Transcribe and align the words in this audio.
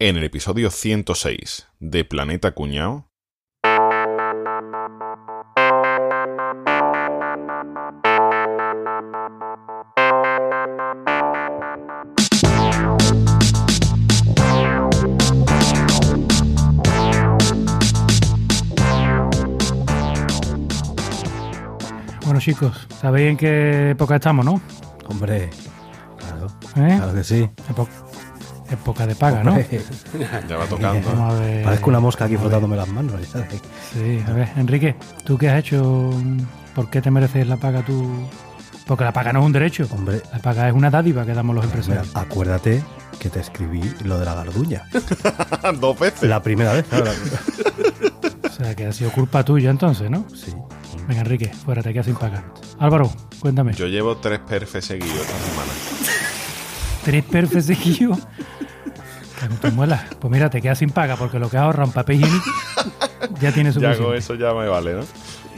En 0.00 0.16
el 0.16 0.24
episodio 0.24 0.70
106 0.72 1.68
de 1.78 2.04
Planeta 2.04 2.50
Cuñao. 2.56 3.08
Bueno 22.24 22.40
chicos, 22.40 22.86
sabéis 23.00 23.30
en 23.30 23.36
qué 23.36 23.90
época 23.90 24.16
estamos, 24.16 24.44
¿no? 24.44 24.60
Hombre, 25.08 25.50
claro, 26.18 26.46
¿Eh? 26.76 26.96
claro 26.96 27.14
que 27.14 27.24
sí. 27.24 27.48
Epo- 27.68 27.88
época 28.70 29.06
de 29.06 29.14
paga, 29.14 29.42
¿no? 29.44 29.56
Ya 30.48 30.56
va 30.56 30.66
tocando. 30.66 31.08
Vamos 31.10 31.34
a 31.34 31.40
ver. 31.40 31.64
Parezco 31.64 31.90
una 31.90 32.00
mosca 32.00 32.24
aquí 32.26 32.36
frotándome 32.36 32.76
las 32.76 32.88
manos. 32.88 33.20
ya 33.20 33.26
sabes. 33.26 33.60
Sí, 33.92 34.22
a 34.26 34.32
ver, 34.32 34.48
Enrique, 34.56 34.96
¿tú 35.24 35.36
qué 35.38 35.48
has 35.50 35.58
hecho? 35.60 36.10
¿Por 36.74 36.88
qué 36.90 37.00
te 37.02 37.10
mereces 37.10 37.46
la 37.46 37.56
paga 37.56 37.82
tú? 37.84 38.10
Porque 38.86 39.04
la 39.04 39.12
paga 39.12 39.32
no 39.32 39.40
es 39.40 39.46
un 39.46 39.52
derecho. 39.52 39.86
Hombre, 39.92 40.20
La 40.32 40.38
paga 40.40 40.68
es 40.68 40.74
una 40.74 40.90
dádiva 40.90 41.24
que 41.24 41.32
damos 41.34 41.54
los 41.54 41.64
mira, 41.64 41.76
empresarios. 41.78 42.16
acuérdate 42.16 42.82
que 43.20 43.28
te 43.28 43.40
escribí 43.40 43.82
lo 44.04 44.18
de 44.18 44.24
la 44.24 44.34
garduña. 44.34 44.82
Dos 45.80 45.98
veces. 45.98 46.28
La 46.28 46.42
primera 46.42 46.72
vez, 46.72 46.84
claro. 46.88 47.10
O 48.44 48.62
sea, 48.62 48.74
que 48.76 48.84
ha 48.86 48.92
sido 48.92 49.10
culpa 49.12 49.42
tuya 49.42 49.70
entonces, 49.70 50.10
¿no? 50.10 50.26
Sí. 50.34 50.52
Venga, 51.08 51.22
Enrique, 51.22 51.48
fuera, 51.48 51.82
te 51.82 51.94
quedas 51.94 52.04
sin 52.06 52.14
paga. 52.14 52.44
Álvaro, 52.78 53.10
cuéntame. 53.40 53.72
Yo 53.72 53.86
llevo 53.86 54.18
tres 54.18 54.40
perfes 54.40 54.84
seguidos 54.84 55.16
esta 55.16 55.38
semana. 55.38 55.72
¿Tres 57.04 57.24
perfes 57.24 57.64
seguidos? 57.66 58.18
No 59.62 59.70
muelas. 59.72 60.02
Pues 60.18 60.30
mira, 60.30 60.50
te 60.50 60.60
quedas 60.60 60.78
sin 60.78 60.90
paga 60.90 61.16
porque 61.16 61.38
lo 61.38 61.48
que 61.48 61.56
ahorra 61.56 61.84
en 61.84 61.92
papel 61.92 62.16
higiénico 62.20 62.44
ya 63.40 63.52
tiene 63.52 63.70
Ya 63.70 63.74
suficiente. 63.74 64.02
con 64.04 64.14
eso 64.16 64.34
ya 64.34 64.52
me 64.52 64.68
vale, 64.68 64.94
¿no? 64.94 65.02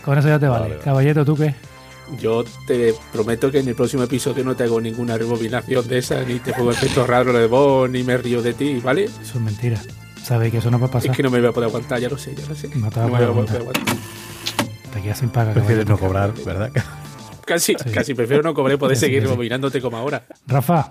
Con 0.04 0.18
eso 0.18 0.28
ya 0.28 0.38
te 0.38 0.46
vale. 0.48 0.78
Caballero, 0.78 1.24
¿tú 1.24 1.36
qué? 1.36 1.54
Yo 2.20 2.44
te 2.66 2.94
prometo 3.12 3.50
que 3.50 3.60
en 3.60 3.68
el 3.68 3.74
próximo 3.74 4.02
episodio 4.02 4.44
no 4.44 4.54
te 4.54 4.64
hago 4.64 4.80
ninguna 4.80 5.16
rebobinación 5.16 5.86
de 5.88 5.98
esa, 5.98 6.20
ni 6.22 6.40
te 6.40 6.52
pongo 6.52 6.70
efectos 6.72 7.06
raros 7.06 7.34
de 7.34 7.46
voz, 7.46 7.88
ni 7.88 8.02
me 8.02 8.16
río 8.18 8.42
de 8.42 8.52
ti, 8.52 8.80
¿vale? 8.84 9.04
Eso 9.04 9.20
es 9.22 9.40
mentira. 9.40 9.80
Sabéis 10.22 10.52
que 10.52 10.58
eso 10.58 10.70
no 10.70 10.78
va 10.78 10.86
a 10.88 10.90
pasar. 10.90 11.10
Es 11.10 11.16
que 11.16 11.22
no 11.22 11.30
me 11.30 11.40
voy 11.40 11.48
a 11.48 11.52
poder 11.52 11.68
aguantar, 11.68 11.98
ya 12.00 12.08
lo 12.08 12.18
sé, 12.18 12.34
ya 12.34 12.46
lo 12.46 12.54
sé. 12.54 12.68
No 12.74 12.90
te 12.90 13.00
me 13.00 13.06
voy 13.06 13.14
a 13.22 13.28
poder 13.32 13.56
aguantar. 13.60 13.62
Te 14.92 15.00
quedas 15.02 15.18
sin 15.18 15.30
paga. 15.30 15.52
Prefieres 15.54 15.86
no 15.86 15.96
cobrar, 15.98 16.32
¿verdad? 16.44 16.70
Casi, 17.46 17.74
Sí. 17.74 17.90
casi 17.90 18.14
prefiero 18.14 18.42
no 18.42 18.54
cobrar 18.54 18.74
y 18.76 18.78
poder 18.78 18.96
Sí, 18.96 19.06
seguir 19.06 19.20
sí, 19.20 19.26
sí. 19.26 19.30
rebobinándote 19.30 19.80
como 19.80 19.96
ahora. 19.96 20.24
Rafa. 20.46 20.88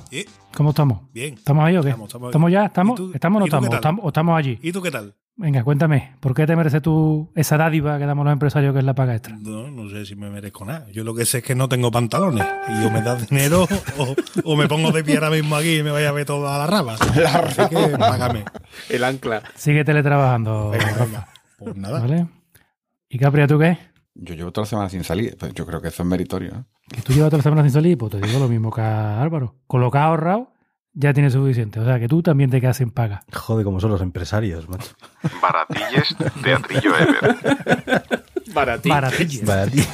¿cómo 0.55 0.69
estamos? 0.71 1.02
Bien. 1.13 1.33
¿Estamos 1.35 1.63
ahí 1.66 1.77
o 1.77 1.81
qué? 1.81 1.89
Estamos, 1.89 2.13
estamos- 2.25 2.52
ya? 2.52 2.66
¿Estamos? 2.66 2.99
¿Y 2.99 3.03
tú- 3.03 3.11
¿Estamos 3.13 3.38
o 3.38 3.39
no 3.39 3.45
estamos? 3.45 3.69
¿O 3.69 3.75
estamos? 3.75 4.05
o 4.05 4.07
estamos 4.09 4.38
allí? 4.38 4.59
¿Y 4.61 4.72
tú 4.72 4.81
qué 4.81 4.91
tal? 4.91 5.13
Venga, 5.38 5.63
cuéntame, 5.63 6.11
¿por 6.19 6.35
qué 6.35 6.45
te 6.45 6.55
mereces 6.57 6.81
tú 6.81 7.31
esa 7.35 7.57
dádiva 7.57 7.97
que 7.97 8.05
damos 8.05 8.25
los 8.25 8.33
empresarios 8.33 8.73
que 8.73 8.79
es 8.79 8.85
la 8.85 8.94
paga 8.94 9.16
extra? 9.16 9.38
No, 9.39 9.72
no 9.72 9.89
sé 9.89 10.05
si 10.05 10.16
me 10.16 10.29
merezco 10.29 10.66
nada. 10.66 10.85
Yo 10.91 11.03
lo 11.05 11.16
que 11.16 11.25
sé 11.25 11.38
es 11.39 11.44
que 11.44 11.55
no 11.55 11.69
tengo 11.69 11.89
pantalones. 11.89 12.45
Y 12.67 12.85
o 12.85 12.91
me 12.91 13.02
das 13.02 13.27
dinero 13.29 13.66
o, 13.97 14.16
o 14.44 14.55
me 14.57 14.67
pongo 14.67 14.91
de 14.91 15.03
pie 15.03 15.16
ahora 15.16 15.29
mismo 15.31 15.55
aquí 15.55 15.77
y 15.77 15.83
me 15.83 15.89
vaya 15.91 16.09
a 16.09 16.11
ver 16.11 16.25
toda 16.25 16.57
la 16.59 16.67
rama. 16.67 16.94
Así 17.33 17.61
que 17.69 17.97
págame. 17.97 18.44
El 18.89 19.03
ancla. 19.05 19.41
Sigue 19.55 19.83
teletrabajando, 19.85 20.72
Venga, 20.72 20.94
Rafa. 20.94 21.27
Pues 21.57 21.75
nada. 21.77 22.02
¿Vale? 22.02 22.27
¿Y 23.09 23.17
Capria, 23.17 23.47
tú 23.47 23.57
qué? 23.57 23.77
Yo 24.14 24.36
llevo 24.36 24.52
toda 24.52 24.66
la 24.66 24.70
semana 24.70 24.90
sin 24.90 25.04
salir, 25.04 25.38
pero 25.40 25.54
yo 25.54 25.66
creo 25.66 25.81
que 25.81 25.88
eso 25.88 26.04
es 26.04 26.09
meritorio. 26.09 26.52
¿eh? 26.52 26.64
Que 26.90 27.02
tú 27.02 27.14
llevas 27.14 27.30
toda 27.30 27.38
la 27.40 27.44
semana 27.44 27.64
sin 27.64 27.72
salir, 27.72 27.98
pues 27.98 28.12
te 28.12 28.20
digo 28.20 28.40
lo 28.40 28.48
mismo 28.48 28.72
que 28.72 28.81
a 28.81 29.22
Álvaro. 29.22 29.56
Con 29.68 29.81
lo 29.81 29.90
que 29.90 29.98
has 29.98 30.06
ahorrado, 30.06 30.52
ya 30.94 31.14
tienes 31.14 31.34
suficiente. 31.34 31.80
O 31.80 31.86
sea, 31.86 32.00
que 32.00 32.08
tú 32.08 32.22
también 32.22 32.50
te 32.50 32.59
quedas 32.59 32.78
sin 32.78 32.92
paga. 32.92 33.23
Joder, 33.31 33.64
como 33.64 33.80
son 33.80 33.92
los 33.92 34.02
empresarios, 34.02 34.68
macho. 34.68 34.94
Baratilles, 35.42 36.16
Teatrillo 36.44 36.98
Ever. 36.98 38.23
Para 38.53 38.78
ti. 38.80 38.90
Baratillas. 38.90 39.90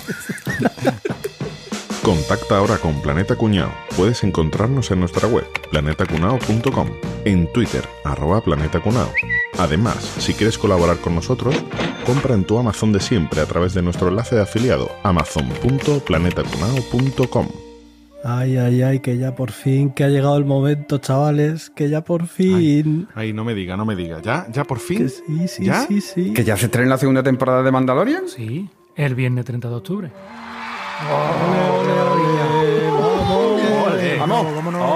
Contacta 2.08 2.56
ahora 2.58 2.78
con 2.78 3.02
Planeta 3.02 3.36
Cuñao. 3.36 3.70
Puedes 3.98 4.24
encontrarnos 4.24 4.92
en 4.92 5.02
nuestra 5.02 5.28
web, 5.28 5.44
planetacunao.com, 5.72 6.88
en 7.26 7.52
Twitter, 7.52 7.84
arroba 8.06 8.40
Planeta 8.40 8.80
Cunao. 8.80 9.12
Además, 9.60 9.98
si 10.18 10.34
quieres 10.34 10.58
colaborar 10.58 11.00
con 11.00 11.16
nosotros, 11.16 11.54
compra 12.06 12.34
en 12.34 12.46
tu 12.46 12.58
Amazon 12.58 12.94
de 12.94 13.02
siempre 13.02 13.42
a 13.42 13.46
través 13.46 13.74
de 13.74 13.82
nuestro 13.82 14.08
enlace 14.08 14.38
de 14.38 14.42
afiliado, 14.44 14.90
amazon.planetacunao.com. 15.04 17.48
Ay, 18.24 18.56
ay, 18.56 18.82
ay, 18.84 19.00
que 19.02 19.18
ya 19.18 19.36
por 19.36 19.52
fin, 19.52 19.90
que 19.90 20.06
ha 20.06 20.10
llegado 20.10 20.38
el 20.38 20.46
momento, 20.46 21.00
chavales, 21.00 21.70
que 21.72 21.90
ya 21.90 22.06
por 22.06 22.28
fin. 22.28 23.10
Ay, 23.16 23.34
no 23.34 23.44
me 23.44 23.54
diga, 23.54 23.76
no 23.76 23.84
me 23.84 23.98
diga. 23.98 24.22
¿Ya? 24.22 24.48
¿Ya 24.50 24.64
por 24.64 24.78
Que 24.78 24.84
fin? 24.86 25.10
sí, 25.10 25.46
sí, 25.50 25.66
¿Ya? 25.66 25.86
sí, 25.86 26.00
sí. 26.00 26.32
Que 26.34 26.46
ya 26.46 26.56
se 26.56 26.68
estrena 26.68 26.92
la 26.92 26.98
segunda 27.00 27.22
temporada 27.22 27.64
de 27.64 27.72
Mandalorian. 27.72 28.30
Sí, 28.30 28.70
el 28.96 29.14
viernes 29.14 29.44
30 29.44 29.68
de 29.68 29.76
octubre. 29.76 30.10
Vamos. 34.20 34.46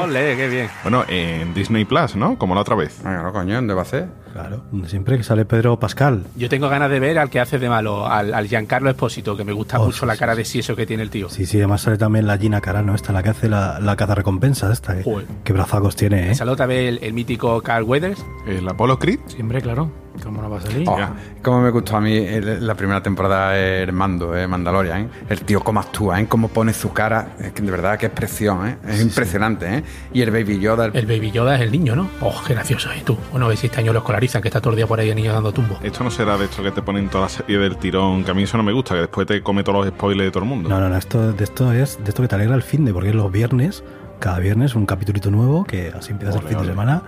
Ole, 0.03 0.35
qué 0.35 0.47
bien. 0.49 0.69
Bueno, 0.83 1.03
en 1.07 1.53
Disney 1.53 1.85
Plus, 1.85 2.15
¿no? 2.15 2.37
Como 2.37 2.55
la 2.55 2.61
otra 2.61 2.75
vez. 2.75 3.01
Venga, 3.03 3.23
no, 3.23 3.31
coño, 3.31 3.55
¿dónde 3.55 3.73
va 3.73 3.83
a 3.83 3.85
ser? 3.85 4.07
Claro, 4.33 4.63
siempre 4.87 5.17
que 5.17 5.23
sale 5.23 5.45
Pedro 5.45 5.77
Pascal. 5.79 6.23
Yo 6.35 6.49
tengo 6.49 6.69
ganas 6.69 6.89
de 6.89 6.99
ver 6.99 7.19
al 7.19 7.29
que 7.29 7.39
hace 7.39 7.59
de 7.59 7.69
malo, 7.69 8.07
al, 8.07 8.33
al 8.33 8.47
Giancarlo 8.47 8.89
Espósito, 8.89 9.37
que 9.37 9.43
me 9.43 9.51
gusta 9.53 9.79
Oh, 9.79 9.85
mucho 9.85 10.01
sí, 10.01 10.05
la 10.05 10.17
cara 10.17 10.33
sí. 10.33 10.39
de 10.39 10.45
sieso 10.45 10.75
que 10.75 10.85
tiene 10.85 11.03
el 11.03 11.09
tío. 11.09 11.29
Sí, 11.29 11.45
sí, 11.45 11.57
además 11.57 11.81
sale 11.81 11.97
también 11.97 12.27
la 12.27 12.37
Gina 12.37 12.61
Carano, 12.61 12.95
esta, 12.95 13.13
la 13.13 13.23
que 13.23 13.29
hace 13.29 13.47
la, 13.49 13.79
la 13.79 13.95
caza 13.95 14.15
recompensa 14.15 14.71
esta. 14.71 14.95
Joder. 15.03 15.27
Qué 15.43 15.53
brazacos 15.53 15.95
tiene, 15.95 16.31
¿eh? 16.31 16.35
Sale 16.35 16.51
otra 16.51 16.65
vez 16.65 16.89
el, 16.89 16.99
el 17.03 17.13
mítico 17.13 17.61
Carl 17.61 17.83
Weathers. 17.83 18.23
¿El 18.47 18.67
Apollo 18.67 18.99
Creed? 18.99 19.19
Siempre, 19.27 19.61
claro. 19.61 19.91
¿Cómo 20.23 20.41
no 20.41 20.49
va 20.49 20.57
a 20.57 20.61
salir? 20.61 20.87
Oh, 20.89 20.97
Ya. 20.97 21.13
cómo 21.41 21.61
me 21.61 21.69
gustó 21.69 21.95
a 21.95 22.01
mí 22.01 22.15
el- 22.17 22.65
la 22.67 22.75
primera 22.75 23.01
temporada 23.01 23.57
el 23.57 23.91
mando, 23.93 24.35
eh, 24.35 24.45
Mandalorian. 24.47 25.01
¿eh? 25.03 25.09
El 25.29 25.41
tío 25.43 25.61
cómo 25.61 25.79
actúa, 25.79 26.19
¿eh? 26.19 26.27
cómo 26.27 26.49
pone 26.49 26.73
su 26.73 26.91
cara. 26.91 27.29
Es 27.39 27.53
que 27.53 27.61
de 27.61 27.71
verdad, 27.71 27.97
qué 27.97 28.07
expresión, 28.07 28.67
¿eh? 28.67 28.77
Es 28.87 29.01
impresionante, 29.01 29.77
¿eh? 29.77 29.83
Y 30.13 30.21
el 30.21 30.31
Baby 30.31 30.59
Yoda, 30.59 30.85
el- 30.87 30.95
El 30.97 31.05
Baby 31.05 31.31
Yoda 31.31 31.55
es 31.55 31.61
el 31.61 31.71
niño, 31.71 31.95
¿no? 31.95 32.09
Oh, 32.19 32.41
qué 32.45 32.53
gracioso 32.53 32.91
es 32.91 33.03
tú. 33.05 33.17
Bueno, 33.31 33.45
a 33.45 33.49
ver 33.49 33.57
si 33.57 33.67
este 33.67 33.79
año 33.79 33.93
lo 33.93 33.99
escolarizan, 33.99 34.41
que 34.41 34.49
está 34.49 34.59
todo 34.59 34.71
el 34.71 34.77
día 34.77 34.85
por 34.87 34.99
ahí 34.99 35.09
el 35.09 35.15
niño 35.15 35.31
dando 35.33 35.51
tumbo. 35.53 35.77
Esto 35.81 36.03
no 36.03 36.11
será 36.11 36.37
de 36.37 36.45
esto 36.45 36.61
que 36.61 36.71
te 36.71 36.81
ponen 36.81 37.07
toda 37.09 37.23
la 37.23 37.29
serie 37.29 37.57
del 37.57 37.77
tirón, 37.77 38.23
que 38.23 38.31
a 38.31 38.33
mí 38.33 38.43
eso 38.43 38.57
no 38.57 38.63
me 38.63 38.73
gusta, 38.73 38.95
que 38.95 39.01
después 39.01 39.25
te 39.27 39.41
come 39.41 39.63
todos 39.63 39.85
los 39.85 39.93
spoilers 39.95 40.27
de 40.27 40.31
todo 40.31 40.43
el 40.43 40.49
mundo. 40.49 40.69
No, 40.69 40.79
no, 40.79 40.89
no, 40.89 40.97
esto, 40.97 41.31
de 41.31 41.43
esto 41.43 41.71
es 41.71 41.97
de 42.03 42.09
esto 42.09 42.21
que 42.21 42.27
te 42.27 42.35
alegra 42.35 42.55
el 42.55 42.63
fin 42.63 42.83
de, 42.85 42.93
porque 42.93 43.09
es 43.09 43.15
los 43.15 43.31
viernes, 43.31 43.83
cada 44.19 44.39
viernes 44.39 44.75
un 44.75 44.85
capitulito 44.85 45.31
nuevo, 45.31 45.63
que 45.63 45.91
así 45.97 46.11
empiezas 46.11 46.35
Ole, 46.35 46.43
el 46.43 46.49
fin 46.49 46.57
ole. 46.57 46.67
de 46.67 46.73
semana 46.73 47.01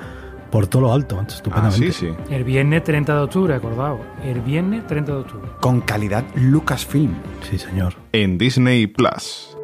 por 0.53 0.68
todo 0.68 0.84
lo 0.84 0.94
alto, 0.94 1.16
macho, 1.16 1.31
ah, 1.31 1.36
estupendamente. 1.38 1.91
sí, 1.91 1.94
sí. 2.12 2.14
El 2.30 2.44
viernes 2.44 2.84
30 2.84 3.16
de 3.16 3.22
octubre, 3.22 3.56
acordaos. 3.56 4.00
El 4.24 4.40
viernes 4.41 4.86
30 4.86 5.12
de 5.12 5.18
octubre. 5.18 5.50
con 5.59 5.81
calidad 5.81 6.24
Lucasfilm. 6.36 7.16
Sí, 7.50 7.58
señor. 7.58 7.96
En 8.12 8.38
Disney 8.38 8.86
Plus. 8.86 9.58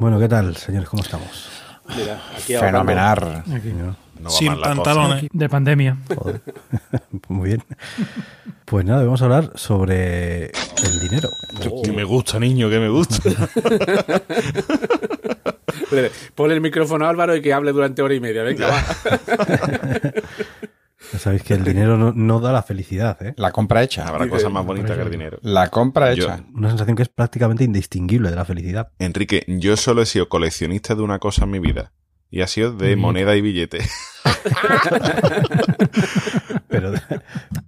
Bueno, 0.00 0.18
¿qué 0.18 0.26
tal, 0.26 0.56
señores? 0.56 0.88
¿Cómo 0.88 1.02
estamos? 1.02 1.50
Mira, 1.94 2.18
aquí 2.34 2.54
Fenomenal. 2.54 3.44
Aquí. 3.54 3.74
No 4.20 4.30
Sin 4.30 4.58
pantalones. 4.58 5.26
De 5.30 5.50
pandemia. 5.50 5.98
joder. 6.16 6.40
Muy 7.28 7.50
bien. 7.50 7.62
Pues 8.64 8.86
nada, 8.86 9.04
vamos 9.04 9.20
a 9.20 9.26
hablar 9.26 9.52
sobre 9.56 10.46
el 10.46 11.00
dinero. 11.02 11.28
Que 11.84 11.92
me 11.92 12.04
gusta, 12.04 12.40
niño, 12.40 12.70
que 12.70 12.80
me 12.80 12.88
gusta. 12.88 13.18
Ponle- 16.34 16.52
el 16.54 16.60
micrófono 16.60 17.06
a 17.06 17.10
Álvaro 17.10 17.34
y 17.36 17.42
que 17.42 17.52
hable 17.52 17.72
durante 17.72 18.02
hora 18.02 18.14
y 18.14 18.20
media. 18.20 18.42
Venga, 18.42 18.68
va. 18.68 18.82
Ya 21.12 21.18
sabéis 21.18 21.42
que 21.42 21.52
el 21.52 21.62
dinero 21.64 21.98
no, 21.98 22.12
no 22.14 22.40
da 22.40 22.50
la 22.50 22.62
felicidad, 22.62 23.20
¿eh? 23.24 23.34
La 23.36 23.52
compra 23.52 23.82
hecha. 23.82 24.06
Habrá 24.08 24.26
cosas 24.26 24.50
más 24.50 24.64
bonitas 24.64 24.96
que 24.96 25.02
el 25.02 25.10
dinero. 25.10 25.38
La 25.42 25.68
compra 25.68 26.14
Yo- 26.14 26.24
hecha. 26.24 26.44
Una 26.54 26.70
sensación 26.70 26.96
que 26.96 27.02
es 27.02 27.08
prácticamente 27.10 27.62
indistinguible 27.62 28.30
de 28.30 28.36
la 28.36 28.44
felicidad. 28.46 28.88
Enrique, 28.98 29.44
yo 29.46 29.76
solo 29.76 30.00
he 30.00 30.06
sido 30.06 30.28
coleccionista 30.30 30.94
de 30.94 31.02
una 31.02 31.18
cosa 31.18 31.44
en 31.44 31.50
mi 31.50 31.58
vida. 31.58 31.92
Y 32.30 32.40
ha 32.40 32.46
sido 32.46 32.72
de 32.72 32.96
Mm. 32.96 33.00
moneda 33.00 33.36
y 33.36 33.42
billete. 33.42 33.78
Pero, 36.68 36.92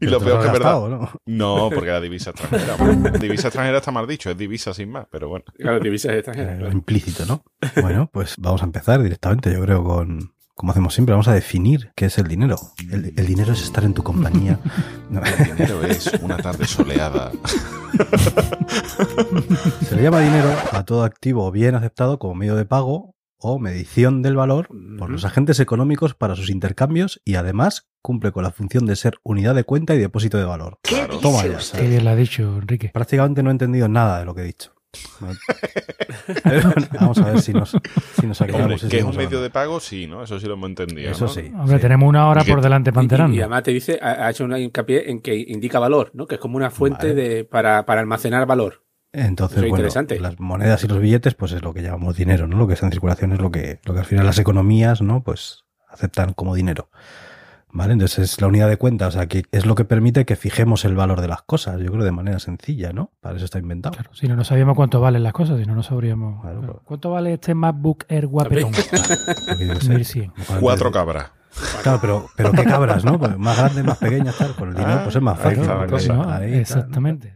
Y 0.00 0.06
lo 0.06 0.20
peor 0.20 0.40
que 0.40 0.46
es 0.46 0.52
verdad. 0.52 0.88
¿no? 0.88 1.10
No, 1.26 1.70
porque 1.72 1.90
era 1.90 2.00
divisa 2.00 2.30
extranjera. 2.30 2.76
divisa 3.18 3.48
extranjera 3.48 3.78
está 3.78 3.90
mal 3.92 4.06
dicho, 4.06 4.30
es 4.30 4.36
divisa 4.36 4.74
sin 4.74 4.90
más, 4.90 5.06
pero 5.10 5.28
bueno. 5.28 5.44
Claro, 5.58 5.80
divisas 5.80 6.12
extranjeras. 6.14 6.54
Eh, 6.54 6.58
claro. 6.58 6.72
implícito, 6.72 7.26
¿no? 7.26 7.42
Bueno, 7.80 8.10
pues 8.12 8.34
vamos 8.38 8.62
a 8.62 8.64
empezar 8.64 9.02
directamente, 9.02 9.52
yo 9.52 9.60
creo, 9.60 9.84
con, 9.84 10.32
como 10.54 10.72
hacemos 10.72 10.94
siempre, 10.94 11.12
vamos 11.12 11.28
a 11.28 11.34
definir 11.34 11.92
qué 11.94 12.06
es 12.06 12.18
el 12.18 12.26
dinero. 12.28 12.56
El, 12.90 13.12
el 13.16 13.26
dinero 13.26 13.52
es 13.52 13.62
estar 13.62 13.84
en 13.84 13.94
tu 13.94 14.02
compañía. 14.02 14.58
No, 15.10 15.20
El 15.24 15.44
dinero 15.56 15.82
es 15.84 16.06
una 16.22 16.36
tarde 16.38 16.66
soleada. 16.66 17.30
se 19.82 19.96
le 19.96 20.02
llama 20.02 20.20
dinero 20.20 20.48
a 20.72 20.84
todo 20.84 21.04
activo 21.04 21.50
bien 21.52 21.74
aceptado 21.74 22.18
como 22.18 22.34
medio 22.34 22.56
de 22.56 22.64
pago 22.64 23.14
o 23.46 23.58
medición 23.58 24.22
del 24.22 24.36
valor 24.36 24.68
por 24.98 25.10
los 25.10 25.24
agentes 25.24 25.60
económicos 25.60 26.14
para 26.14 26.34
sus 26.34 26.50
intercambios 26.50 27.20
y 27.24 27.36
además 27.36 27.88
cumple 28.02 28.32
con 28.32 28.42
la 28.42 28.50
función 28.50 28.86
de 28.86 28.96
ser 28.96 29.18
unidad 29.22 29.54
de 29.54 29.64
cuenta 29.64 29.94
y 29.94 29.98
depósito 29.98 30.38
de 30.38 30.44
valor. 30.44 30.78
Claro. 30.82 31.18
Toma 31.18 31.44
ya. 31.44 31.56
Qué 31.56 31.62
¿sabes? 31.62 31.90
bien 31.90 32.04
lo 32.04 32.10
ha 32.10 32.16
dicho, 32.16 32.42
Enrique. 32.60 32.90
Prácticamente 32.92 33.42
no 33.42 33.50
he 33.50 33.52
entendido 33.52 33.88
nada 33.88 34.18
de 34.18 34.24
lo 34.24 34.34
que 34.34 34.42
he 34.42 34.44
dicho. 34.44 34.72
Vamos 36.98 37.18
a 37.18 37.30
ver 37.30 37.40
si 37.40 37.52
nos, 37.52 37.76
si 38.18 38.26
nos 38.26 38.40
aclaramos. 38.40 38.84
Que 38.84 38.98
es 38.98 39.04
un 39.04 39.16
medio 39.16 39.40
de 39.40 39.50
pago, 39.50 39.78
sí, 39.80 40.06
¿no? 40.06 40.22
Eso 40.22 40.40
sí 40.40 40.46
lo 40.46 40.54
hemos 40.54 40.70
entendido. 40.70 41.10
Eso 41.10 41.26
¿no? 41.26 41.30
sí. 41.30 41.52
Hombre, 41.54 41.76
sí. 41.76 41.82
tenemos 41.82 42.08
una 42.08 42.28
hora 42.28 42.44
por 42.44 42.60
delante 42.60 42.92
para 42.92 43.28
Y, 43.28 43.40
además 43.40 43.62
te 43.62 43.72
dice, 43.72 43.98
ha, 44.00 44.26
ha 44.26 44.30
hecho 44.30 44.44
una 44.44 44.58
hincapié 44.58 45.10
en 45.10 45.20
que 45.20 45.36
indica 45.36 45.78
valor, 45.78 46.10
¿no? 46.14 46.26
Que 46.26 46.36
es 46.36 46.40
como 46.40 46.56
una 46.56 46.70
fuente 46.70 47.08
Vale. 47.08 47.14
de, 47.14 47.44
para, 47.44 47.84
para 47.86 48.00
almacenar 48.00 48.46
valor. 48.46 48.85
Entonces, 49.16 49.58
Eso 49.58 49.68
bueno, 49.68 49.76
interesante. 49.84 50.20
las 50.20 50.38
monedas 50.38 50.84
y 50.84 50.88
los 50.88 51.00
billetes, 51.00 51.34
pues 51.34 51.52
es 51.52 51.62
lo 51.62 51.72
que 51.72 51.82
llamamos 51.82 52.16
dinero, 52.16 52.46
¿no? 52.46 52.56
Lo 52.58 52.66
que 52.66 52.74
está 52.74 52.86
en 52.86 52.92
circulación 52.92 53.32
es 53.32 53.40
lo 53.40 53.50
que, 53.50 53.80
lo 53.84 53.94
que 53.94 54.00
al 54.00 54.06
final 54.06 54.26
las 54.26 54.38
economías, 54.38 55.00
¿no? 55.00 55.22
Pues 55.22 55.64
aceptan 55.88 56.32
como 56.34 56.54
dinero. 56.54 56.90
¿Vale? 57.72 57.92
Entonces 57.92 58.32
es 58.32 58.40
la 58.40 58.46
unidad 58.46 58.68
de 58.68 58.78
cuenta, 58.78 59.06
o 59.06 59.10
sea, 59.10 59.26
que 59.26 59.42
es 59.52 59.66
lo 59.66 59.74
que 59.74 59.84
permite 59.84 60.24
que 60.24 60.36
fijemos 60.36 60.84
el 60.86 60.94
valor 60.94 61.20
de 61.20 61.28
las 61.28 61.42
cosas, 61.42 61.78
yo 61.80 61.90
creo 61.92 62.04
de 62.04 62.12
manera 62.12 62.38
sencilla, 62.38 62.92
¿no? 62.92 63.10
Para 63.20 63.36
eso 63.36 63.44
está 63.44 63.58
inventado. 63.58 63.94
Claro, 63.94 64.14
si 64.14 64.28
no, 64.28 64.36
no 64.36 64.44
sabíamos 64.44 64.76
cuánto 64.76 65.00
valen 65.00 65.22
las 65.22 65.34
cosas, 65.34 65.58
si 65.58 65.66
no, 65.66 65.74
no 65.74 65.82
sabríamos. 65.82 66.40
Claro. 66.40 66.80
¿Cuánto 66.84 67.10
vale 67.10 67.34
este 67.34 67.54
MacBook 67.54 68.04
Air 68.08 68.28
guapetón? 68.28 68.72
Porque 69.46 69.66
yo 69.66 69.74
qué 69.74 69.80
sé, 69.80 69.94
1100. 69.94 70.32
como 70.46 70.60
Cuatro 70.60 70.90
cabras. 70.90 71.32
Claro, 71.82 71.98
pero, 72.00 72.26
pero 72.36 72.52
qué 72.52 72.64
cabras, 72.64 73.04
¿no? 73.04 73.18
Pues 73.18 73.36
más 73.36 73.58
grandes, 73.58 73.84
más 73.84 73.98
pequeñas, 73.98 74.36
tal. 74.38 74.54
Con 74.54 74.70
el 74.70 74.74
dinero, 74.74 75.00
pues 75.04 75.16
es 75.16 75.22
más 75.22 75.38
fácil. 75.38 75.60
exactamente. 76.54 77.28
exactamente. 77.28 77.34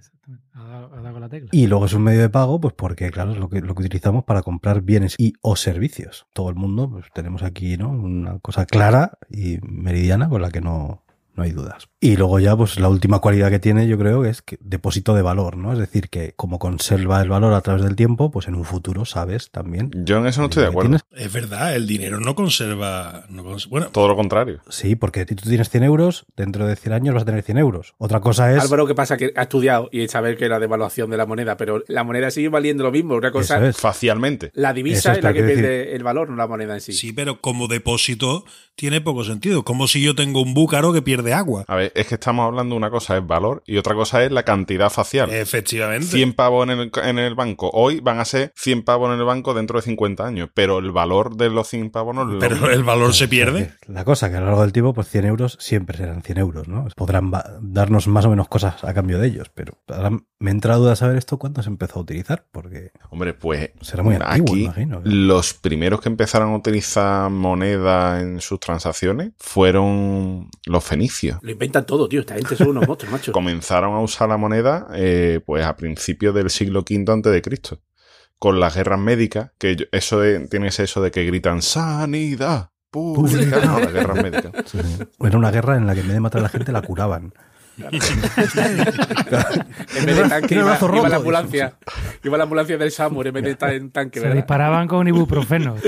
Ha 0.55 0.59
dado, 0.65 0.69
ha 0.69 0.73
dado 0.73 0.91
con 0.91 1.03
la 1.03 1.13
Y 1.53 1.67
luego 1.67 1.87
es 1.87 1.93
un 1.93 2.03
medio 2.03 2.21
de 2.21 2.29
pago, 2.29 2.61
pues 2.61 2.75
porque, 2.75 3.11
claro, 3.11 3.33
es 3.33 3.39
lo 3.39 3.49
que, 3.49 3.61
lo 3.61 3.75
que 3.75 3.83
utilizamos 3.83 4.25
para 4.25 4.43
comprar 4.43 4.83
bienes 4.83 5.15
y 5.19 5.35
o 5.43 5.57
servicios. 5.57 6.27
Todo 6.33 6.49
el 6.49 6.57
mundo, 6.57 6.91
pues 6.91 7.07
tenemos 7.15 7.43
aquí, 7.43 7.77
¿no? 7.77 7.91
Una 7.91 8.39
cosa 8.41 8.67
clara 8.67 9.19
y 9.31 9.59
meridiana 9.63 10.29
con 10.29 10.43
la 10.43 10.51
que 10.51 10.61
no, 10.61 11.03
no 11.41 11.45
hay 11.45 11.53
dudas. 11.53 11.89
Y 12.01 12.17
luego 12.17 12.39
ya, 12.39 12.57
pues 12.57 12.79
la 12.79 12.89
última 12.89 13.19
cualidad 13.19 13.51
que 13.51 13.59
tiene, 13.59 13.87
yo 13.89 13.99
creo, 13.99 14.25
es 14.25 14.43
que 14.43 14.59
depósito 14.61 15.15
de 15.15 15.23
valor, 15.23 15.57
¿no? 15.57 15.73
Es 15.73 15.79
decir, 15.79 16.09
que 16.11 16.33
como 16.37 16.59
conserva 16.59 17.21
el 17.23 17.29
valor 17.31 17.53
a 17.55 17.61
través 17.63 17.83
del 17.83 17.97
tiempo, 17.97 18.31
pues 18.31 18.47
en 18.49 18.55
un 18.55 18.65
futuro 18.65 19.05
sabes 19.05 19.51
también. 19.51 19.91
Yo 20.05 20.19
en 20.19 20.27
eso 20.27 20.41
no 20.41 20.47
estoy 20.49 20.63
de 20.65 20.69
acuerdo. 20.69 20.91
tienes- 20.99 21.27
Es 21.27 21.33
verdad, 21.33 21.75
el 21.75 21.87
dinero 21.87 22.21
no 22.21 22.35
conserva. 22.35 23.25
no 23.31 23.43
cons- 23.45 23.69
bueno, 23.69 23.89
Todo 23.89 24.09
lo 24.09 24.17
contrario. 24.17 24.61
Sí, 24.69 24.97
porque 24.97 25.25
si 25.29 25.35
tú 25.35 25.49
tienes 25.49 25.69
100 25.71 25.83
euros, 25.85 26.27
dentro 26.37 26.67
de 26.67 26.77
100 26.77 26.93
años 26.93 27.15
vas 27.15 27.23
a 27.23 27.27
tener 27.27 27.43
100 27.43 27.59
euros. 27.59 27.95
Otra 27.99 28.21
cosa 28.21 28.55
es... 28.55 28.63
Álvaro, 28.63 28.87
¿qué 28.87 28.95
pasa? 28.95 29.17
Que 29.17 29.33
ha 29.37 29.43
estudiado 29.43 29.89
y 29.93 30.07
sabe 30.09 30.37
que 30.37 30.49
la 30.49 30.59
devaluación 30.61 31.11
de 31.11 31.17
la 31.17 31.27
moneda, 31.27 31.57
pero 31.57 31.83
la 31.89 32.05
moneda 32.05 32.31
sigue 32.31 32.49
valiendo 32.49 32.85
lo 32.85 32.93
mismo. 32.93 33.15
Una 33.15 33.31
cosa, 33.33 33.57
Eso 33.57 33.67
es. 33.67 33.77
Facialmente. 33.79 34.51
la 34.55 34.73
divisa 34.73 35.13
es, 35.13 35.19
es 35.19 35.25
la 35.25 35.33
que 35.33 35.43
pierde 35.43 35.95
el 35.97 36.03
valor, 36.03 36.29
no 36.31 36.37
la 36.37 36.47
moneda 36.47 36.75
en 36.75 36.81
sí. 36.81 36.93
sí, 36.93 37.13
pero 37.13 37.41
como 37.41 37.69
depósito 37.69 38.45
tiene 38.75 39.01
poco 39.01 39.25
sentido. 39.25 39.65
Como 39.65 39.87
si 39.89 40.03
yo 40.03 40.15
tengo 40.15 40.43
un 40.43 40.55
búcaro 40.55 40.93
que 40.93 41.03
pierde 41.03 41.30
agua. 41.33 41.65
A 41.69 41.77
ver, 41.77 41.93
es 41.95 42.07
que 42.07 42.15
estamos 42.15 42.47
hablando 42.47 42.75
de 42.75 42.79
una 42.79 42.91
cosa 42.91 43.17
es 43.17 43.27
valor 43.27 43.63
y 43.67 43.77
otra 43.77 43.95
cosa 43.95 44.25
es 44.25 44.33
la 44.33 44.43
cantidad 44.43 44.91
facial. 44.91 45.31
Efectivamente. 45.31 46.07
100 46.07 46.33
pavos 46.35 46.69
en 46.69 46.79
el, 46.79 46.93
en 47.03 47.19
el 47.19 47.35
banco 47.35 47.71
hoy 47.73 48.01
van 48.01 48.19
a 48.19 48.25
ser 48.25 48.53
100 48.57 48.83
pavos 48.85 49.13
en 49.13 49.19
el 49.19 49.25
banco 49.25 49.55
dentro 49.55 49.79
de 49.79 49.83
50 49.83 50.27
años, 50.27 50.51
pero 50.55 50.79
el 50.79 50.93
valor 50.93 51.37
de 51.37 51.51
los 51.51 51.69
100 51.69 51.91
pavos 51.91 52.15
no 52.15 52.25
lo 52.25 52.39
Pero 52.39 52.71
el 52.71 52.85
valor 52.85 53.15
se 53.15 53.29
pierde. 53.29 53.73
La 53.87 54.05
cosa 54.05 54.31
que 54.31 54.37
a 54.37 54.41
lo 54.41 54.47
largo 54.47 54.63
del 54.63 54.73
tiempo, 54.73 54.95
pues 54.95 55.09
100 55.09 55.25
euros 55.25 55.57
siempre 55.61 55.97
serán 55.99 56.23
100 56.23 56.39
euros, 56.39 56.69
¿no? 56.69 56.87
Podrán 56.97 57.31
darnos 57.61 58.09
más 58.09 58.25
o 58.25 58.31
menos 58.31 58.49
cosas 58.49 58.83
a 58.85 58.95
cambio 58.95 59.19
de 59.19 59.29
ellos, 59.29 59.51
pero 59.55 59.75
ahora 59.89 60.11
me 60.39 60.51
entra 60.51 60.77
duda 60.77 60.97
saber 60.97 61.17
esto 61.17 61.39
cuándo 61.39 61.63
se 61.63 61.69
empezó 61.69 61.99
a 61.99 62.03
utilizar, 62.03 62.47
porque 62.51 62.93
Hombre, 63.11 63.35
pues 63.35 63.71
será 63.81 64.03
muy 64.03 64.15
antiguo, 64.15 64.55
aquí 64.55 64.63
imagino. 64.65 65.01
los 65.05 65.55
primeros 65.55 66.01
que 66.01 66.09
empezaron 66.09 66.53
a 66.53 66.57
utilizar 66.57 67.31
moneda 67.31 68.21
en 68.21 68.41
sus 68.41 68.59
transacciones 68.61 69.33
fueron 69.39 70.49
los 70.67 70.85
fenicios. 70.85 71.20
Lo 71.43 71.51
inventan 71.51 71.87
todo, 71.87 72.09
tío. 72.09 72.21
Esta 72.21 72.35
gente 72.35 72.57
son 72.57 72.69
unos 72.69 72.87
monstruos, 72.87 73.13
macho. 73.13 73.33
Comenzaron 73.33 73.95
a 73.95 74.01
usar 74.01 74.29
la 74.29 74.37
moneda 74.37 74.89
eh, 74.95 75.41
pues 75.45 75.65
a 75.65 75.77
principios 75.77 76.35
del 76.35 76.51
siglo 76.51 76.81
V 76.81 77.13
antes 77.13 77.33
de 77.33 77.43
Cristo. 77.43 77.81
Con 78.39 78.59
las 78.59 78.75
guerras 78.75 78.99
médicas, 78.99 79.51
que 79.59 79.89
eso 79.93 80.21
de, 80.21 80.49
tienes 80.49 80.81
eso 80.81 81.03
de 81.03 81.11
que 81.11 81.25
gritan 81.25 81.61
sanidad 81.61 82.71
pública, 82.91 83.61
no, 83.65 83.81
las 83.81 83.93
guerras 83.93 84.23
médicas. 84.23 84.53
Sí, 84.67 84.79
sí. 84.83 85.05
Era 85.21 85.39
una 85.39 85.51
guerra 85.51 85.77
en 85.77 85.87
la 85.87 85.95
que 85.95 86.01
en 86.01 86.07
vez 86.07 86.15
de 86.15 86.21
matar 86.21 86.41
a 86.41 86.43
la 86.45 86.49
gente 86.49 86.73
la 86.73 86.83
curaban. 86.83 87.35
En 89.97 90.07
vez 90.07 90.17
de 90.17 90.29
tanque, 90.29 90.55
iba, 90.55 90.79
iba 90.81 91.09
la 91.09 91.17
ambulancia. 91.17 91.75
Iba 92.23 92.37
la 92.37 92.45
ambulancia 92.45 92.79
del 92.79 92.91
Samur 92.91 93.27
en 93.27 93.35
vez 93.35 93.45
de 93.45 93.51
estar 93.53 93.73
en 93.73 93.91
tanque, 93.91 94.21
Se 94.21 94.25
¿verdad? 94.25 94.37
disparaban 94.37 94.89
con 94.89 95.09
ibuprofeno. 95.09 95.77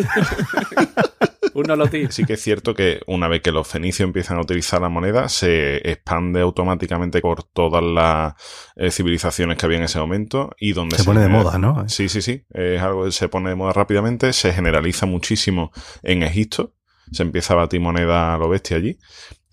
Sí 2.10 2.24
que 2.24 2.34
es 2.34 2.40
cierto 2.40 2.74
que 2.74 3.00
una 3.06 3.28
vez 3.28 3.42
que 3.42 3.52
los 3.52 3.68
fenicios 3.68 4.06
empiezan 4.06 4.38
a 4.38 4.40
utilizar 4.40 4.80
la 4.80 4.88
moneda, 4.88 5.28
se 5.28 5.76
expande 5.90 6.40
automáticamente 6.40 7.20
por 7.20 7.42
todas 7.42 7.82
las 7.82 8.34
eh, 8.76 8.90
civilizaciones 8.90 9.58
que 9.58 9.66
había 9.66 9.78
en 9.78 9.84
ese 9.84 9.98
momento 9.98 10.50
y 10.58 10.72
donde 10.72 10.96
Se 10.96 11.04
pone 11.04 11.20
de 11.20 11.28
moda, 11.28 11.58
¿no? 11.58 11.88
Sí, 11.88 12.08
sí, 12.08 12.22
sí. 12.22 12.44
Es 12.50 12.80
algo 12.80 13.04
que 13.04 13.12
se 13.12 13.28
pone 13.28 13.50
de 13.50 13.54
moda 13.54 13.72
rápidamente, 13.72 14.32
se 14.32 14.52
generaliza 14.52 15.06
muchísimo 15.06 15.72
en 16.02 16.22
Egipto. 16.22 16.74
Se 17.10 17.22
empieza 17.22 17.52
a 17.52 17.58
batir 17.58 17.80
moneda 17.80 18.34
a 18.34 18.38
lo 18.38 18.48
bestia 18.48 18.78
allí. 18.78 18.98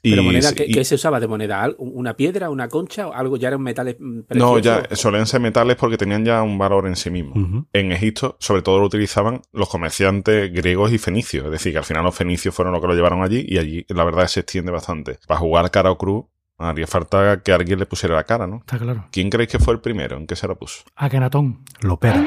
Y, 0.01 0.11
Pero 0.11 0.23
moneda, 0.23 0.53
¿qué, 0.53 0.65
y- 0.67 0.71
qué 0.71 0.85
se 0.85 0.95
usaba 0.95 1.19
de 1.19 1.27
moneda? 1.27 1.61
¿Al- 1.61 1.75
¿Una 1.77 2.15
piedra, 2.15 2.49
una 2.49 2.69
concha 2.69 3.07
o 3.07 3.13
algo? 3.13 3.35
¿Ya 3.37 3.49
eran 3.49 3.61
metales 3.61 3.97
mm, 3.99 4.15
no, 4.17 4.23
preciosos? 4.23 4.61
ya 4.61 4.95
solían 4.95 5.25
ser 5.27 5.41
metales 5.41 5.75
porque 5.75 5.97
tenían 5.97 6.23
ya 6.23 6.41
un 6.41 6.57
valor 6.57 6.87
en 6.87 6.95
sí 6.95 7.09
mismos. 7.09 7.37
Ujú. 7.37 7.65
En 7.73 7.91
Egipto, 7.91 8.37
sobre 8.39 8.61
todo 8.61 8.79
lo 8.79 8.85
utilizaban 8.85 9.41
los 9.51 9.67
comerciantes 9.69 10.51
griegos 10.53 10.91
y 10.93 10.97
fenicios. 10.97 11.45
Es 11.45 11.51
decir, 11.51 11.71
que 11.73 11.79
al 11.79 11.83
final 11.83 12.03
los 12.03 12.15
fenicios 12.15 12.55
fueron 12.55 12.71
los 12.73 12.81
que 12.81 12.87
lo 12.87 12.93
llevaron 12.95 13.23
allí 13.23 13.43
y 13.47 13.57
allí 13.57 13.85
la 13.89 14.03
verdad 14.03 14.27
se 14.27 14.39
extiende 14.41 14.71
bastante. 14.71 15.19
Para 15.27 15.39
jugar 15.39 15.69
cara 15.71 15.91
o 15.91 15.97
cruz, 15.97 16.25
haría 16.57 16.87
falta 16.87 17.41
que 17.41 17.51
alguien 17.51 17.79
le 17.79 17.85
pusiera 17.85 18.15
la 18.15 18.23
cara, 18.23 18.47
¿no? 18.47 18.57
Está 18.57 18.77
claro. 18.77 19.05
¿Quién 19.11 19.29
creéis 19.29 19.51
que 19.51 19.59
fue 19.59 19.73
el 19.73 19.81
primero? 19.81 20.17
¿En 20.17 20.27
qué 20.27 20.35
se 20.35 20.47
la 20.47 20.55
puso? 20.55 20.83
Akenatón. 20.95 21.63
Lo 21.81 21.93
opera. 21.95 22.25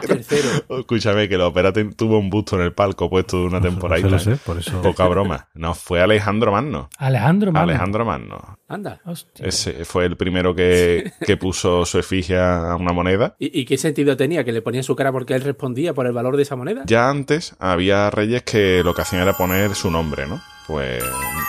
Tercero. 0.00 0.48
Escúchame, 0.80 1.28
que 1.28 1.36
la 1.38 1.46
ópera 1.46 1.72
te- 1.72 1.84
tuvo 1.84 2.18
un 2.18 2.30
busto 2.30 2.56
en 2.56 2.62
el 2.62 2.72
palco 2.72 3.08
puesto 3.10 3.38
de 3.40 3.44
una 3.46 3.60
temporada. 3.60 4.18
Sé, 4.18 4.36
por 4.36 4.58
eso. 4.58 4.80
Poca 4.82 5.06
broma. 5.08 5.48
No, 5.54 5.74
fue 5.74 6.00
Alejandro 6.00 6.52
Magno. 6.52 6.88
Alejandro 6.98 7.52
Magno. 7.52 7.70
Alejandro 7.70 8.04
Magno. 8.04 8.58
Anda. 8.68 9.00
Hostia. 9.04 9.46
Ese 9.46 9.84
fue 9.84 10.06
el 10.06 10.16
primero 10.16 10.54
que, 10.54 11.12
que 11.24 11.36
puso 11.36 11.84
su 11.84 11.98
efigie 11.98 12.38
a 12.38 12.76
una 12.78 12.92
moneda. 12.92 13.36
¿Y, 13.38 13.60
y 13.60 13.64
qué 13.64 13.78
sentido 13.78 14.16
tenía? 14.16 14.44
¿Que 14.44 14.52
le 14.52 14.62
ponía 14.62 14.82
su 14.82 14.96
cara 14.96 15.12
porque 15.12 15.34
él 15.34 15.42
respondía 15.42 15.94
por 15.94 16.06
el 16.06 16.12
valor 16.12 16.36
de 16.36 16.42
esa 16.42 16.56
moneda? 16.56 16.82
Ya 16.86 17.08
antes 17.08 17.54
había 17.58 18.10
reyes 18.10 18.42
que 18.42 18.82
lo 18.84 18.94
que 18.94 19.02
hacían 19.02 19.22
era 19.22 19.34
poner 19.34 19.74
su 19.74 19.90
nombre, 19.90 20.26
¿no? 20.26 20.40
Pues 20.66 21.02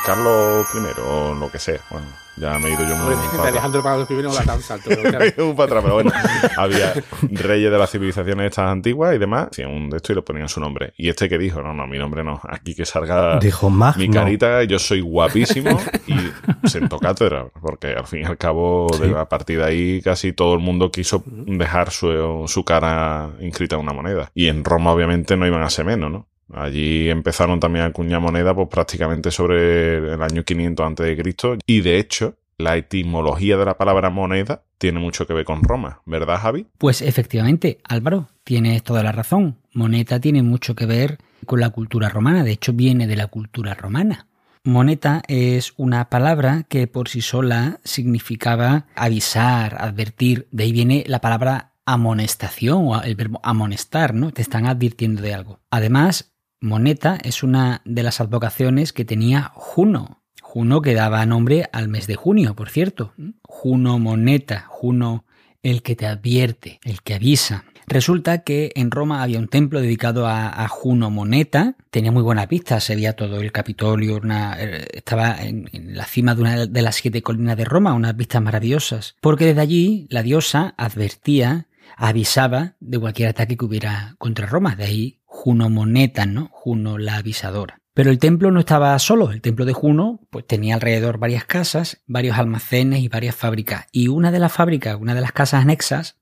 Carlos 0.05 0.67
I 0.73 1.01
o 1.01 1.33
lo 1.33 1.51
que 1.51 1.59
sea. 1.59 1.79
Bueno, 1.89 2.07
ya 2.37 2.59
me 2.59 2.69
he 2.69 2.73
ido 2.73 2.87
yo 2.87 2.95
muy 2.95 3.15
de 3.15 3.37
para 3.37 3.49
Alejandro 3.49 3.81
Pablo 3.81 4.07
I 4.07 4.13
no 4.21 4.33
la 4.33 4.43
da 4.43 4.55
un 4.57 4.61
salto. 4.61 4.89
pero 4.89 5.01
claro. 5.01 5.49
Un 5.49 5.55
para 5.55 5.65
atrás, 5.65 5.83
pero 5.83 5.93
bueno, 5.95 6.11
había 6.55 6.93
reyes 7.31 7.71
de 7.71 7.77
las 7.77 7.89
civilizaciones 7.89 8.47
estas 8.47 8.69
antiguas 8.69 9.15
y 9.15 9.17
demás, 9.17 9.47
hacían 9.51 9.71
un 9.71 9.89
de 9.89 9.97
esto 9.97 10.13
y 10.13 10.15
le 10.15 10.21
ponían 10.21 10.47
su 10.47 10.59
nombre. 10.59 10.93
Y 10.97 11.09
este 11.09 11.27
que 11.27 11.37
dijo, 11.37 11.61
no, 11.61 11.73
no, 11.73 11.87
mi 11.87 11.97
nombre 11.97 12.23
no, 12.23 12.39
aquí 12.47 12.75
que 12.75 12.85
salga 12.85 13.39
Dijo 13.39 13.71
mi 13.71 14.09
carita, 14.09 14.63
yo 14.63 14.77
soy 14.77 15.01
guapísimo 15.01 15.79
y 16.05 16.67
sentó 16.67 16.99
cátedra, 16.99 17.47
porque 17.59 17.93
al 17.93 18.05
fin 18.05 18.21
y 18.21 18.25
al 18.25 18.37
cabo, 18.37 18.87
de, 18.99 19.17
a 19.17 19.25
partir 19.25 19.57
de 19.59 19.65
ahí, 19.65 20.01
casi 20.01 20.31
todo 20.33 20.53
el 20.53 20.59
mundo 20.59 20.91
quiso 20.91 21.23
dejar 21.25 21.91
su, 21.91 22.45
su 22.47 22.63
cara 22.63 23.31
inscrita 23.39 23.75
en 23.75 23.81
una 23.81 23.93
moneda. 23.93 24.31
Y 24.35 24.47
en 24.47 24.63
Roma, 24.63 24.91
obviamente, 24.93 25.35
no 25.37 25.47
iban 25.47 25.63
a 25.63 25.69
ser 25.69 25.85
menos, 25.85 26.11
¿no? 26.11 26.27
Allí 26.53 27.09
empezaron 27.09 27.59
también 27.59 27.85
a 27.85 27.87
acuñar 27.89 28.21
moneda, 28.21 28.55
pues 28.55 28.67
prácticamente 28.69 29.31
sobre 29.31 30.13
el 30.13 30.21
año 30.21 30.43
500 30.43 30.85
antes 30.85 31.05
de 31.05 31.17
Cristo. 31.17 31.57
Y 31.65 31.81
de 31.81 31.99
hecho, 31.99 32.35
la 32.57 32.77
etimología 32.77 33.57
de 33.57 33.65
la 33.65 33.77
palabra 33.77 34.09
moneda 34.09 34.63
tiene 34.77 34.99
mucho 34.99 35.27
que 35.27 35.33
ver 35.33 35.45
con 35.45 35.63
Roma, 35.63 36.01
¿verdad, 36.05 36.39
Javi? 36.39 36.67
Pues 36.77 37.01
efectivamente, 37.01 37.79
Álvaro, 37.83 38.29
tienes 38.43 38.83
toda 38.83 39.03
la 39.03 39.11
razón. 39.11 39.57
Moneta 39.73 40.19
tiene 40.19 40.41
mucho 40.41 40.75
que 40.75 40.85
ver 40.85 41.17
con 41.45 41.59
la 41.59 41.69
cultura 41.69 42.09
romana, 42.09 42.43
de 42.43 42.51
hecho 42.51 42.73
viene 42.73 43.07
de 43.07 43.15
la 43.15 43.27
cultura 43.27 43.73
romana. 43.73 44.27
Moneta 44.63 45.21
es 45.27 45.73
una 45.77 46.09
palabra 46.09 46.63
que 46.67 46.87
por 46.87 47.07
sí 47.09 47.21
sola 47.21 47.79
significaba 47.83 48.87
avisar, 48.95 49.77
advertir, 49.79 50.47
de 50.51 50.63
ahí 50.63 50.71
viene 50.71 51.03
la 51.07 51.21
palabra 51.21 51.73
amonestación 51.85 52.87
o 52.87 53.01
el 53.01 53.15
verbo 53.15 53.39
amonestar, 53.43 54.13
¿no? 54.13 54.31
Te 54.31 54.41
están 54.41 54.65
advirtiendo 54.65 55.21
de 55.21 55.33
algo. 55.33 55.61
Además, 55.71 56.33
moneta 56.59 57.17
es 57.23 57.43
una 57.43 57.81
de 57.85 58.03
las 58.03 58.21
advocaciones 58.21 58.93
que 58.93 59.05
tenía 59.05 59.51
Juno. 59.53 60.23
Juno 60.41 60.81
que 60.81 60.93
daba 60.93 61.25
nombre 61.25 61.69
al 61.73 61.87
mes 61.87 62.07
de 62.07 62.15
junio, 62.15 62.55
por 62.55 62.69
cierto. 62.69 63.13
Juno 63.43 63.99
moneta, 63.99 64.65
Juno 64.69 65.25
el 65.61 65.81
que 65.81 65.95
te 65.95 66.05
advierte, 66.05 66.79
el 66.83 67.01
que 67.01 67.15
avisa. 67.15 67.65
Resulta 67.87 68.39
que 68.39 68.71
en 68.75 68.91
Roma 68.91 69.23
había 69.23 69.39
un 69.39 69.47
templo 69.47 69.79
dedicado 69.79 70.27
a, 70.27 70.67
Juno 70.67 71.09
Moneta, 71.09 71.77
tenía 71.89 72.11
muy 72.11 72.21
buena 72.21 72.45
vista, 72.45 72.81
se 72.81 72.95
veía 72.95 73.15
todo 73.15 73.39
el 73.39 73.53
Capitolio, 73.53 74.19
eh, 74.57 74.87
estaba 74.93 75.41
en, 75.41 75.69
en 75.71 75.95
la 75.95 76.03
cima 76.03 76.35
de 76.35 76.41
una 76.41 76.65
de 76.65 76.81
las 76.81 76.95
siete 76.95 77.21
colinas 77.21 77.55
de 77.55 77.63
Roma, 77.63 77.93
unas 77.93 78.15
vistas 78.15 78.41
maravillosas, 78.41 79.15
porque 79.21 79.45
desde 79.45 79.61
allí 79.61 80.07
la 80.09 80.21
diosa 80.21 80.73
advertía, 80.77 81.67
avisaba 81.95 82.75
de 82.81 82.99
cualquier 82.99 83.29
ataque 83.29 83.55
que 83.55 83.65
hubiera 83.65 84.15
contra 84.17 84.47
Roma, 84.47 84.75
de 84.75 84.83
ahí 84.83 85.19
Juno 85.37 85.69
Moneta, 85.69 86.25
¿no? 86.25 86.49
Juno 86.51 86.97
la 86.97 87.17
avisadora. 87.17 87.79
Pero 87.93 88.09
el 88.09 88.17
templo 88.17 88.49
no 88.49 88.59
estaba 88.59 88.97
solo. 88.97 89.31
El 89.31 89.41
templo 89.41 89.65
de 89.65 89.73
Juno 89.73 90.19
pues, 90.31 90.47
tenía 90.47 90.73
alrededor 90.73 91.19
varias 91.19 91.45
casas, 91.45 92.01
varios 92.07 92.39
almacenes 92.39 93.01
y 93.01 93.07
varias 93.07 93.35
fábricas. 93.35 93.85
Y 93.91 94.07
una 94.07 94.31
de 94.31 94.39
las 94.39 94.51
fábricas, 94.51 94.97
una 94.99 95.13
de 95.13 95.21
las 95.21 95.31
casas 95.31 95.61
anexas 95.61 96.17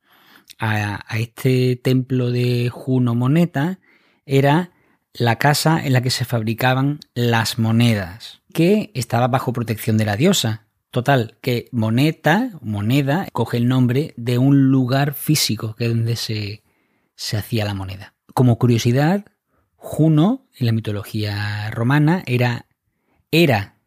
a, 0.59 0.99
a 1.07 1.17
este 1.17 1.77
templo 1.77 2.29
de 2.29 2.69
Juno 2.69 3.15
Moneta 3.15 3.79
era 4.25 4.71
la 5.13 5.37
casa 5.37 5.83
en 5.83 5.93
la 5.93 6.01
que 6.01 6.11
se 6.11 6.25
fabricaban 6.25 6.99
las 7.13 7.57
monedas, 7.57 8.41
que 8.53 8.91
estaba 8.95 9.29
bajo 9.29 9.53
protección 9.53 9.97
de 9.97 10.05
la 10.05 10.17
diosa. 10.17 10.67
Total, 10.91 11.37
que 11.41 11.69
moneta, 11.71 12.51
moneda, 12.61 13.27
coge 13.31 13.57
el 13.57 13.69
nombre 13.69 14.13
de 14.17 14.37
un 14.37 14.71
lugar 14.71 15.13
físico 15.13 15.73
que 15.75 15.85
es 15.85 15.89
donde 15.91 16.17
se, 16.17 16.63
se 17.15 17.37
hacía 17.37 17.63
la 17.63 17.73
moneda. 17.73 18.14
Como 18.35 18.57
curiosidad, 18.57 19.23
Juno, 19.77 20.45
en 20.57 20.65
la 20.65 20.73
mitología 20.73 21.71
romana, 21.71 22.21
era, 22.25 22.65
era, 23.31 23.77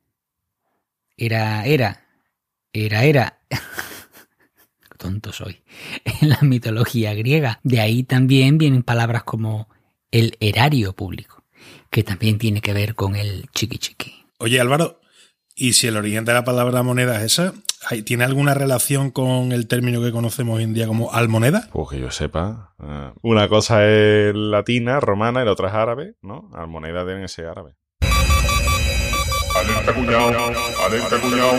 era, 1.18 1.66
era, 1.66 2.06
era, 2.72 3.04
era. 3.04 3.40
Tonto 4.96 5.34
soy. 5.34 5.62
En 6.22 6.30
la 6.30 6.38
mitología 6.40 7.12
griega. 7.12 7.60
De 7.62 7.80
ahí 7.80 8.04
también 8.04 8.56
vienen 8.56 8.82
palabras 8.84 9.24
como 9.24 9.68
el 10.10 10.34
erario 10.40 10.94
público, 10.94 11.44
que 11.90 12.02
también 12.02 12.38
tiene 12.38 12.62
que 12.62 12.72
ver 12.72 12.94
con 12.94 13.16
el 13.16 13.50
chiqui 13.50 13.76
chiqui. 13.76 14.24
Oye, 14.38 14.58
Álvaro, 14.58 15.02
¿y 15.58 15.72
si 15.74 15.86
el 15.88 15.96
origen 15.96 16.24
de 16.24 16.32
la 16.34 16.44
palabra 16.44 16.82
moneda 16.82 17.16
es 17.18 17.24
esa? 17.38 17.52
¿hay- 17.90 18.02
¿Tiene 18.02 18.24
alguna 18.24 18.54
relación 18.54 19.10
con 19.10 19.52
el 19.52 19.66
término 19.66 20.00
que 20.02 20.12
conocemos 20.12 20.56
hoy 20.56 20.64
en 20.64 20.74
día 20.74 20.86
como 20.86 21.12
almoneda? 21.12 21.68
Pues 21.72 21.88
que 21.90 22.00
yo 22.00 22.10
sepa. 22.10 22.74
eh, 22.82 23.10
una 23.22 23.48
cosa 23.48 23.84
es 23.86 24.34
latina, 24.34 25.00
romana, 25.00 25.42
y 25.42 25.44
la 25.44 25.52
otra 25.52 25.68
es 25.68 25.74
árabe, 25.74 26.14
¿no? 26.22 26.50
Almoneda 26.54 27.04
deben 27.04 27.28
ser 27.28 27.46
árabe. 27.46 27.74
Alerta 28.00 29.92
cuñado, 29.94 30.32
alerta 30.86 31.20
cuñado. 31.20 31.58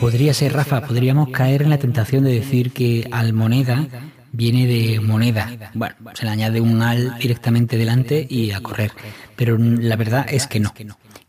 Podría 0.00 0.34
ser, 0.34 0.52
Rafa, 0.52 0.82
podríamos 0.82 1.28
caer 1.30 1.62
en 1.62 1.70
la 1.70 1.78
tentación 1.78 2.24
de 2.24 2.32
decir 2.34 2.72
que 2.72 3.08
almoneda 3.10 3.86
viene 4.32 4.66
de 4.66 5.00
moneda. 5.00 5.70
Bueno, 5.74 5.94
se 6.14 6.24
le 6.24 6.30
añade 6.32 6.60
un 6.60 6.82
al 6.82 7.16
directamente 7.18 7.76
delante 7.78 8.26
y 8.28 8.50
a 8.50 8.60
correr. 8.60 8.90
Pero 9.36 9.56
la 9.58 9.96
verdad 9.96 10.26
es 10.28 10.46
que 10.48 10.60
no. 10.60 10.72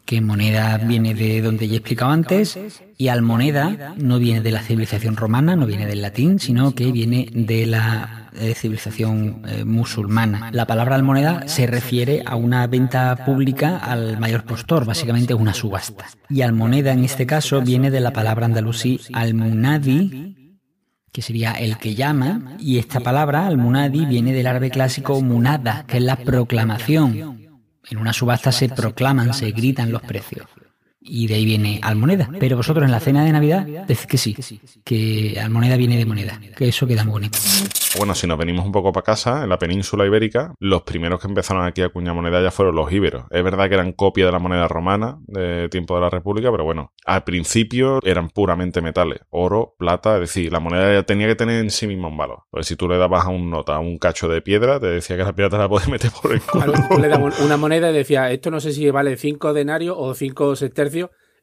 Que 0.05 0.21
moneda 0.21 0.77
viene 0.77 1.15
de 1.15 1.41
donde 1.41 1.67
ya 1.67 1.73
he 1.73 1.77
explicado 1.77 2.11
antes 2.11 2.59
y 2.97 3.07
almoneda 3.07 3.95
no 3.97 4.19
viene 4.19 4.41
de 4.41 4.51
la 4.51 4.61
civilización 4.61 5.15
romana, 5.15 5.55
no 5.55 5.65
viene 5.65 5.87
del 5.87 6.01
latín, 6.01 6.39
sino 6.39 6.75
que 6.75 6.91
viene 6.91 7.27
de 7.33 7.65
la 7.65 8.25
eh, 8.37 8.53
civilización 8.53 9.41
eh, 9.47 9.63
musulmana. 9.63 10.49
La 10.51 10.67
palabra 10.67 10.95
almoneda 10.95 11.47
se 11.47 11.67
refiere 11.67 12.21
a 12.25 12.35
una 12.35 12.67
venta 12.67 13.25
pública 13.25 13.77
al 13.77 14.19
mayor 14.19 14.43
postor, 14.43 14.85
básicamente 14.85 15.33
una 15.33 15.53
subasta. 15.53 16.05
Y 16.29 16.41
almoneda 16.41 16.91
en 16.91 17.05
este 17.05 17.25
caso 17.25 17.61
viene 17.61 17.91
de 17.91 18.01
la 18.01 18.11
palabra 18.11 18.45
andalusí 18.45 18.99
almunadi, 19.13 20.35
que 21.13 21.21
sería 21.21 21.53
el 21.53 21.77
que 21.77 21.95
llama, 21.95 22.57
y 22.59 22.77
esta 22.77 22.99
palabra, 22.99 23.47
almunadi, 23.47 24.05
viene 24.05 24.33
del 24.33 24.47
árabe 24.47 24.69
clásico 24.69 25.21
munada, 25.21 25.85
que 25.87 25.97
es 25.97 26.03
la 26.03 26.17
proclamación. 26.17 27.44
En 27.89 27.97
una 27.97 28.13
subasta 28.13 28.51
se 28.51 28.69
proclaman, 28.69 29.33
se 29.33 29.51
gritan 29.51 29.91
los 29.91 30.01
precios. 30.01 30.47
Y 31.07 31.27
de 31.27 31.35
ahí 31.35 31.45
viene 31.45 31.79
almoneda. 31.83 32.29
Pero 32.39 32.57
vosotros 32.57 32.83
en 32.85 32.91
la 32.91 32.99
cena 32.99 33.23
de 33.23 33.31
Navidad 33.31 33.65
decís 33.65 34.07
que 34.07 34.17
sí, 34.17 34.35
que 34.83 35.39
almoneda 35.39 35.77
viene 35.77 35.97
de 35.97 36.05
moneda, 36.05 36.39
que 36.57 36.67
eso 36.67 36.87
queda 36.87 37.03
muy 37.03 37.11
bonito. 37.13 37.37
Bueno, 37.97 38.13
si 38.13 38.27
nos 38.27 38.37
venimos 38.37 38.65
un 38.65 38.73
poco 38.73 38.91
para 38.91 39.05
casa, 39.05 39.43
en 39.43 39.49
la 39.49 39.57
península 39.57 40.05
ibérica, 40.05 40.53
los 40.59 40.81
primeros 40.81 41.21
que 41.21 41.27
empezaron 41.27 41.65
aquí 41.65 41.81
a 41.81 41.85
acuñar 41.85 42.13
moneda 42.13 42.41
ya 42.41 42.51
fueron 42.51 42.75
los 42.75 42.91
íberos. 42.91 43.23
Es 43.31 43.41
verdad 43.41 43.69
que 43.69 43.75
eran 43.75 43.93
copia 43.93 44.25
de 44.25 44.31
la 44.33 44.39
moneda 44.39 44.67
romana 44.67 45.17
de 45.27 45.69
tiempo 45.69 45.95
de 45.95 46.01
la 46.01 46.09
República, 46.09 46.51
pero 46.51 46.65
bueno, 46.65 46.91
al 47.05 47.23
principio 47.23 47.99
eran 48.03 48.29
puramente 48.29 48.81
metales, 48.81 49.21
oro, 49.29 49.75
plata, 49.77 50.15
es 50.15 50.21
decir, 50.21 50.51
la 50.51 50.59
moneda 50.59 50.91
ya 50.91 51.03
tenía 51.03 51.27
que 51.27 51.35
tener 51.35 51.61
en 51.63 51.69
sí 51.69 51.87
misma 51.87 52.09
un 52.09 52.17
valor. 52.17 52.39
Pues 52.51 52.67
si 52.67 52.75
tú 52.75 52.89
le 52.89 52.97
dabas 52.97 53.25
a 53.25 53.29
un 53.29 53.49
nota, 53.49 53.75
a 53.75 53.79
un 53.79 53.97
cacho 53.97 54.27
de 54.27 54.41
piedra, 54.41 54.79
te 54.79 54.87
decía 54.87 55.15
que 55.15 55.23
la 55.23 55.33
piedra 55.33 55.51
te 55.51 55.57
la 55.57 55.69
puedes 55.69 55.87
meter 55.87 56.11
por 56.21 56.33
el 56.33 56.41
culo. 56.41 56.65
Claro, 56.65 56.87
tú 56.89 56.99
le 56.99 57.07
dabas 57.07 57.39
una 57.39 57.55
moneda 57.55 57.91
y 57.91 57.93
decía, 57.93 58.29
esto 58.31 58.51
no 58.51 58.59
sé 58.59 58.73
si 58.73 58.89
vale 58.89 59.15
5 59.15 59.53
denarios 59.53 59.95
o 59.97 60.13
5 60.13 60.55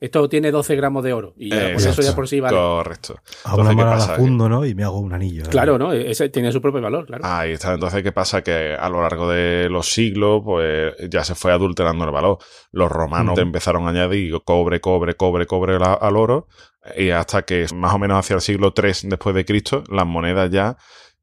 esto 0.00 0.28
tiene 0.28 0.50
12 0.50 0.74
gramos 0.74 1.04
de 1.04 1.12
oro. 1.12 1.32
Y 1.36 1.50
ya, 1.50 1.70
pues 1.74 1.86
eso 1.86 2.02
ya 2.02 2.12
por 2.12 2.26
sí 2.26 2.40
vale. 2.40 2.56
Correcto. 2.56 3.20
Hago 3.44 3.60
una 3.62 3.70
Entonces, 3.70 4.04
¿qué 4.04 4.10
mano 4.10 4.16
fundo, 4.16 4.48
¿no? 4.48 4.66
Y 4.66 4.74
me 4.74 4.82
hago 4.82 4.98
un 4.98 5.12
anillo. 5.12 5.44
¿eh? 5.44 5.48
Claro, 5.48 5.78
¿no? 5.78 5.92
Ese 5.92 6.28
tiene 6.28 6.50
su 6.50 6.60
propio 6.60 6.80
valor, 6.80 7.06
claro. 7.06 7.24
Ahí 7.24 7.52
está. 7.52 7.72
Entonces, 7.74 8.02
¿qué 8.02 8.10
pasa? 8.10 8.42
Que 8.42 8.74
a 8.74 8.88
lo 8.88 9.00
largo 9.00 9.30
de 9.30 9.68
los 9.70 9.92
siglos, 9.92 10.42
pues 10.44 10.94
ya 11.08 11.22
se 11.22 11.36
fue 11.36 11.52
adulterando 11.52 12.04
el 12.04 12.10
valor. 12.10 12.38
Los 12.72 12.90
romanos 12.90 13.38
empezaron 13.38 13.86
a 13.86 13.90
añadir 13.90 14.34
cobre, 14.44 14.80
cobre, 14.80 15.14
cobre, 15.14 15.46
cobre 15.46 15.78
la- 15.78 15.94
al 15.94 16.16
oro. 16.16 16.48
Y 16.96 17.10
hasta 17.10 17.42
que 17.42 17.66
más 17.72 17.94
o 17.94 17.98
menos 18.00 18.18
hacia 18.18 18.34
el 18.34 18.40
siglo 18.40 18.74
III 18.76 19.08
después 19.08 19.36
de 19.36 19.44
Cristo, 19.44 19.84
las 19.88 20.04
monedas 20.04 20.50
ya, 20.50 20.76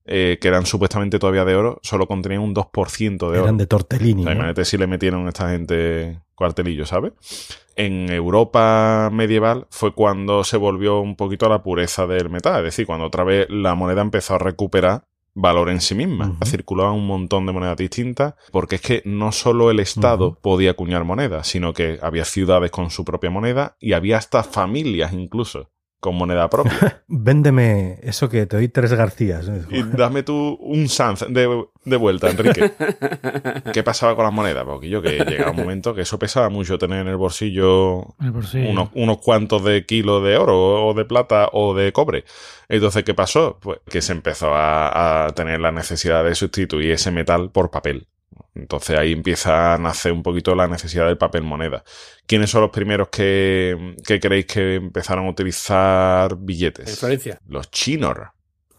eh, 0.06 0.38
que 0.40 0.48
eran 0.48 0.66
supuestamente 0.66 1.20
todavía 1.20 1.44
de 1.44 1.54
oro, 1.56 1.80
solo 1.84 2.08
contenían 2.08 2.42
un 2.44 2.54
2% 2.56 3.30
de 3.30 3.38
oro. 3.40 3.44
Eran 3.44 3.58
de 3.58 3.68
tortellini. 3.68 4.22
O 4.22 4.24
sea, 4.24 4.34
¿no? 4.34 4.40
imagínate 4.40 4.64
si 4.64 4.78
le 4.78 4.88
metieron 4.88 5.26
a 5.26 5.30
esta 5.30 5.50
gente 5.50 6.22
cuartelillo, 6.40 6.86
¿sabes? 6.86 7.14
En 7.76 8.10
Europa 8.10 9.10
medieval 9.12 9.68
fue 9.70 9.94
cuando 9.94 10.44
se 10.44 10.58
volvió 10.58 11.00
un 11.02 11.16
poquito 11.16 11.46
a 11.46 11.50
la 11.50 11.62
pureza 11.62 12.08
del 12.08 12.30
metal, 12.30 12.60
es 12.60 12.64
decir, 12.64 12.88
cuando 12.88 13.06
otra 13.06 13.24
vez 13.24 13.48
la 13.50 13.76
moneda 13.76 14.02
empezó 14.02 14.36
a 14.36 14.40
recuperar 14.40 15.04
valor 15.34 15.70
en 15.70 15.82
sí 15.82 15.96
misma. 15.96 16.38
Circulaban 16.46 16.96
un 16.96 17.08
montón 17.08 17.46
de 17.46 17.52
monedas 17.52 17.78
distintas, 17.78 18.36
porque 18.52 18.76
es 18.76 18.82
que 18.82 19.02
no 19.06 19.32
solo 19.32 19.70
el 19.70 19.80
Estado 19.80 20.40
podía 20.42 20.72
acuñar 20.72 21.04
monedas, 21.04 21.48
sino 21.48 21.74
que 21.74 22.00
había 22.02 22.26
ciudades 22.26 22.72
con 22.72 22.90
su 22.90 23.06
propia 23.06 23.30
moneda 23.30 23.76
y 23.80 23.94
había 23.94 24.18
hasta 24.18 24.44
familias 24.44 25.14
incluso 25.14 25.70
con 26.00 26.16
moneda 26.16 26.50
propia. 26.50 27.04
Véndeme 27.08 28.00
eso 28.04 28.30
que 28.30 28.46
te 28.46 28.56
doy 28.58 28.70
tres 28.70 28.94
Garcías. 28.94 29.50
Y 29.70 29.84
dame 29.84 30.24
tú 30.24 30.58
un 30.62 30.88
Sanz 30.88 31.26
de, 31.28 31.66
de 31.84 31.98
vuelta, 31.98 32.30
Enrique. 32.30 32.72
¿Qué 33.74 33.84
pasaba 33.84 34.16
con 34.16 34.24
las 34.26 34.34
monedas? 34.34 34.64
Porque 34.66 34.90
yo 34.90 35.02
que 35.02 35.24
llegaba 35.26 35.52
un 35.52 35.58
momento 35.58 35.94
que 35.94 36.02
eso 36.02 36.18
pesaba 36.18 36.50
mucho 36.50 36.78
tener 36.78 37.02
en 37.02 37.08
el 37.08 37.18
bolsillo 37.18 38.16
En 38.20 38.28
el 38.28 38.32
bolsillo. 38.32 38.70
unos, 38.70 38.90
unos 38.94 39.18
cuantos 39.18 39.64
de 39.64 39.86
kilos 39.86 40.24
de 40.24 40.38
oro 40.38 40.88
o 40.88 40.94
de 40.94 41.06
plata 41.06 41.50
o 41.52 41.74
de 41.74 41.92
cobre. 41.92 42.24
Entonces, 42.70 43.04
¿qué 43.04 43.14
pasó? 43.14 43.58
Pues 43.62 43.80
que 43.90 44.02
se 44.02 44.14
empezó 44.14 44.54
a, 44.54 45.26
a 45.26 45.30
tener 45.32 45.60
la 45.60 45.72
necesidad 45.72 46.24
de 46.24 46.36
sustituir 46.36 46.92
ese 46.92 47.12
metal 47.12 47.52
por 47.52 47.72
papel. 47.72 48.08
Entonces 48.56 48.98
ahí 48.98 49.12
empieza 49.12 49.74
a 49.74 49.78
nacer 49.78 50.12
un 50.12 50.24
poquito 50.24 50.56
la 50.56 50.68
necesidad 50.68 51.08
del 51.08 51.18
papel 51.18 51.44
moneda. 51.44 51.84
¿Quiénes 52.26 52.50
son 52.50 52.62
los 52.62 52.72
primeros 52.72 53.10
que, 53.10 53.96
que 54.06 54.20
creéis 54.20 54.46
que 54.46 54.76
empezaron 54.76 55.26
a 55.26 55.30
utilizar 55.30 56.34
En 56.34 56.46
billetes? 56.46 57.00
Florencia. 57.00 57.40
Los 57.48 57.72
chinos. 57.72 58.16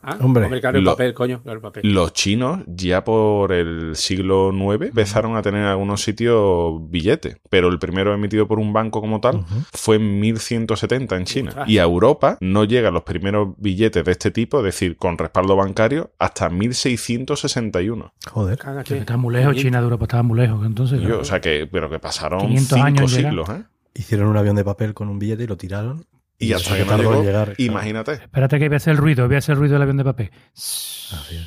Ah, 0.02 0.16
Hombre, 0.20 0.60
claro, 0.60 0.78
el 0.78 0.84
lo- 0.84 0.92
papel, 0.92 1.12
coño, 1.14 1.42
claro, 1.42 1.58
el 1.58 1.62
papel. 1.62 1.92
Los 1.92 2.12
chinos 2.14 2.60
ya 2.66 3.04
por 3.04 3.52
el 3.52 3.94
siglo 3.96 4.50
IX 4.52 4.86
empezaron 4.88 5.36
a 5.36 5.42
tener 5.42 5.60
en 5.62 5.66
algunos 5.68 6.02
sitios 6.02 6.80
billetes, 6.90 7.36
pero 7.50 7.68
el 7.68 7.78
primero 7.78 8.14
emitido 8.14 8.48
por 8.48 8.58
un 8.58 8.72
banco 8.72 9.00
como 9.02 9.20
tal 9.20 9.36
Ujú. 9.36 9.54
fue 9.72 9.96
en 9.96 10.18
1170 10.20 11.16
en 11.16 11.24
China. 11.24 11.64
Y 11.66 11.78
a 11.78 11.82
Europa 11.82 12.38
no 12.40 12.64
llegan 12.64 12.94
los 12.94 13.02
primeros 13.02 13.48
billetes 13.58 14.04
de 14.04 14.12
este 14.12 14.30
tipo, 14.30 14.58
es 14.58 14.64
decir, 14.64 14.96
con 14.96 15.18
respaldo 15.18 15.54
bancario, 15.56 16.12
hasta 16.18 16.48
1661. 16.48 18.12
Joder. 18.30 18.58
Que 18.84 18.98
está 18.98 19.16
muy 19.16 19.34
lejos, 19.34 19.56
China 19.56 19.78
de 19.78 19.84
Europa 19.84 20.04
estaba 20.04 20.22
muy 20.22 20.38
lejos. 20.38 20.64
Entonces, 20.66 21.00
Yo, 21.00 21.20
o 21.20 21.24
sea 21.24 21.40
que, 21.40 21.68
pero 21.70 21.90
que 21.90 21.98
pasaron 21.98 22.40
500 22.40 22.68
cinco 22.68 22.84
años 22.86 23.12
siglos, 23.12 23.48
¿eh? 23.50 23.62
Hicieron 23.94 24.28
un 24.28 24.36
avión 24.36 24.56
de 24.56 24.64
papel 24.64 24.94
con 24.94 25.08
un 25.08 25.18
billete 25.18 25.44
y 25.44 25.46
lo 25.46 25.56
tiraron. 25.56 26.04
Y 26.40 26.52
hasta 26.54 26.76
que 26.76 26.84
no 26.84 26.96
llegó, 26.96 27.22
llegar, 27.22 27.54
claro. 27.54 27.54
imagínate. 27.58 28.12
espérate 28.14 28.58
que 28.58 28.68
voy 28.68 28.74
a 28.74 28.76
hacer 28.78 28.92
el 28.92 28.96
ruido, 28.96 29.26
voy 29.26 29.34
a 29.36 29.38
hacer 29.38 29.52
el 29.52 29.58
ruido 29.58 29.74
del 29.74 29.82
avión 29.82 29.96
de 29.98 30.04
papel. 30.04 30.30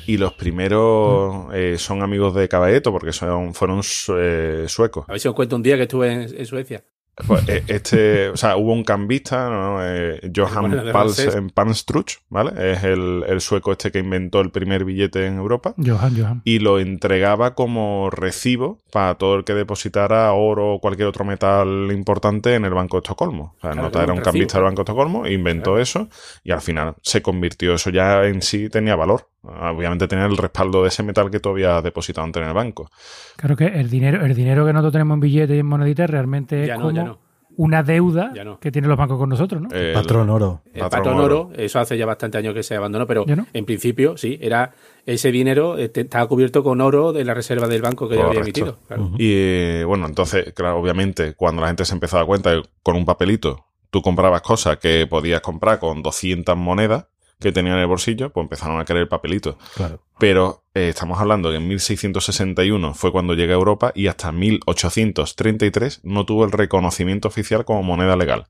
Y 0.06 0.16
los 0.18 0.34
primeros 0.34 1.46
eh, 1.52 1.76
son 1.78 2.02
amigos 2.02 2.34
de 2.34 2.48
Caballeto 2.48 2.92
porque 2.92 3.12
son, 3.12 3.54
fueron 3.54 3.82
su- 3.82 4.16
eh, 4.16 4.64
suecos. 4.68 5.04
A 5.08 5.12
ver 5.12 5.20
si 5.20 5.28
os 5.28 5.34
cuento 5.34 5.56
un 5.56 5.62
día 5.62 5.76
que 5.76 5.82
estuve 5.82 6.12
en, 6.12 6.20
en 6.22 6.46
Suecia. 6.46 6.84
Pues, 7.26 7.48
eh, 7.48 7.62
este, 7.68 8.28
o 8.30 8.36
sea, 8.36 8.56
hubo 8.56 8.72
un 8.72 8.82
cambista, 8.82 9.48
¿no? 9.48 9.78
Eh, 9.82 10.20
Johan 10.34 10.90
Pals 10.92 11.18
en 11.20 11.50
Panstruch, 11.50 12.18
¿vale? 12.28 12.72
Es 12.72 12.82
el, 12.84 13.24
el 13.28 13.40
sueco 13.40 13.70
este 13.72 13.92
que 13.92 14.00
inventó 14.00 14.40
el 14.40 14.50
primer 14.50 14.84
billete 14.84 15.26
en 15.26 15.36
Europa 15.36 15.74
Johan, 15.76 16.16
Johan. 16.20 16.42
y 16.44 16.58
lo 16.58 16.80
entregaba 16.80 17.54
como 17.54 18.10
recibo 18.10 18.82
para 18.90 19.14
todo 19.14 19.36
el 19.36 19.44
que 19.44 19.54
depositara 19.54 20.32
oro 20.32 20.74
o 20.74 20.80
cualquier 20.80 21.06
otro 21.08 21.24
metal 21.24 21.88
importante 21.92 22.54
en 22.54 22.64
el 22.64 22.74
Banco 22.74 22.96
de 22.96 23.02
Estocolmo. 23.04 23.54
O 23.58 23.60
sea, 23.60 23.70
Claro, 23.70 23.82
nota 23.82 24.02
era 24.02 24.12
un 24.12 24.18
un 24.18 24.24
recibo. 24.24 24.32
cambista 24.32 24.58
del 24.58 24.64
Banco 24.64 24.76
de 24.78 24.82
Estocolmo, 24.82 25.26
inventó 25.28 25.64
Claro. 25.72 25.82
eso 25.82 26.08
y 26.42 26.50
al 26.50 26.60
final 26.62 26.94
se 27.02 27.22
convirtió, 27.22 27.74
eso 27.74 27.90
ya 27.90 28.24
en 28.24 28.42
sí 28.42 28.68
tenía 28.68 28.96
valor. 28.96 29.28
Obviamente 29.44 30.08
tenía 30.08 30.26
el 30.26 30.36
respaldo 30.36 30.82
de 30.82 30.88
ese 30.88 31.02
metal 31.02 31.30
que 31.30 31.40
tú 31.40 31.50
habías 31.50 31.82
depositado 31.82 32.24
antes 32.24 32.42
en 32.42 32.48
el 32.48 32.54
banco. 32.54 32.90
Claro 33.36 33.56
que 33.56 33.66
el 33.66 33.90
dinero, 33.90 34.24
el 34.24 34.34
dinero 34.34 34.64
que 34.64 34.72
nosotros 34.72 34.92
tenemos 34.92 35.14
en 35.16 35.20
billetes 35.20 35.56
y 35.56 35.60
en 35.60 35.66
moneditas 35.66 36.08
realmente 36.08 36.62
es 36.62 36.68
Ya 36.68 36.76
no, 36.76 36.82
como 36.84 36.94
ya 36.96 37.04
no. 37.04 37.18
una 37.56 37.82
deuda 37.82 38.32
Ya 38.34 38.42
no. 38.42 38.58
que 38.58 38.72
tienen 38.72 38.88
los 38.88 38.98
bancos 38.98 39.18
con 39.18 39.28
nosotros, 39.28 39.60
¿no? 39.62 39.68
El- 39.70 39.92
Patrón 39.92 40.30
oro. 40.30 40.62
El 40.72 40.80
Patrón 40.80 40.90
patrón 41.04 41.14
oro. 41.20 41.40
oro, 41.42 41.50
eso 41.56 41.78
hace 41.78 41.96
ya 41.98 42.06
bastante 42.06 42.38
años 42.38 42.54
que 42.54 42.62
se 42.62 42.74
abandonó, 42.74 43.06
pero 43.06 43.24
en 43.52 43.64
principio 43.64 44.16
sí, 44.16 44.38
era 44.40 44.72
ese 45.06 45.30
dinero 45.30 45.76
eh, 45.78 45.88
te- 45.90 46.00
estaba 46.02 46.26
cubierto 46.26 46.64
con 46.64 46.80
oro 46.80 47.12
de 47.12 47.24
la 47.24 47.34
reserva 47.34 47.68
del 47.68 47.82
banco 47.82 48.08
que 48.08 48.16
ya 48.16 48.26
había 48.26 48.40
emitido. 48.40 48.78
claro. 48.88 49.10
Y 49.18 49.32
eh, 49.34 49.84
bueno, 49.86 50.06
entonces, 50.06 50.52
claro, 50.54 50.78
obviamente, 50.78 51.34
cuando 51.34 51.60
la 51.62 51.68
gente 51.68 51.84
se 51.84 51.94
empezó 51.94 52.16
a 52.16 52.20
dar 52.20 52.26
cuenta 52.26 52.52
con 52.82 52.96
un 52.96 53.04
papelito 53.04 53.66
tú 53.90 54.02
comprabas 54.02 54.42
cosas 54.42 54.78
que 54.78 55.06
podías 55.06 55.40
comprar 55.40 55.78
con 55.78 56.02
200 56.02 56.56
monedas 56.56 57.06
que 57.40 57.52
tenían 57.52 57.76
en 57.76 57.82
el 57.82 57.86
bolsillo, 57.86 58.30
pues 58.30 58.44
empezaron 58.44 58.80
a 58.80 58.84
querer 58.84 59.02
el 59.02 59.08
papelito. 59.08 59.58
Claro. 59.74 60.00
Pero 60.18 60.64
eh, 60.74 60.88
estamos 60.88 61.20
hablando 61.20 61.50
que 61.50 61.56
en 61.56 61.68
1661 61.68 62.94
fue 62.94 63.12
cuando 63.12 63.34
llega 63.34 63.52
a 63.54 63.56
Europa 63.56 63.92
y 63.94 64.06
hasta 64.06 64.32
1833 64.32 66.00
no 66.04 66.24
tuvo 66.24 66.44
el 66.44 66.52
reconocimiento 66.52 67.28
oficial 67.28 67.64
como 67.64 67.82
moneda 67.82 68.16
legal. 68.16 68.46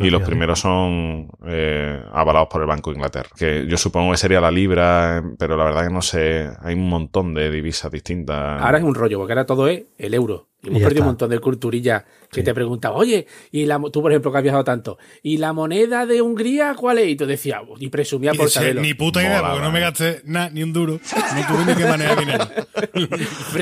Y 0.00 0.10
los 0.10 0.22
primeros 0.22 0.58
son 0.58 1.28
eh, 1.46 2.02
avalados 2.12 2.48
por 2.48 2.60
el 2.60 2.66
Banco 2.66 2.90
de 2.90 2.96
Inglaterra. 2.96 3.30
Que 3.36 3.64
yo 3.68 3.76
supongo 3.76 4.10
que 4.10 4.16
sería 4.16 4.40
la 4.40 4.50
libra, 4.50 5.22
pero 5.38 5.56
la 5.56 5.64
verdad 5.64 5.86
que 5.86 5.92
no 5.92 6.02
sé. 6.02 6.50
Hay 6.62 6.74
un 6.74 6.88
montón 6.88 7.32
de 7.32 7.50
divisas 7.50 7.92
distintas. 7.92 8.60
Ahora 8.60 8.78
es 8.78 8.84
un 8.84 8.94
rollo, 8.94 9.18
porque 9.18 9.32
ahora 9.34 9.46
todo 9.46 9.68
es 9.68 9.84
el 9.98 10.14
euro. 10.14 10.48
Y 10.64 10.68
hemos 10.68 10.80
Y 10.80 10.84
perdido 10.84 11.02
un 11.02 11.08
montón 11.08 11.30
de 11.30 11.38
culturilla 11.38 12.04
que 12.30 12.40
Sí. 12.40 12.44
te 12.44 12.54
preguntaba, 12.54 12.96
oye, 12.96 13.26
y 13.52 13.66
la, 13.66 13.80
tú 13.92 14.02
por 14.02 14.10
ejemplo 14.10 14.32
que 14.32 14.38
has 14.38 14.42
viajado 14.42 14.64
tanto, 14.64 14.98
¿y 15.22 15.36
la 15.38 15.52
moneda 15.52 16.06
de 16.06 16.20
Hungría 16.22 16.74
cuál 16.74 16.98
es? 16.98 17.08
Y 17.08 17.16
tú 17.16 17.26
decías, 17.26 17.60
y 17.78 17.88
presumía 17.90 18.32
Y 18.34 18.36
por 18.36 18.46
dice, 18.46 18.58
saberlo. 18.60 18.80
ni 18.82 18.94
puta 18.94 19.22
idea, 19.22 19.40
Mola, 19.40 19.50
porque 19.52 19.64
no 19.66 19.72
me 19.72 19.80
gasté 19.80 20.22
nada, 20.24 20.50
ni 20.50 20.62
un 20.62 20.72
duro. 20.72 20.94
No 20.94 21.46
tuve 21.46 21.64
ni 21.66 21.74
que 21.80 21.88
manejar 21.88 22.18
dinero. 22.18 22.44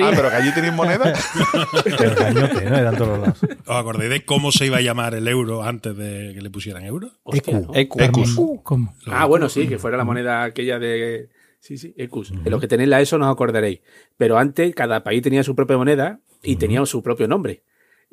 Ah, 0.02 0.10
pero 0.16 0.30
que 0.30 0.36
allí 0.36 0.52
tenéis 0.54 0.72
moneda. 0.74 1.12
El 1.84 2.14
gañote, 2.14 2.64
¿no? 2.70 2.76
Eran 2.76 2.96
todos 2.96 3.08
los 3.10 3.18
lados. 3.20 3.38
¿Os 3.66 3.76
acordáis 3.76 4.10
de 4.10 4.24
cómo 4.24 4.50
se 4.52 4.66
iba 4.66 4.78
a 4.78 4.80
llamar 4.80 5.14
el 5.14 5.28
euro 5.28 5.62
antes 5.62 5.96
de 5.96 6.32
que 6.34 6.40
le 6.40 6.50
pusieran 6.50 6.84
euro? 6.84 7.10
Hostia, 7.22 7.58
EQ. 7.74 7.96
¿no? 7.96 8.04
Ecus. 8.04 8.40
¿Cómo? 8.62 8.94
Ah, 9.06 9.26
bueno, 9.26 9.48
sí, 9.48 9.68
que 9.68 9.78
fuera 9.78 9.96
la 9.96 10.04
moneda 10.04 10.42
aquella 10.44 10.78
de. 10.78 11.28
Sí, 11.60 11.78
sí, 11.78 11.94
Ecus. 11.96 12.32
De 12.42 12.50
los 12.50 12.60
que 12.60 12.66
tenéis 12.68 12.88
la 12.88 13.00
ESO 13.00 13.18
no 13.18 13.26
os 13.28 13.32
acordaréis. 13.32 13.80
Pero 14.16 14.36
antes, 14.38 14.74
cada 14.74 15.04
país 15.04 15.22
tenía 15.22 15.42
su 15.44 15.54
propia 15.54 15.76
moneda 15.76 16.20
y 16.42 16.56
tenía 16.56 16.84
su 16.86 17.02
propio 17.02 17.28
nombre. 17.28 17.62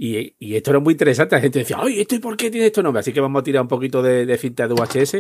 Y, 0.01 0.36
y 0.39 0.55
esto 0.55 0.71
era 0.71 0.79
muy 0.79 0.93
interesante. 0.93 1.36
La 1.36 1.41
gente 1.41 1.59
decía, 1.59 1.77
¡ay, 1.81 2.00
esto 2.00 2.15
y 2.15 2.19
por 2.19 2.38
qué 2.38 2.50
tiene 2.50 2.67
este 2.67 2.81
nombre! 2.81 3.01
Así 3.01 3.12
que 3.12 3.19
vamos 3.19 3.41
a 3.41 3.43
tirar 3.43 3.62
un 3.63 3.67
poquito 3.67 4.01
de, 4.01 4.25
de 4.25 4.38
cinta 4.38 4.65
de 4.67 4.74
UHS 4.74 5.13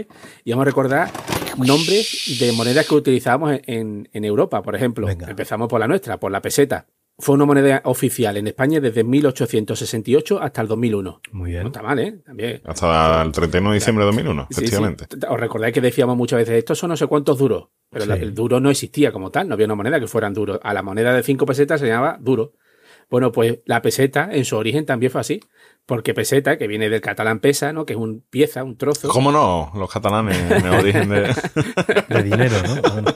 y 0.45 0.51
vamos 0.51 0.61
a 0.61 0.65
recordar 0.65 1.11
nombres 1.57 2.37
de 2.39 2.51
monedas 2.53 2.87
que 2.87 2.95
utilizábamos 2.95 3.59
en, 3.65 4.07
en- 4.13 4.23
Europa, 4.25 4.61
por 4.61 4.75
ejemplo. 4.75 5.05
Venga. 5.07 5.29
Empezamos 5.29 5.67
por 5.67 5.79
la 5.81 5.87
nuestra, 5.87 6.17
por 6.17 6.31
la 6.31 6.41
peseta. 6.41 6.87
Fue 7.17 7.35
una 7.35 7.43
moneda 7.43 7.81
oficial 7.83 8.37
en 8.37 8.47
España 8.47 8.79
desde 8.79 9.03
1868 9.03 10.41
hasta 10.41 10.61
el 10.61 10.67
2001. 10.69 11.21
Muy 11.33 11.49
No 11.49 11.53
bien. 11.53 11.67
está 11.67 11.81
mal, 11.81 11.99
¿eh? 11.99 12.21
También. 12.25 12.61
Hasta 12.63 13.21
el 13.21 13.31
31 13.33 13.69
de 13.71 13.75
diciembre 13.75 14.03
de 14.03 14.07
2001, 14.07 14.47
Sí, 14.49 14.55
sí. 14.55 14.61
efectivamente. 14.61 15.05
Os 15.27 15.39
recordáis 15.39 15.73
que 15.73 15.81
decíamos 15.81 16.15
muchas 16.15 16.37
veces, 16.39 16.55
estos 16.57 16.79
son 16.79 16.89
no 16.89 16.95
sé 16.95 17.07
cuántos 17.07 17.37
duros, 17.37 17.67
pero 17.89 18.05
Sí. 18.05 18.11
el 18.21 18.33
duro 18.33 18.61
no 18.61 18.69
existía 18.69 19.11
como 19.11 19.31
tal, 19.31 19.49
no 19.49 19.55
había 19.55 19.65
una 19.65 19.75
moneda 19.75 19.99
que 19.99 20.07
fueran 20.07 20.33
duros. 20.33 20.59
A 20.63 20.73
la 20.73 20.81
moneda 20.81 21.13
de 21.13 21.21
5 21.23 21.45
pesetas 21.45 21.81
se 21.81 21.87
llamaba 21.87 22.17
duro. 22.21 22.53
Bueno, 23.09 23.31
pues 23.31 23.59
la 23.65 23.81
peseta 23.81 24.29
en 24.31 24.45
su 24.45 24.55
origen 24.55 24.85
también 24.85 25.11
fue 25.11 25.21
así, 25.21 25.39
porque 25.85 26.13
peseta, 26.13 26.57
que 26.57 26.67
viene 26.67 26.89
del 26.89 27.01
catalán 27.01 27.39
pesa, 27.39 27.73
¿no? 27.73 27.85
Que 27.85 27.93
es 27.93 27.99
un 27.99 28.23
pieza, 28.29 28.63
un 28.63 28.77
trozo. 28.77 29.09
¿Cómo 29.09 29.31
no? 29.31 29.71
Los 29.75 29.91
catalanes 29.91 30.37
en 30.37 30.65
el 30.65 30.73
origen 30.73 31.09
de... 31.09 31.33
De 32.09 32.23
dinero, 32.23 32.55
¿no? 32.67 32.81
Bueno, 32.81 33.13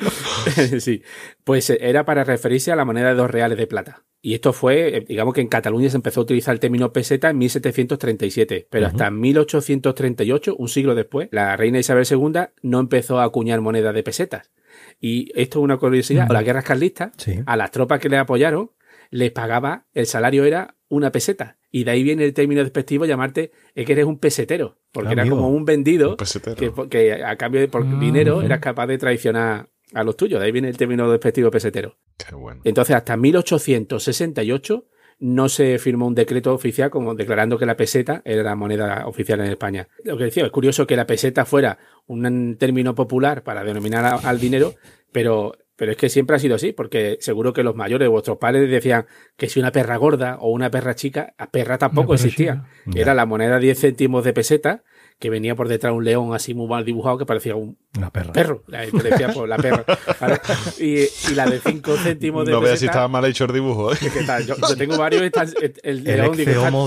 sí, 0.80 1.02
pues 1.44 1.70
eh, 1.70 1.78
era 1.80 2.04
para 2.04 2.24
referirse 2.24 2.72
a 2.72 2.76
la 2.76 2.84
moneda 2.84 3.08
de 3.08 3.14
dos 3.14 3.30
reales 3.30 3.58
de 3.58 3.66
plata. 3.66 4.04
Y 4.22 4.34
esto 4.34 4.52
fue, 4.52 4.96
eh, 4.96 5.04
digamos 5.06 5.34
que 5.34 5.40
en 5.40 5.48
Cataluña 5.48 5.90
se 5.90 5.96
empezó 5.96 6.20
a 6.20 6.22
utilizar 6.24 6.54
el 6.54 6.60
término 6.60 6.92
peseta 6.92 7.30
en 7.30 7.38
1737, 7.38 8.68
pero 8.70 8.86
hasta 8.86 9.10
1838, 9.10 10.56
un 10.56 10.68
siglo 10.68 10.94
después, 10.94 11.28
la 11.32 11.56
reina 11.56 11.78
Isabel 11.78 12.06
II 12.10 12.40
no 12.62 12.80
empezó 12.80 13.20
a 13.20 13.24
acuñar 13.24 13.60
moneda 13.60 13.92
de 13.92 14.02
pesetas. 14.02 14.50
Y 15.00 15.30
esto 15.34 15.58
es 15.58 15.64
una 15.64 15.78
curiosidad, 15.78 16.28
las 16.30 16.44
guerras 16.44 16.64
carlistas, 16.64 17.12
sí. 17.16 17.40
a 17.46 17.56
las 17.56 17.70
tropas 17.70 18.00
que 18.00 18.08
le 18.08 18.18
apoyaron, 18.18 18.70
les 19.10 19.30
pagaba, 19.32 19.86
el 19.92 20.06
salario 20.06 20.44
era 20.44 20.76
una 20.88 21.12
peseta. 21.12 21.58
Y 21.72 21.84
de 21.84 21.92
ahí 21.92 22.02
viene 22.02 22.24
el 22.24 22.34
término 22.34 22.62
despectivo 22.62 23.04
llamarte, 23.04 23.52
es 23.74 23.86
que 23.86 23.92
eres 23.92 24.04
un 24.04 24.18
pesetero, 24.18 24.78
porque 24.92 25.12
era 25.12 25.22
Amigo. 25.22 25.36
como 25.36 25.48
un 25.50 25.64
vendido 25.64 26.10
Un 26.10 26.16
pesetero. 26.16 26.56
que, 26.56 26.88
que 26.88 27.22
a 27.24 27.36
cambio 27.36 27.60
de 27.60 27.68
por 27.68 27.82
Ah, 27.86 27.98
dinero 28.00 28.42
eras 28.42 28.58
capaz 28.58 28.86
de 28.88 28.98
traicionar 28.98 29.68
a 29.94 30.02
los 30.04 30.16
tuyos. 30.16 30.40
De 30.40 30.46
ahí 30.46 30.52
viene 30.52 30.68
el 30.68 30.76
término 30.76 31.08
despectivo 31.10 31.50
pesetero. 31.50 31.96
Qué 32.16 32.34
bueno. 32.34 32.60
Entonces, 32.64 32.96
hasta 32.96 33.16
1868 33.16 34.86
no 35.20 35.48
se 35.48 35.78
firmó 35.78 36.06
un 36.06 36.14
decreto 36.14 36.54
oficial 36.54 36.90
como 36.90 37.14
declarando 37.14 37.58
que 37.58 37.66
la 37.66 37.76
peseta 37.76 38.22
era 38.24 38.42
la 38.42 38.56
moneda 38.56 39.06
oficial 39.06 39.40
en 39.40 39.46
España. 39.46 39.86
Lo 40.04 40.16
que 40.16 40.24
decía, 40.24 40.44
es 40.46 40.50
curioso 40.50 40.86
que 40.86 40.96
la 40.96 41.06
peseta 41.06 41.44
fuera 41.44 41.78
un 42.06 42.56
término 42.58 42.94
popular 42.94 43.42
para 43.42 43.62
denominar 43.62 44.18
al 44.24 44.40
dinero, 44.40 44.74
pero, 45.12 45.52
pero 45.80 45.92
es 45.92 45.96
que 45.96 46.10
siempre 46.10 46.36
ha 46.36 46.38
sido 46.38 46.56
así, 46.56 46.72
porque 46.72 47.16
seguro 47.22 47.54
que 47.54 47.62
los 47.62 47.74
mayores, 47.74 48.06
vuestros 48.10 48.36
padres 48.36 48.68
decían 48.70 49.06
que 49.38 49.48
si 49.48 49.60
una 49.60 49.72
perra 49.72 49.96
gorda 49.96 50.36
o 50.38 50.50
una 50.50 50.70
perra 50.70 50.94
chica, 50.94 51.32
a 51.38 51.50
perra 51.50 51.78
tampoco 51.78 52.08
perra 52.08 52.16
existía. 52.16 52.66
chica. 52.84 53.00
Era 53.00 53.14
la 53.14 53.24
moneda 53.24 53.58
10 53.58 53.80
céntimos 53.80 54.22
de 54.22 54.34
peseta, 54.34 54.82
que 55.18 55.30
venía 55.30 55.54
por 55.56 55.68
detrás 55.68 55.94
un 55.94 56.04
león 56.04 56.34
así 56.34 56.52
muy 56.52 56.68
mal 56.68 56.84
dibujado 56.84 57.16
que 57.16 57.24
parecía 57.24 57.56
un 57.56 57.78
Una 57.96 58.10
perra. 58.10 58.30
perro. 58.30 58.62
La 58.66 58.80
decía, 58.82 59.32
pues, 59.32 59.48
la 59.48 59.56
perra. 59.56 59.86
¿vale? 60.20 60.38
Y, 60.80 60.98
y 61.30 61.34
la 61.34 61.46
de 61.46 61.60
5 61.60 61.96
céntimos 61.96 62.44
de 62.44 62.52
No 62.52 62.60
veas 62.60 62.78
si 62.78 62.84
estaba 62.84 63.08
mal 63.08 63.24
hecho 63.24 63.46
el 63.46 63.54
dibujo. 63.54 63.94
¿eh? 63.94 63.96
que 64.00 64.22
tal, 64.24 64.44
yo, 64.44 64.56
yo 64.58 64.76
tengo 64.76 64.98
varios, 64.98 65.22
está 65.22 65.44
el, 65.44 65.54
el 65.82 66.06
El 66.06 66.34
león 66.34 66.36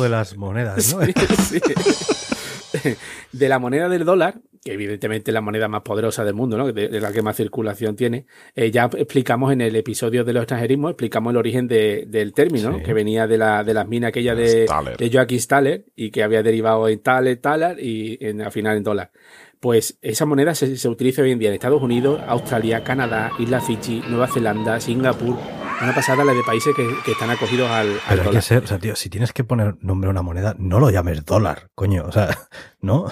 de 0.03 0.09
las 0.09 0.37
monedas, 0.37 0.95
¿no? 0.95 1.01
Sí, 1.49 1.59
sí. 1.59 2.95
De 3.31 3.49
la 3.49 3.57
moneda 3.57 3.89
del 3.89 4.05
dólar, 4.05 4.35
que 4.63 4.73
evidentemente 4.73 5.31
es 5.31 5.33
la 5.33 5.41
moneda 5.41 5.67
más 5.67 5.81
poderosa 5.81 6.23
del 6.23 6.35
mundo, 6.35 6.57
¿no? 6.57 6.71
de, 6.71 6.87
de 6.87 6.99
la 7.01 7.11
que 7.11 7.21
más 7.21 7.35
circulación 7.35 7.95
tiene, 7.95 8.25
eh, 8.55 8.71
ya 8.71 8.85
explicamos 8.97 9.51
en 9.51 9.61
el 9.61 9.75
episodio 9.75 10.23
de 10.23 10.31
los 10.33 10.43
extranjerismos, 10.43 10.91
explicamos 10.91 11.31
el 11.31 11.37
origen 11.37 11.67
de- 11.67 12.05
del 12.07 12.33
término, 12.33 12.71
¿no? 12.71 12.81
Que 12.83 12.93
venía 12.93 13.27
de, 13.27 13.37
la, 13.37 13.63
de 13.63 13.73
las 13.73 13.87
minas 13.87 14.09
aquella 14.09 14.35
de, 14.35 14.65
Joaquín 15.11 15.39
Staller 15.41 15.85
y 15.95 16.11
que 16.11 16.23
había 16.23 16.41
derivado 16.43 16.87
en 16.87 16.99
Thaler, 16.99 17.37
Talar 17.37 17.79
y 17.79 18.17
en, 18.21 18.41
al 18.41 18.51
final 18.51 18.77
en 18.77 18.83
dólar. 18.83 19.11
Pues 19.59 19.97
esa 20.01 20.25
moneda 20.25 20.55
se, 20.55 20.75
se 20.75 20.89
utiliza 20.89 21.21
hoy 21.21 21.31
en 21.31 21.39
día 21.39 21.47
en 21.49 21.55
Estados 21.55 21.81
Unidos, 21.81 22.21
Australia, 22.27 22.83
Canadá, 22.83 23.31
Islas 23.39 23.65
Fiji, 23.65 24.01
Nueva 24.09 24.27
Zelanda, 24.27 24.79
Singapur. 24.79 25.37
Una 25.81 25.95
pasada 25.95 26.23
la 26.23 26.33
de 26.33 26.41
países 26.45 26.73
que, 26.75 26.85
que 27.05 27.11
están 27.11 27.29
acogidos 27.29 27.69
al, 27.69 27.87
al 28.07 28.17
Pero 28.17 28.29
hay 28.29 28.35
que 28.35 28.41
ser, 28.41 28.63
o 28.63 28.67
sea, 28.67 28.77
tío, 28.77 28.95
si 28.95 29.09
tienes 29.09 29.31
que 29.33 29.43
poner 29.43 29.75
nombre 29.81 30.07
a 30.07 30.11
una 30.11 30.21
moneda, 30.21 30.55
no 30.57 30.79
lo 30.79 30.89
llames 30.89 31.25
dólar, 31.25 31.69
coño. 31.75 32.05
O 32.07 32.11
sea, 32.11 32.29
¿no? 32.81 33.05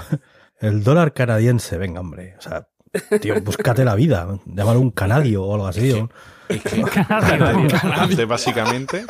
El 0.61 0.83
dólar 0.83 1.13
canadiense, 1.13 1.77
venga, 1.77 1.99
hombre. 1.99 2.35
O 2.37 2.41
sea, 2.41 2.67
tío, 3.19 3.41
búscate 3.41 3.83
la 3.83 3.95
vida. 3.95 4.27
Llámalo 4.45 4.79
un 4.79 4.91
canadio 4.91 5.43
o 5.43 5.53
algo 5.55 5.67
así. 5.67 5.91
o- 5.91 6.09
Antes, 7.95 8.27
básicamente, 8.27 9.05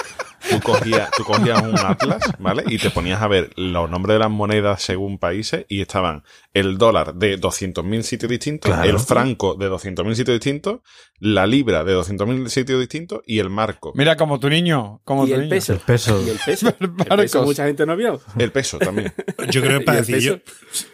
tú 0.49 0.59
cogías, 0.61 1.09
tú 1.15 1.23
cogías 1.23 1.61
un 1.61 1.77
atlas, 1.77 2.21
¿vale? 2.39 2.63
Y 2.67 2.77
te 2.77 2.89
ponías 2.89 3.21
a 3.21 3.27
ver 3.27 3.51
los 3.55 3.89
nombres 3.89 4.15
de 4.15 4.19
las 4.19 4.29
monedas 4.29 4.81
según 4.81 5.17
países 5.17 5.65
y 5.69 5.81
estaban 5.81 6.23
el 6.53 6.77
dólar 6.77 7.15
de 7.15 7.39
200.000 7.39 8.01
sitios 8.03 8.29
distintos, 8.29 8.71
Claro. 8.71 8.89
el 8.89 8.99
franco 8.99 9.55
de 9.55 9.69
200.000 9.69 10.15
sitios 10.15 10.35
distintos, 10.35 10.79
la 11.19 11.45
libra 11.47 11.83
de 11.83 11.95
200.000 11.95 12.47
sitios 12.49 12.79
distintos 12.79 13.21
y 13.25 13.39
el 13.39 13.49
marco. 13.49 13.91
Mira, 13.95 14.17
como 14.17 14.39
tu 14.39 14.49
niño. 14.49 15.01
Como 15.03 15.25
Y 15.25 15.29
tu 15.29 15.35
el 15.35 15.39
niño. 15.41 15.49
peso. 15.51 15.73
El 15.73 15.79
peso. 15.79 16.23
Y 16.25 16.29
el 16.29 16.39
peso. 16.45 16.73
El 16.79 17.15
peso 17.17 17.43
mucha 17.43 17.65
gente 17.65 17.85
no 17.85 17.95
vio. 17.95 18.19
El 18.37 18.51
peso 18.51 18.79
también. 18.79 19.13
Yo 19.49 19.61
creo 19.61 19.79
que 19.79 19.85
para 19.85 19.99
¿Y 19.99 20.01
el 20.01 20.07
decir 20.07 20.19
yo, 20.21 20.37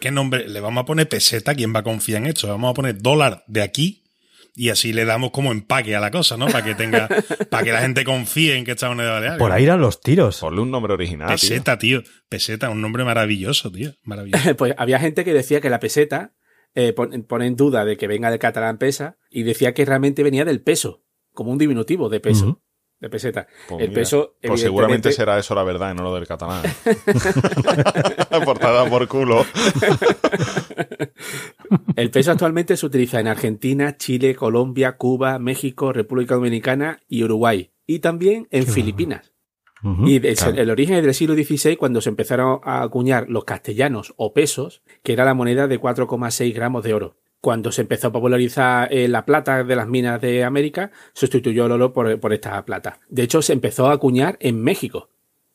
¿qué 0.00 0.10
nombre? 0.10 0.48
Le 0.48 0.60
vamos 0.60 0.82
a 0.82 0.84
poner 0.84 1.08
peseta, 1.08 1.54
¿quién 1.54 1.74
va 1.74 1.80
a 1.80 1.84
confiar 1.84 2.22
en 2.22 2.26
esto? 2.28 2.48
Vamos 2.48 2.70
a 2.70 2.74
poner 2.74 2.98
dólar 3.00 3.44
de 3.46 3.62
aquí 3.62 4.04
y 4.58 4.70
así 4.70 4.92
le 4.92 5.04
damos 5.04 5.30
como 5.30 5.52
empaque 5.52 5.94
a 5.94 6.00
la 6.00 6.10
cosa, 6.10 6.36
¿no? 6.36 6.46
Para 6.46 6.64
que 6.64 6.74
tenga, 6.74 7.08
para 7.50 7.62
que 7.64 7.72
la 7.72 7.80
gente 7.80 8.02
confíe 8.04 8.56
en 8.56 8.64
que 8.64 8.72
esta 8.72 8.88
moneda 8.88 9.12
vale 9.12 9.26
algo. 9.28 9.38
Por 9.38 9.52
ahí 9.52 9.64
eran 9.64 9.80
los 9.80 10.00
tiros. 10.00 10.40
Ponle 10.40 10.60
un 10.60 10.70
nombre 10.70 10.92
original. 10.94 11.28
Peseta, 11.28 11.78
tío. 11.78 12.02
Peseta, 12.28 12.68
un 12.70 12.80
nombre 12.80 13.04
maravilloso, 13.04 13.70
tío. 13.70 13.92
Maravilloso. 14.02 14.54
Pues 14.56 14.74
había 14.76 14.98
gente 14.98 15.24
que 15.24 15.32
decía 15.32 15.60
que 15.60 15.70
la 15.70 15.78
peseta 15.80 16.34
eh, 16.74 16.92
pon- 16.92 17.24
pone 17.28 17.46
en 17.46 17.56
duda 17.56 17.84
de 17.84 17.96
que 17.96 18.06
venga 18.08 18.30
del 18.30 18.38
catalán 18.40 18.78
pesa 18.78 19.16
y 19.30 19.44
decía 19.44 19.72
que 19.74 19.84
realmente 19.84 20.22
venía 20.22 20.44
del 20.44 20.60
peso, 20.60 21.04
como 21.32 21.52
un 21.52 21.58
diminutivo 21.58 22.08
de 22.08 22.20
peso. 22.20 22.62
De 23.00 23.08
peseta. 23.08 23.46
Pues 23.68 23.80
el 23.82 23.88
mira, 23.88 24.00
peso, 24.00 24.36
Pues 24.42 24.60
seguramente 24.60 25.12
será 25.12 25.38
eso 25.38 25.54
la 25.54 25.62
verdad 25.62 25.94
no 25.94 26.02
lo 26.02 26.14
del 26.14 26.26
catalán. 26.26 26.62
Portada 28.44 28.88
por 28.88 29.06
culo. 29.08 29.44
El 31.96 32.10
peso 32.10 32.30
actualmente 32.30 32.76
se 32.76 32.86
utiliza 32.86 33.20
en 33.20 33.26
Argentina, 33.26 33.96
Chile, 33.96 34.34
Colombia, 34.34 34.96
Cuba, 34.96 35.38
México, 35.38 35.92
República 35.92 36.34
Dominicana 36.36 37.00
y 37.08 37.24
Uruguay. 37.24 37.72
Y 37.86 37.98
también 37.98 38.46
en 38.50 38.64
Qué 38.64 38.72
Filipinas. 38.72 39.32
Y 40.04 40.20
claro. 40.20 40.56
el 40.56 40.70
origen 40.70 40.96
es 40.96 41.04
del 41.04 41.14
siglo 41.14 41.34
XVI, 41.34 41.76
cuando 41.76 42.00
se 42.00 42.08
empezaron 42.08 42.60
a 42.64 42.82
acuñar 42.82 43.28
los 43.28 43.44
castellanos 43.44 44.12
o 44.16 44.32
pesos, 44.32 44.82
que 45.02 45.12
era 45.12 45.24
la 45.24 45.34
moneda 45.34 45.68
de 45.68 45.80
4,6 45.80 46.52
gramos 46.52 46.82
de 46.82 46.94
oro. 46.94 47.16
Cuando 47.40 47.70
se 47.72 47.82
empezó 47.82 48.08
a 48.08 48.12
popularizar 48.12 48.92
eh, 48.92 49.08
la 49.08 49.24
plata 49.24 49.62
de 49.62 49.76
las 49.76 49.86
minas 49.86 50.20
de 50.20 50.44
América, 50.44 50.90
sustituyó 51.12 51.66
el 51.66 51.72
oro 51.72 51.92
por, 51.92 52.18
por 52.18 52.32
esta 52.32 52.64
plata. 52.64 53.00
De 53.08 53.22
hecho, 53.22 53.42
se 53.42 53.52
empezó 53.52 53.88
a 53.88 53.92
acuñar 53.92 54.36
en 54.40 54.62
México. 54.62 55.10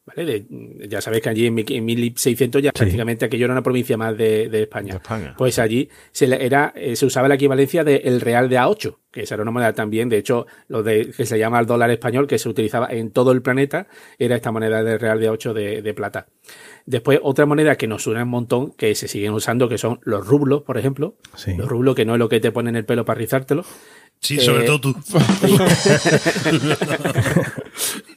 ¿Vale? 0.05 0.25
De- 0.25 0.87
ya 0.89 0.99
sabéis 0.99 1.23
que 1.23 1.29
allí 1.29 1.45
en, 1.45 1.53
mi- 1.53 1.63
en 1.65 1.85
1600 1.85 2.61
ya 2.61 2.73
prácticamente 2.73 3.23
aquello 3.23 3.45
era 3.45 3.53
una 3.53 3.63
provincia 3.63 3.95
más 3.95 4.17
de, 4.17 4.49
de 4.49 4.63
España. 4.63 4.95
De 4.95 4.97
España. 4.97 5.33
Pues 5.37 5.59
allí 5.59 5.87
se, 6.11 6.27
le- 6.27 6.45
era, 6.45 6.73
eh, 6.75 6.97
se 6.97 7.05
usaba 7.05 7.29
la 7.29 7.35
equivalencia 7.35 7.85
del 7.85 8.19
real 8.19 8.49
de 8.49 8.57
A8, 8.59 8.97
que 9.11 9.21
esa 9.21 9.35
era 9.35 9.43
una 9.43 9.51
moneda 9.51 9.71
también, 9.71 10.09
de 10.09 10.17
hecho, 10.17 10.45
lo 10.67 10.83
de, 10.83 11.09
que 11.15 11.25
se 11.25 11.39
llama 11.39 11.57
el 11.61 11.67
dólar 11.67 11.89
español, 11.89 12.27
que 12.27 12.37
se 12.37 12.49
utilizaba 12.49 12.87
en 12.91 13.11
todo 13.11 13.31
el 13.31 13.41
planeta, 13.41 13.87
era 14.19 14.35
esta 14.35 14.51
moneda 14.51 14.83
del 14.83 14.99
real 14.99 15.21
de 15.21 15.29
A8 15.31 15.53
de, 15.53 15.81
de 15.81 15.93
plata. 15.93 16.27
Después, 16.85 17.21
otra 17.23 17.45
moneda 17.45 17.77
que 17.77 17.87
nos 17.87 18.03
suena 18.03 18.23
un 18.23 18.29
montón, 18.29 18.71
que 18.73 18.95
se 18.95 19.07
siguen 19.07 19.31
usando, 19.31 19.69
que 19.69 19.77
son 19.77 20.01
los 20.03 20.27
rublos, 20.27 20.63
por 20.63 20.77
ejemplo. 20.77 21.15
Sí. 21.37 21.53
Los 21.55 21.69
rublos, 21.69 21.95
que 21.95 22.03
no 22.03 22.15
es 22.15 22.19
lo 22.19 22.27
que 22.27 22.41
te 22.41 22.51
ponen 22.51 22.75
en 22.75 22.79
el 22.79 22.85
pelo 22.85 23.05
para 23.05 23.19
rizártelo. 23.19 23.63
Sí, 24.19 24.37
sobre 24.39 24.63
Eh, 24.63 24.65
todo 24.65 24.81
tú. 24.81 24.95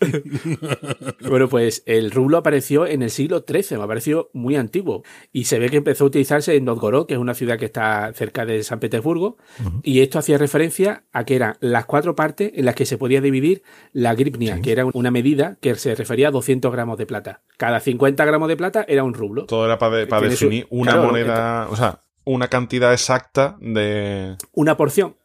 Bueno, 1.28 1.48
pues 1.48 1.82
el 1.86 2.10
rublo 2.10 2.38
apareció 2.38 2.86
en 2.86 3.02
el 3.02 3.10
siglo 3.10 3.44
XIII, 3.46 3.78
me 3.78 3.84
ha 3.84 3.88
parecido 3.88 4.30
muy 4.32 4.56
antiguo. 4.56 5.02
Y 5.32 5.44
se 5.44 5.58
ve 5.58 5.68
que 5.68 5.76
empezó 5.76 6.04
a 6.04 6.06
utilizarse 6.08 6.54
en 6.56 6.64
Novgorod, 6.64 7.06
que 7.06 7.14
es 7.14 7.20
una 7.20 7.34
ciudad 7.34 7.58
que 7.58 7.64
está 7.66 8.12
cerca 8.14 8.44
de 8.44 8.62
San 8.62 8.80
Petersburgo. 8.80 9.36
Y 9.82 10.00
esto 10.00 10.18
hacía 10.18 10.38
referencia 10.38 11.04
a 11.12 11.24
que 11.24 11.36
eran 11.36 11.56
las 11.60 11.86
cuatro 11.86 12.14
partes 12.14 12.52
en 12.54 12.64
las 12.64 12.74
que 12.74 12.86
se 12.86 12.98
podía 12.98 13.20
dividir 13.20 13.62
la 13.92 14.14
gripnia, 14.14 14.60
que 14.60 14.72
era 14.72 14.84
una 14.86 15.10
medida 15.10 15.56
que 15.60 15.74
se 15.74 15.94
refería 15.94 16.28
a 16.28 16.30
200 16.32 16.70
gramos 16.72 16.98
de 16.98 17.06
plata. 17.06 17.42
Cada 17.56 17.80
50 17.80 18.24
gramos 18.24 18.48
de 18.48 18.56
plata 18.56 18.84
era 18.88 19.04
un 19.04 19.14
rublo. 19.14 19.46
Todo 19.46 19.66
era 19.66 19.78
para, 19.78 20.06
para 20.06 20.20
Tiene 20.22 20.36
su- 20.36 20.44
definir 20.46 20.66
una 20.70 20.92
claro, 20.92 21.06
moneda, 21.08 21.68
o 21.70 21.76
sea, 21.76 22.02
una 22.24 22.48
cantidad 22.48 22.92
exacta 22.92 23.56
de, 23.60 24.36
Una 24.52 24.76
porción. 24.76 25.16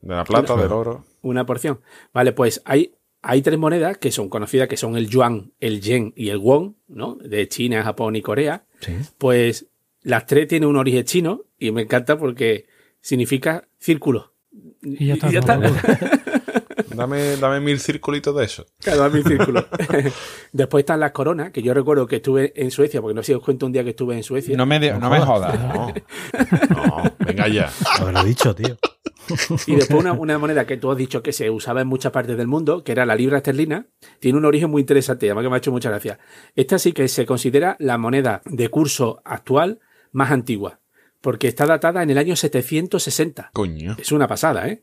de 0.00 0.14
la 0.14 0.24
plata, 0.24 0.56
del 0.56 0.72
oro. 0.72 1.04
Una 1.22 1.46
porción. 1.46 1.80
Vale, 2.12 2.32
pues 2.32 2.62
hay, 2.64 2.94
hay 3.26 3.40
tres 3.42 3.58
monedas 3.58 3.96
que 3.98 4.12
son 4.12 4.28
conocidas, 4.28 4.68
que 4.68 4.76
son 4.76 4.96
el 4.96 5.08
yuan, 5.08 5.52
el 5.60 5.80
yen 5.80 6.12
y 6.14 6.28
el 6.28 6.38
won, 6.38 6.76
¿no? 6.88 7.16
De 7.16 7.48
China, 7.48 7.82
Japón 7.82 8.16
y 8.16 8.22
Corea. 8.22 8.64
Sí. 8.80 8.92
Pues 9.18 9.66
las 10.02 10.26
tres 10.26 10.46
tienen 10.48 10.68
un 10.68 10.76
origen 10.76 11.04
chino 11.04 11.42
y 11.58 11.70
me 11.72 11.82
encanta 11.82 12.18
porque 12.18 12.66
significa 13.00 13.66
círculo. 13.78 14.32
Y 14.82 15.06
ya 15.06 15.14
está. 15.14 15.58
todo. 15.60 15.74
Dame, 16.94 17.36
dame 17.38 17.58
mil 17.58 17.80
circulitos 17.80 18.36
de 18.36 18.44
eso. 18.44 18.66
Claro, 18.80 19.00
dame 19.00 19.18
un 19.18 19.24
círculo. 19.26 19.66
Después 20.52 20.82
están 20.82 21.00
las 21.00 21.10
coronas, 21.10 21.50
que 21.50 21.60
yo 21.60 21.74
recuerdo 21.74 22.06
que 22.06 22.16
estuve 22.16 22.52
en 22.54 22.70
Suecia, 22.70 23.00
porque 23.00 23.14
no 23.16 23.22
sé 23.22 23.28
si 23.28 23.34
os 23.34 23.42
cuento 23.42 23.66
un 23.66 23.72
día 23.72 23.82
que 23.82 23.90
estuve 23.90 24.14
en 24.14 24.22
Suecia. 24.22 24.56
No 24.56 24.64
me, 24.64 24.78
de- 24.78 24.92
no 24.96 25.10
me 25.10 25.18
jodas. 25.18 25.58
No, 25.58 25.92
no, 26.70 27.02
venga 27.18 27.48
ya. 27.48 27.68
Haberlo 27.98 28.22
dicho, 28.22 28.54
tío. 28.54 28.76
Y 29.66 29.76
después 29.76 30.00
una, 30.00 30.12
una 30.12 30.38
moneda 30.38 30.66
que 30.66 30.76
tú 30.76 30.90
has 30.90 30.96
dicho 30.96 31.22
que 31.22 31.32
se 31.32 31.50
usaba 31.50 31.80
en 31.80 31.88
muchas 31.88 32.12
partes 32.12 32.36
del 32.36 32.46
mundo, 32.46 32.84
que 32.84 32.92
era 32.92 33.06
la 33.06 33.16
libra 33.16 33.38
esterlina, 33.38 33.86
tiene 34.20 34.38
un 34.38 34.44
origen 34.44 34.70
muy 34.70 34.80
interesante, 34.80 35.26
además 35.26 35.44
que 35.44 35.48
me 35.48 35.54
ha 35.56 35.58
hecho 35.58 35.72
mucha 35.72 35.90
gracia. 35.90 36.18
Esta 36.54 36.78
sí 36.78 36.92
que 36.92 37.08
se 37.08 37.26
considera 37.26 37.76
la 37.78 37.98
moneda 37.98 38.42
de 38.44 38.68
curso 38.68 39.20
actual 39.24 39.80
más 40.12 40.30
antigua, 40.30 40.80
porque 41.20 41.48
está 41.48 41.66
datada 41.66 42.02
en 42.02 42.10
el 42.10 42.18
año 42.18 42.36
760. 42.36 43.50
Coño. 43.52 43.96
Es 43.98 44.12
una 44.12 44.28
pasada, 44.28 44.68
¿eh? 44.68 44.82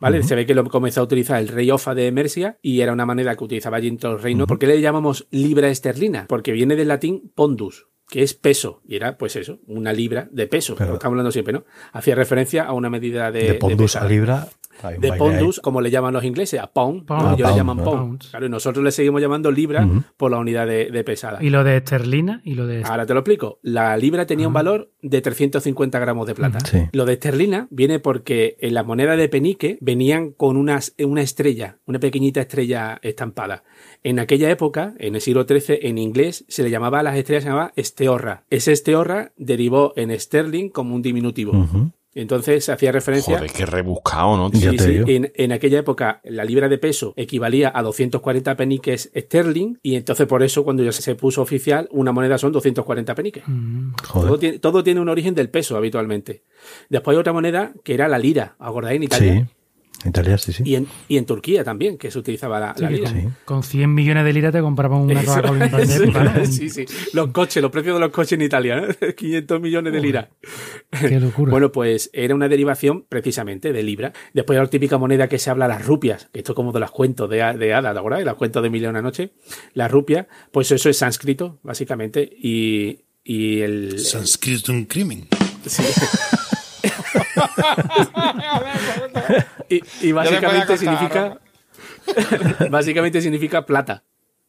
¿Vale? 0.00 0.22
Se 0.22 0.34
ve 0.34 0.46
que 0.46 0.54
lo 0.54 0.64
comenzó 0.64 1.02
a 1.02 1.04
utilizar 1.04 1.38
el 1.38 1.48
rey 1.48 1.70
Ofa 1.70 1.94
de 1.94 2.10
Mercia 2.10 2.58
y 2.62 2.80
era 2.80 2.94
una 2.94 3.04
moneda 3.04 3.36
que 3.36 3.44
utilizaba 3.44 3.76
allí 3.76 3.88
en 3.88 3.98
todo 3.98 4.12
el 4.12 4.22
reino. 4.22 4.46
¿Por 4.46 4.58
qué 4.58 4.66
le 4.66 4.80
llamamos 4.80 5.26
libra 5.30 5.68
esterlina? 5.68 6.24
Porque 6.26 6.52
viene 6.52 6.74
del 6.74 6.88
latín 6.88 7.30
pondus, 7.34 7.86
que 8.10 8.22
es 8.22 8.34
peso. 8.34 8.82
Y 8.86 8.96
era, 8.96 9.16
pues 9.16 9.36
eso, 9.36 9.60
una 9.66 9.92
libra 9.92 10.28
de 10.30 10.46
peso. 10.46 10.74
Pero- 10.76 10.90
lo 10.90 10.94
estamos 10.96 11.12
hablando 11.12 11.32
siempre, 11.32 11.54
¿no? 11.54 11.64
Hacía 11.92 12.14
referencia 12.14 12.64
a 12.64 12.72
una 12.72 12.90
medida 12.90 13.30
de. 13.30 13.52
De, 13.52 13.54
Pondus 13.54 13.96
a 13.96 14.04
Libra. 14.04 14.48
De 14.98 15.12
pondus, 15.12 15.60
como 15.60 15.80
le 15.80 15.90
llaman 15.90 16.14
los 16.14 16.24
ingleses, 16.24 16.60
a 16.60 16.66
pound. 16.66 17.04
Pound. 17.06 17.22
¿no? 17.22 17.28
Ah, 17.28 17.34
Ellos 17.34 17.38
le 17.38 17.44
pound, 17.44 17.56
llaman 17.56 17.76
pound. 17.78 17.98
Pounds. 17.98 18.28
Claro, 18.28 18.46
y 18.46 18.48
nosotros 18.48 18.84
le 18.84 18.92
seguimos 18.92 19.20
llamando 19.20 19.50
libra 19.50 19.86
por 20.16 20.30
la 20.30 20.38
unidad 20.38 20.66
de, 20.66 20.90
de 20.90 21.04
pesada. 21.04 21.42
Y 21.42 21.50
lo 21.50 21.64
de 21.64 21.76
esterlina 21.76 22.40
y 22.44 22.54
lo 22.54 22.66
de. 22.66 22.82
Ahora 22.84 23.06
te 23.06 23.14
lo 23.14 23.20
explico. 23.20 23.58
La 23.62 23.96
libra 23.96 24.26
tenía 24.26 24.46
un 24.46 24.52
valor 24.54 24.90
de 25.02 25.20
350 25.20 25.98
gramos 25.98 26.26
de 26.26 26.34
plata. 26.34 26.60
Sí. 26.60 26.88
Lo 26.92 27.04
de 27.04 27.14
esterlina 27.14 27.68
viene 27.70 27.98
porque 27.98 28.56
en 28.60 28.74
las 28.74 28.86
monedas 28.86 29.16
de 29.16 29.28
penique 29.28 29.78
venían 29.80 30.32
con 30.32 30.56
unas, 30.56 30.94
una 30.98 31.22
estrella, 31.22 31.78
una 31.86 31.98
pequeñita 31.98 32.40
estrella 32.40 32.98
estampada. 33.02 33.64
En 34.02 34.18
aquella 34.18 34.50
época, 34.50 34.94
en 34.98 35.14
el 35.14 35.20
siglo 35.20 35.44
XIII, 35.44 35.78
en 35.82 35.98
inglés 35.98 36.44
se 36.48 36.62
le 36.62 36.70
llamaba 36.70 37.00
a 37.00 37.02
las 37.02 37.16
estrellas, 37.16 37.44
se 37.44 37.50
llamaba 37.50 37.72
esteorra. 37.76 38.44
Ese 38.50 38.72
esteorra 38.72 39.32
derivó 39.36 39.92
en 39.96 40.18
sterling 40.18 40.70
como 40.70 40.94
un 40.94 41.02
diminutivo. 41.02 41.52
Entonces 42.14 42.64
se 42.64 42.72
hacía 42.72 42.90
referencia 42.90 43.36
Joder, 43.38 43.52
qué 43.52 43.66
rebuscado, 43.66 44.36
¿no? 44.36 44.50
Sí, 44.50 44.76
sí. 44.78 45.02
En, 45.06 45.30
en 45.34 45.52
aquella 45.52 45.78
época 45.78 46.20
la 46.24 46.44
libra 46.44 46.68
de 46.68 46.78
peso 46.78 47.14
equivalía 47.16 47.70
a 47.74 47.82
240 47.82 48.56
peniques 48.56 49.10
sterling 49.16 49.76
y 49.82 49.94
entonces 49.94 50.26
por 50.26 50.42
eso 50.42 50.64
cuando 50.64 50.82
ya 50.82 50.92
se 50.92 51.14
puso 51.14 51.40
oficial 51.42 51.88
una 51.92 52.10
moneda 52.12 52.36
son 52.38 52.52
240 52.52 53.14
peniques. 53.14 53.44
Mm, 53.46 53.92
Joder. 54.08 54.28
Todo 54.28 54.38
tiene, 54.38 54.58
todo 54.58 54.82
tiene 54.82 55.00
un 55.00 55.08
origen 55.08 55.34
del 55.34 55.50
peso 55.50 55.76
habitualmente. 55.76 56.42
Después 56.88 57.14
hay 57.14 57.20
otra 57.20 57.32
moneda 57.32 57.72
que 57.84 57.94
era 57.94 58.08
la 58.08 58.18
lira, 58.18 58.56
¿acordáis? 58.58 58.96
En 58.96 59.02
Italia. 59.04 59.32
Sí. 59.48 59.54
Italia, 60.04 60.38
sí, 60.38 60.52
sí. 60.52 60.62
Y, 60.64 60.76
en, 60.76 60.86
y 61.08 61.18
en 61.18 61.26
Turquía 61.26 61.62
también, 61.62 61.98
que 61.98 62.10
se 62.10 62.18
utilizaba 62.18 62.58
la, 62.58 62.74
sí, 62.74 62.82
la 62.82 62.90
lira. 62.90 63.10
con, 63.10 63.36
con 63.44 63.62
100 63.62 63.92
millones 63.92 64.24
de 64.24 64.32
liras 64.32 64.52
te 64.52 64.60
compraban 64.60 65.00
una 65.02 65.20
Eso, 65.20 65.34
Coca-Cola 65.42 65.82
en 65.82 65.90
época, 65.90 66.24
¿no? 66.24 66.44
sí, 66.46 66.70
sí. 66.70 66.86
Los 67.12 67.30
coches, 67.32 67.62
los 67.62 67.70
precios 67.70 67.94
de 67.96 68.00
los 68.00 68.10
coches 68.10 68.32
en 68.32 68.42
Italia, 68.42 68.80
¿no? 69.00 69.14
500 69.14 69.60
millones 69.60 69.92
de 69.92 70.00
liras. 70.00 70.28
Qué 70.90 71.20
locura. 71.20 71.50
Bueno, 71.60 71.72
pues 71.72 72.10
era 72.12 72.34
una 72.34 72.48
derivación 72.48 73.04
precisamente 73.08 73.72
de 73.72 73.82
libra. 73.82 74.12
Después 74.32 74.58
la 74.58 74.66
típica 74.68 74.98
moneda 74.98 75.28
que 75.28 75.38
se 75.38 75.50
habla, 75.50 75.68
las 75.68 75.84
rupias, 75.84 76.28
que 76.32 76.38
esto 76.40 76.52
es 76.52 76.56
como 76.56 76.72
de 76.72 76.80
los 76.80 76.90
cuentos 76.90 77.28
de, 77.28 77.36
de 77.36 77.74
hadas, 77.74 77.92
¿te 77.92 77.98
acuerdas? 77.98 78.24
Los 78.24 78.34
cuentos 78.36 78.62
de 78.62 78.70
Mil 78.70 78.86
una 78.86 79.02
noche. 79.02 79.32
Las 79.74 79.90
rupias, 79.90 80.26
pues 80.52 80.70
eso 80.70 80.88
es 80.88 80.96
sánscrito, 80.98 81.58
básicamente. 81.62 82.22
Y, 82.22 83.04
y 83.24 83.60
el... 83.60 83.98
Sánscrito 83.98 84.72
un 84.72 84.84
crimen. 84.86 85.28
sí. 85.66 85.82
y, 89.68 89.82
y 90.02 90.12
básicamente 90.12 90.76
significa... 90.78 91.38
básicamente 92.70 93.20
significa 93.20 93.64
plata. 93.66 94.04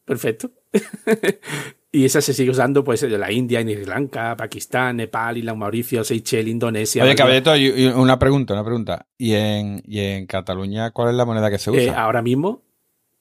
Perfecto. 0.05 0.51
y 1.91 2.05
esa 2.05 2.21
se 2.21 2.33
sigue 2.33 2.51
usando 2.51 2.83
pues 2.83 3.03
en 3.03 3.19
la 3.19 3.31
India, 3.31 3.59
en 3.59 3.69
Sri 3.69 3.85
Lanka, 3.85 4.35
Pakistán, 4.35 4.97
Nepal, 4.97 5.37
Islas 5.37 5.55
Mauricio, 5.55 6.03
Seychelles, 6.03 6.51
Indonesia. 6.51 7.03
Oye, 7.03 7.59
y 7.59 7.85
una 7.85 8.17
pregunta, 8.17 8.53
una 8.53 8.63
pregunta. 8.63 9.05
¿Y 9.17 9.33
en, 9.33 9.81
¿Y 9.85 9.99
en 9.99 10.25
Cataluña 10.25 10.91
cuál 10.91 11.09
es 11.09 11.15
la 11.15 11.25
moneda 11.25 11.49
que 11.49 11.59
se 11.59 11.71
usa? 11.71 11.81
Eh, 11.81 11.89
ahora 11.89 12.21
mismo, 12.21 12.63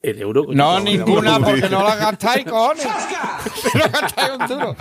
el 0.01 0.19
euro. 0.19 0.45
no, 0.49 0.79
ninguna, 0.79 1.39
porque 1.39 1.69
no 1.69 1.83
la 1.83 1.95
gastáis, 1.95 2.45
cojones. 2.45 2.85
no 3.75 3.83
gastáis 3.91 4.31
un 4.39 4.47
duro. 4.47 4.75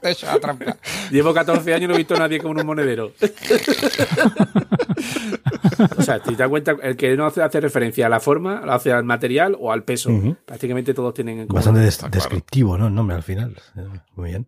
Te 0.00 0.08
he 0.08 0.12
hecho 0.12 0.26
la 0.26 0.38
trampa. 0.40 0.76
Llevo 1.10 1.32
14 1.34 1.74
años 1.74 1.84
y 1.84 1.88
no 1.88 1.94
he 1.94 1.98
visto 1.98 2.14
a 2.14 2.18
nadie 2.18 2.38
con 2.40 2.58
un 2.58 2.66
monedero. 2.66 3.12
o 5.96 6.02
sea, 6.02 6.18
si 6.18 6.30
te 6.30 6.36
das 6.36 6.48
cuenta, 6.48 6.76
el 6.82 6.96
que 6.96 7.16
no 7.16 7.26
hace, 7.26 7.42
hace 7.42 7.60
referencia 7.60 8.06
a 8.06 8.08
la 8.08 8.20
forma, 8.20 8.60
lo 8.64 8.72
hace 8.72 8.92
al 8.92 9.04
material 9.04 9.56
o 9.58 9.72
al 9.72 9.82
peso. 9.84 10.10
Prácticamente 10.44 10.94
todos 10.94 11.14
tienen. 11.14 11.46
Bastante 11.48 11.80
des- 11.80 12.04
descriptivo, 12.10 12.76
¿no? 12.78 12.88
El 12.88 12.94
nombre 12.94 13.16
al 13.16 13.22
final. 13.22 13.56
Muy 14.14 14.30
bien. 14.30 14.46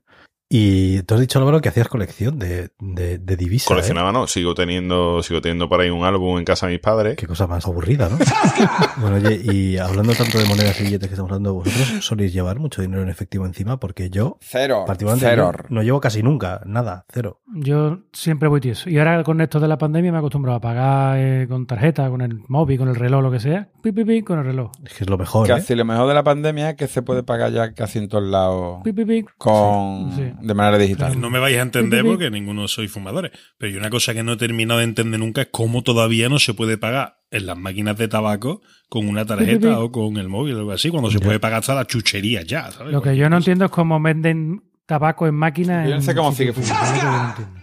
Y 0.55 1.03
tú 1.05 1.15
has 1.15 1.21
dicho, 1.21 1.39
Álvaro, 1.39 1.63
que 1.63 1.71
hacías 1.71 1.89
colección 1.89 2.39
de, 2.39 2.69
de, 2.79 3.17
de 3.17 3.37
divisas. 3.39 3.69
¿eh? 3.69 3.73
Coleccionaba, 3.73 4.13
no. 4.13 4.27
Sigo 4.27 4.55
teniendo, 4.55 5.23
sigo 5.23 5.41
teniendo 5.41 5.67
por 5.67 5.81
ahí 5.81 5.89
un 5.89 6.05
álbum 6.05 6.37
en 6.37 6.45
casa 6.45 6.67
de 6.67 6.73
mis 6.73 6.81
padres. 6.83 7.17
Qué 7.17 7.27
cosa 7.27 7.47
más 7.47 7.65
aburrida, 7.67 8.11
¿no? 8.11 8.19
bueno, 8.99 9.17
oye, 9.17 9.41
y 9.51 9.79
hablando 9.79 10.13
tanto 10.13 10.37
de 10.39 10.45
monedas 10.45 10.79
y 10.81 10.85
billetes 10.85 11.09
que 11.09 11.15
estamos 11.15 11.31
hablando, 11.31 11.55
¿vosotros 11.55 12.05
soléis 12.05 12.35
llevar 12.35 12.59
mucho 12.59 12.83
dinero 12.83 13.01
en 13.03 13.09
efectivo 13.09 13.47
encima? 13.47 13.81
Porque 13.81 14.11
yo, 14.11 14.37
Cero. 14.43 14.85
particularmente, 14.87 15.27
Cero. 15.31 15.53
no, 15.71 15.77
no 15.77 15.83
llevo 15.83 16.01
casi 16.03 16.23
nunca, 16.23 16.61
nada, 16.67 17.07
cero. 17.11 17.41
Yo 17.55 18.01
siempre 18.13 18.47
voy 18.49 18.61
tieso. 18.61 18.91
Y 18.91 18.99
ahora 18.99 19.23
con 19.25 19.41
esto 19.41 19.59
de 19.59 19.69
la 19.69 19.79
pandemia 19.79 20.13
me 20.13 20.19
he 20.19 20.21
acostumbrado 20.21 20.59
a 20.59 20.61
pagar 20.61 21.17
eh, 21.19 21.47
con 21.49 21.67
tarjeta, 21.67 22.11
con 22.11 22.21
el 22.21 22.43
móvil, 22.49 22.77
con 22.79 22.89
el 22.89 22.97
reloj, 22.97 23.23
lo 23.23 23.31
que 23.31 23.41
sea. 23.41 23.71
Pi, 23.83 23.91
pi, 23.93 24.05
pi, 24.05 24.21
con 24.21 24.39
el 24.39 24.45
reloj. 24.45 24.71
Es 24.85 24.93
que 24.93 25.05
es 25.05 25.09
lo 25.11 25.17
mejor, 25.17 25.47
¿eh? 25.47 25.55
Casi 25.55 25.75
lo 25.75 25.87
mejor 25.87 26.09
de 26.09 26.15
la 26.15 26.23
pandemia 26.23 26.71
es 26.71 26.77
que 26.77 26.89
se 26.89 27.01
puede 27.01 27.23
pagar 27.23 27.53
ya 27.53 27.73
casi 27.73 27.99
en 27.99 28.09
todos 28.09 28.25
lados 28.25 28.81
Pi, 28.85 28.93
pi, 28.93 29.07
pi. 29.07 29.25
con, 29.39 30.13
Sí. 30.15 30.31
De 30.43 30.55
manera 30.55 30.79
digital. 30.79 31.21
No 31.21 31.31
me 31.31 31.39
vais 31.39 31.57
a 31.59 31.63
entender 31.63 32.05
porque 32.05 32.31
ninguno 32.31 32.69
sois 32.69 32.91
fumadores. 32.91 33.33
Pero 33.59 33.73
yo 33.73 33.79
una 33.79 33.91
cosa 33.91 34.13
que 34.15 34.23
no 34.23 34.33
he 34.33 34.37
terminado 34.37 34.79
de 34.79 34.85
entender 34.85 35.19
nunca 35.21 35.43
es 35.43 35.49
cómo 35.51 35.83
todavía 35.83 36.29
no 36.29 36.39
se 36.39 36.55
puede 36.55 36.79
pagar 36.79 37.19
en 37.31 37.47
las 37.47 37.57
máquinas 37.57 37.97
de 37.97 38.09
tabaco 38.09 38.63
con 38.89 39.09
una 39.09 39.25
tarjeta 39.25 39.79
o 39.81 39.91
con 39.91 40.17
el 40.19 40.29
móvil 40.29 40.57
o 40.57 40.59
algo 40.59 40.73
así, 40.73 40.91
cuando 40.91 41.11
se 41.11 41.21
puede 41.21 41.41
pagar 41.41 41.61
hasta 41.61 41.75
la 41.75 41.87
chuchería 41.87 42.43
ya, 42.43 42.71
¿sabes? 42.71 42.93
Lo 42.93 43.01
que 43.01 43.17
yo 43.17 43.31
no 43.31 43.39
entiendo 43.39 43.65
es 43.65 43.71
cómo 43.71 44.01
venden 44.01 44.63
tabaco 44.87 45.27
en 45.27 45.35
máquinas. 45.35 45.89
Yo 45.89 45.95
no 45.95 46.03
sé 46.03 46.15
cómo 46.15 46.33
sigue 46.33 46.51
entiendo. 46.51 47.63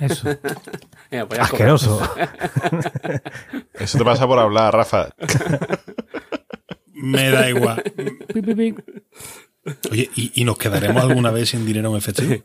Eso. 0.00 0.28
Pues. 1.10 1.40
Asqueroso. 1.40 2.00
Eso 3.74 3.98
te 3.98 4.04
pasa 4.04 4.28
por 4.28 4.38
hablar, 4.38 4.72
Rafa. 4.72 5.08
Me 6.94 7.30
da 7.30 7.50
igual. 7.50 7.82
Oye, 9.90 10.10
¿y, 10.16 10.32
y 10.40 10.44
nos 10.44 10.58
quedaremos 10.58 11.02
alguna 11.02 11.30
vez 11.30 11.50
sin 11.50 11.66
dinero 11.66 11.90
en 11.90 11.96
efectivo? 11.96 12.34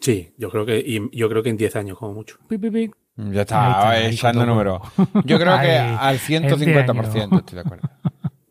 Sí, 0.00 0.32
yo 0.38 0.50
creo 0.50 0.64
que, 0.64 0.78
y 0.78 0.98
yo 1.14 1.28
creo 1.28 1.42
que 1.42 1.50
en 1.50 1.58
10 1.58 1.76
años, 1.76 1.98
como 1.98 2.14
mucho. 2.14 2.38
Pi, 2.48 2.56
pi, 2.56 2.70
pi. 2.70 2.90
Ya 3.16 3.42
está, 3.42 3.68
está, 3.68 4.08
echando 4.08 4.46
números. 4.46 4.80
Yo 5.26 5.38
creo 5.38 5.60
que 5.60 5.76
al 5.76 6.14
en 6.14 6.44
150% 6.44 7.38
estoy 7.38 7.54
de 7.54 7.60
acuerdo. 7.60 7.88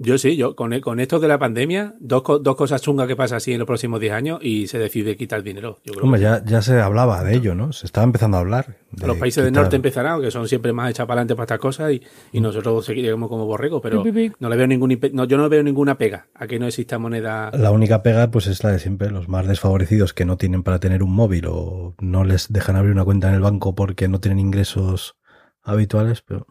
Yo 0.01 0.17
sí, 0.17 0.37
yo 0.37 0.55
con, 0.55 0.71
e, 0.71 0.79
con 0.79 1.01
esto 1.01 1.19
de 1.19 1.27
la 1.27 1.37
pandemia, 1.37 1.93
dos, 1.99 2.21
co- 2.23 2.39
dos 2.39 2.55
cosas 2.55 2.81
chungas 2.81 3.05
que 3.05 3.17
pasa 3.17 3.35
así 3.35 3.51
en 3.51 3.59
los 3.59 3.65
próximos 3.67 3.99
10 3.99 4.13
años 4.13 4.39
y 4.41 4.67
se 4.67 4.79
decide 4.79 5.17
quitar 5.17 5.43
dinero. 5.43 5.79
Yo 5.83 5.91
creo 5.91 6.05
Hombre, 6.05 6.19
que 6.19 6.23
ya, 6.23 6.43
ya 6.45 6.61
se 6.61 6.79
hablaba 6.79 7.21
de 7.25 7.35
ello, 7.35 7.53
¿no? 7.53 7.73
Se 7.73 7.85
estaba 7.85 8.05
empezando 8.05 8.37
a 8.37 8.39
hablar. 8.39 8.77
de 8.91 9.07
los 9.07 9.17
países 9.17 9.43
del 9.43 9.53
norte 9.53 9.75
empezarán, 9.75 10.21
que 10.21 10.31
son 10.31 10.47
siempre 10.47 10.71
más 10.71 10.89
echados 10.91 11.07
para 11.07 11.19
adelante 11.19 11.35
para 11.35 11.43
estas 11.43 11.59
cosas 11.59 11.91
y, 11.91 12.01
y 12.31 12.39
nosotros 12.39 12.85
seguiremos 12.85 13.27
como 13.27 13.45
borregos, 13.45 13.81
pero 13.83 14.01
Pi, 14.01 14.11
pi, 14.13 14.29
pi. 14.29 14.35
no 14.39 14.47
le 14.49 14.55
veo 14.55 14.67
ningún 14.67 14.97
no, 15.11 15.25
yo 15.25 15.37
no 15.37 15.49
veo 15.49 15.63
ninguna 15.63 15.97
pega 15.97 16.27
a 16.33 16.47
que 16.47 16.59
no 16.59 16.65
exista 16.67 16.97
moneda. 16.97 17.51
La 17.53 17.71
única 17.71 18.01
pega, 18.01 18.31
pues 18.31 18.47
es 18.47 18.63
la 18.63 18.71
de 18.71 18.79
siempre, 18.79 19.11
los 19.11 19.27
más 19.27 19.47
desfavorecidos 19.47 20.13
que 20.13 20.23
no 20.23 20.37
tienen 20.37 20.63
para 20.63 20.79
tener 20.79 21.03
un 21.03 21.13
móvil 21.13 21.45
o 21.49 21.95
no 21.99 22.23
les 22.23 22.51
dejan 22.53 22.77
abrir 22.77 22.93
una 22.93 23.03
cuenta 23.03 23.27
en 23.27 23.35
el 23.35 23.41
banco 23.41 23.75
porque 23.75 24.07
no 24.07 24.21
tienen 24.21 24.39
ingresos 24.39 25.17
habituales, 25.61 26.21
pero 26.21 26.47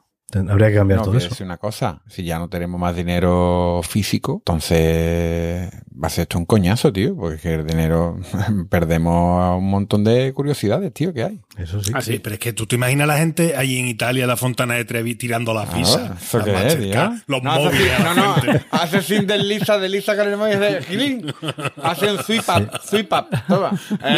habría 0.49 0.69
que 0.69 0.75
cambiar 0.75 0.99
No, 1.01 1.05
todo 1.07 1.17
eso. 1.17 1.31
decir 1.31 1.47
una 1.47 1.57
cosa, 1.57 2.03
si 2.09 2.23
ya 2.25 2.39
no 2.39 2.49
tenemos 2.49 2.79
más 2.81 2.95
dinero 2.95 3.81
físico, 3.83 4.43
entonces 4.45 5.71
va 6.03 6.07
a 6.07 6.11
ser 6.11 6.23
esto 6.23 6.39
un 6.39 6.45
coñazo, 6.45 6.93
tío, 6.93 7.17
porque 7.17 7.37
es 7.37 7.41
que 7.43 7.55
el 7.55 7.67
dinero 7.67 8.19
perdemos 8.71 9.59
un 9.59 9.69
montón 9.71 10.05
de 10.05 10.33
curiosidades, 10.33 10.93
tío, 10.93 11.13
que 11.13 11.25
hay. 11.25 11.41
Eso 11.57 11.83
sí. 11.83 11.93
Ah, 11.95 12.01
Sí, 12.03 12.13
sí. 12.13 12.19
pero 12.21 12.35
es 12.35 12.41
que 12.41 12.53
tú 12.53 12.67
te 12.67 12.77
imaginas 12.77 13.05
a 13.05 13.07
la 13.15 13.19
gente 13.19 13.57
ahí 13.57 13.79
en 13.79 13.89
Italia, 13.89 14.27
la 14.27 14.37
Fontana 14.37 14.75
de 14.75 14.85
Trevi, 14.85 15.15
tirando 15.17 15.53
la 15.55 15.65
pizza. 15.67 16.11
Ah, 16.13 16.17
¿Eso 16.21 16.39
la 16.39 16.45
qué 16.45 16.91
es? 16.91 17.23
Los 17.27 17.43
No, 17.43 17.51
hace 17.53 17.65
móviles 17.65 17.93
así- 17.93 18.03
la 18.05 18.15
no, 18.15 18.37
no, 18.37 18.61
hace 18.71 19.03
sin 19.03 19.27
desliza, 19.27 19.79
desliza 19.79 20.17
con 20.17 20.29
el 20.29 20.37
móvil 20.37 20.61
dice, 20.61 20.83
"Gilín". 20.83 21.35
Hace 21.83 22.13
un 22.13 22.19
sweep 22.23 22.45
up, 22.49 22.71
sweep 22.85 23.13
up, 23.13 23.27
toma. 23.49 23.73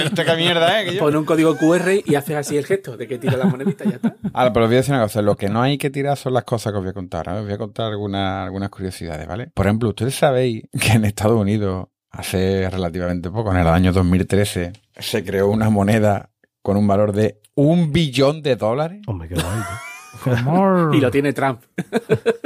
Este 0.04 0.24
que 0.24 0.36
mierda, 0.36 0.82
eh, 0.82 0.86
que 0.86 0.96
yo- 0.96 1.06
un 1.06 1.24
código 1.24 1.56
QR 1.56 2.02
y 2.04 2.14
haces 2.14 2.36
así 2.36 2.56
el 2.56 2.66
gesto 2.66 2.96
de 2.96 3.06
que 3.08 3.18
tira 3.18 3.36
la 3.36 3.44
monedita 3.46 3.84
y 3.84 3.90
ya 3.90 3.96
está. 3.96 4.14
Ahora, 4.32 4.52
pero 4.52 4.66
voy 4.66 4.74
a 4.74 4.78
decir 4.78 4.94
una 4.94 5.02
cosa. 5.04 5.22
Lo 5.22 5.36
que 5.36 5.48
no 5.48 5.62
hay 5.62 5.76
que 5.78 5.88
tirar 5.90 5.99
son 6.16 6.34
las 6.34 6.44
cosas 6.44 6.72
que 6.72 6.78
os 6.78 6.84
voy 6.84 6.90
a 6.90 6.94
contar. 6.94 7.28
¿eh? 7.28 7.32
Os 7.32 7.44
voy 7.44 7.52
a 7.52 7.58
contar 7.58 7.92
algunas, 7.92 8.44
algunas 8.44 8.70
curiosidades, 8.70 9.26
¿vale? 9.26 9.48
Por 9.54 9.66
ejemplo, 9.66 9.88
ustedes 9.90 10.14
sabéis 10.14 10.64
que 10.80 10.92
en 10.92 11.04
Estados 11.04 11.40
Unidos, 11.40 11.88
hace 12.10 12.68
relativamente 12.70 13.30
poco, 13.30 13.50
en 13.52 13.58
el 13.58 13.66
año 13.66 13.92
2013, 13.92 14.72
se 14.98 15.24
creó 15.24 15.48
una 15.48 15.70
moneda 15.70 16.30
con 16.62 16.76
un 16.76 16.86
valor 16.86 17.12
de 17.12 17.40
un 17.54 17.92
billón 17.92 18.42
de 18.42 18.56
dólares. 18.56 19.00
Hombre, 19.06 19.28
qué 19.28 19.34
guay. 19.34 20.38
Amor. 20.38 20.94
Y 20.94 21.00
lo 21.00 21.10
tiene 21.10 21.32
Trump. 21.32 21.62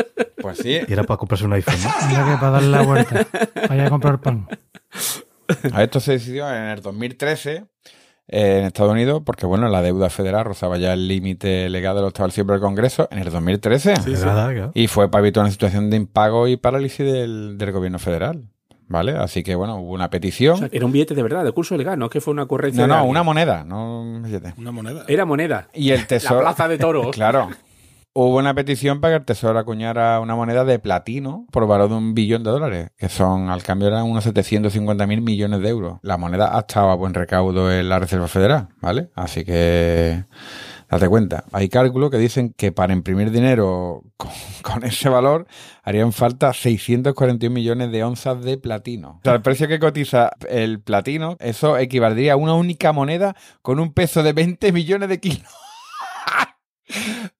Pues 0.44 0.58
sí. 0.58 0.78
Y 0.86 0.92
era 0.92 1.04
para 1.04 1.16
comprarse 1.16 1.46
un 1.46 1.54
iPhone, 1.54 1.82
¿no? 1.82 1.90
Mira 2.06 2.26
que 2.26 2.36
para 2.36 2.50
darle 2.50 2.68
la 2.68 2.82
vuelta. 2.82 3.26
Vaya 3.66 3.86
a 3.86 3.88
comprar 3.88 4.20
pan. 4.20 4.46
A 5.72 5.82
esto 5.82 6.00
se 6.00 6.12
decidió 6.12 6.46
en 6.54 6.64
el 6.64 6.82
2013 6.82 7.64
eh, 8.28 8.58
en 8.60 8.64
Estados 8.64 8.92
Unidos 8.92 9.22
porque, 9.24 9.46
bueno, 9.46 9.68
la 9.68 9.82
deuda 9.82 10.10
federal 10.10 10.44
rozaba 10.44 10.78
ya 10.78 10.92
el 10.92 11.08
límite 11.08 11.68
legal 11.68 11.94
de 11.94 12.02
lo 12.02 12.08
establecido 12.08 12.46
por 12.46 12.54
el 12.54 12.60
Congreso 12.60 13.08
en 13.10 13.18
el 13.18 13.30
2013. 13.30 13.94
De 13.94 14.12
nada, 14.24 14.52
claro. 14.52 14.72
Y 14.74 14.86
fue 14.86 15.10
para 15.10 15.22
evitar 15.22 15.42
una 15.42 15.50
situación 15.50 15.90
de 15.90 15.96
impago 15.96 16.48
y 16.48 16.56
parálisis 16.56 17.06
del, 17.06 17.58
del 17.58 17.72
gobierno 17.72 17.98
federal. 17.98 18.48
¿Vale? 18.86 19.12
Así 19.12 19.42
que, 19.42 19.54
bueno, 19.54 19.78
hubo 19.78 19.92
una 19.92 20.10
petición. 20.10 20.54
O 20.54 20.58
sea, 20.58 20.68
era 20.70 20.84
un 20.84 20.92
billete 20.92 21.14
de 21.14 21.22
verdad, 21.22 21.42
de 21.42 21.52
curso 21.52 21.74
legal, 21.76 21.98
no 21.98 22.04
es 22.06 22.10
que 22.10 22.20
fue 22.20 22.32
una 22.32 22.42
ocurrencia. 22.42 22.86
No, 22.86 22.98
no, 22.98 23.04
una 23.06 23.22
moneda, 23.22 23.64
no 23.64 24.02
un 24.02 24.22
billete. 24.22 24.52
Una 24.58 24.72
moneda. 24.72 25.04
Era 25.08 25.24
moneda. 25.24 25.68
Y 25.72 25.90
el 25.90 26.06
tesoro. 26.06 26.36
La 26.36 26.54
plaza 26.54 26.68
de 26.68 26.78
toros. 26.78 27.06
Claro. 27.14 27.48
Hubo 28.16 28.36
una 28.36 28.54
petición 28.54 29.00
para 29.00 29.14
que 29.14 29.18
el 29.18 29.24
tesoro 29.24 29.58
acuñara 29.58 30.20
una 30.20 30.36
moneda 30.36 30.64
de 30.64 30.78
platino 30.78 31.48
por 31.50 31.66
valor 31.66 31.88
de 31.88 31.96
un 31.96 32.14
billón 32.14 32.44
de 32.44 32.50
dólares, 32.52 32.90
que 32.96 33.08
son, 33.08 33.50
al 33.50 33.64
cambio, 33.64 33.88
eran 33.88 34.04
unos 34.04 34.22
750 34.22 35.04
mil 35.08 35.20
millones 35.20 35.60
de 35.60 35.68
euros. 35.68 35.98
La 36.02 36.16
moneda 36.16 36.56
ha 36.56 36.60
estado 36.60 36.90
a 36.90 36.94
buen 36.94 37.12
recaudo 37.12 37.72
en 37.72 37.88
la 37.88 37.98
Reserva 37.98 38.28
Federal, 38.28 38.68
¿vale? 38.80 39.10
Así 39.16 39.44
que, 39.44 40.26
date 40.88 41.08
cuenta. 41.08 41.42
Hay 41.50 41.68
cálculos 41.68 42.08
que 42.12 42.18
dicen 42.18 42.54
que 42.56 42.70
para 42.70 42.92
imprimir 42.92 43.32
dinero 43.32 44.04
con, 44.16 44.30
con 44.62 44.84
ese 44.84 45.08
valor 45.08 45.48
harían 45.82 46.12
falta 46.12 46.52
641 46.52 47.52
millones 47.52 47.90
de 47.90 48.04
onzas 48.04 48.44
de 48.44 48.58
platino. 48.58 49.18
O 49.18 49.20
sea, 49.24 49.34
el 49.34 49.42
precio 49.42 49.66
que 49.66 49.80
cotiza 49.80 50.30
el 50.48 50.80
platino, 50.80 51.36
eso 51.40 51.76
equivaldría 51.78 52.34
a 52.34 52.36
una 52.36 52.54
única 52.54 52.92
moneda 52.92 53.34
con 53.60 53.80
un 53.80 53.92
peso 53.92 54.22
de 54.22 54.32
20 54.32 54.70
millones 54.70 55.08
de 55.08 55.18
kilos. 55.18 55.63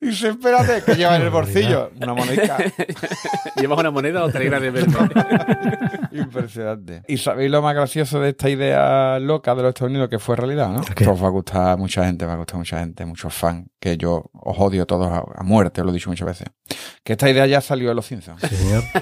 Dice, 0.01 0.29
espérate, 0.29 0.83
que 0.85 0.95
lleva 0.95 1.17
en 1.17 1.23
el 1.23 1.31
bolsillo 1.31 1.91
una 2.01 2.15
monedica. 2.15 2.57
Llevas 3.57 3.79
una 3.79 3.91
moneda 3.91 4.25
o 4.25 4.31
te 4.31 4.39
de 4.39 4.71
verme. 4.71 4.97
Impresionante. 6.13 7.03
¿Y 7.09 7.19
sabéis 7.19 7.51
lo 7.51 7.61
más 7.61 7.75
gracioso 7.75 8.21
de 8.21 8.31
esta 8.31 8.49
idea 8.49 9.19
loca 9.19 9.55
de 9.55 9.63
los 9.63 9.69
Estados 9.71 9.91
Unidos 9.91 10.09
que 10.09 10.19
fue 10.19 10.37
realidad, 10.37 10.71
no? 10.71 10.81
Esto 10.81 11.13
os 11.13 11.23
va 11.23 11.27
a 11.27 11.31
gustar 11.31 11.69
a 11.69 11.77
mucha 11.77 12.05
gente, 12.05 12.25
va 12.25 12.35
a 12.35 12.37
gustar 12.37 12.57
a 12.57 12.59
mucha 12.59 12.81
gente, 12.81 13.05
muchos 13.05 13.35
fans, 13.35 13.67
que 13.79 13.97
yo 13.97 14.31
os 14.33 14.57
odio 14.59 14.87
todos 14.87 15.09
a, 15.09 15.23
a 15.35 15.43
muerte, 15.43 15.81
os 15.81 15.85
lo 15.87 15.93
he 15.93 15.95
dicho 15.95 16.09
muchas 16.09 16.27
veces. 16.27 16.49
Que 17.03 17.13
esta 17.13 17.29
idea 17.29 17.47
ya 17.47 17.61
salió 17.61 17.89
de 17.89 17.95
los 17.95 18.07
Simpsons. 18.07 18.41
Señor. 18.41 18.83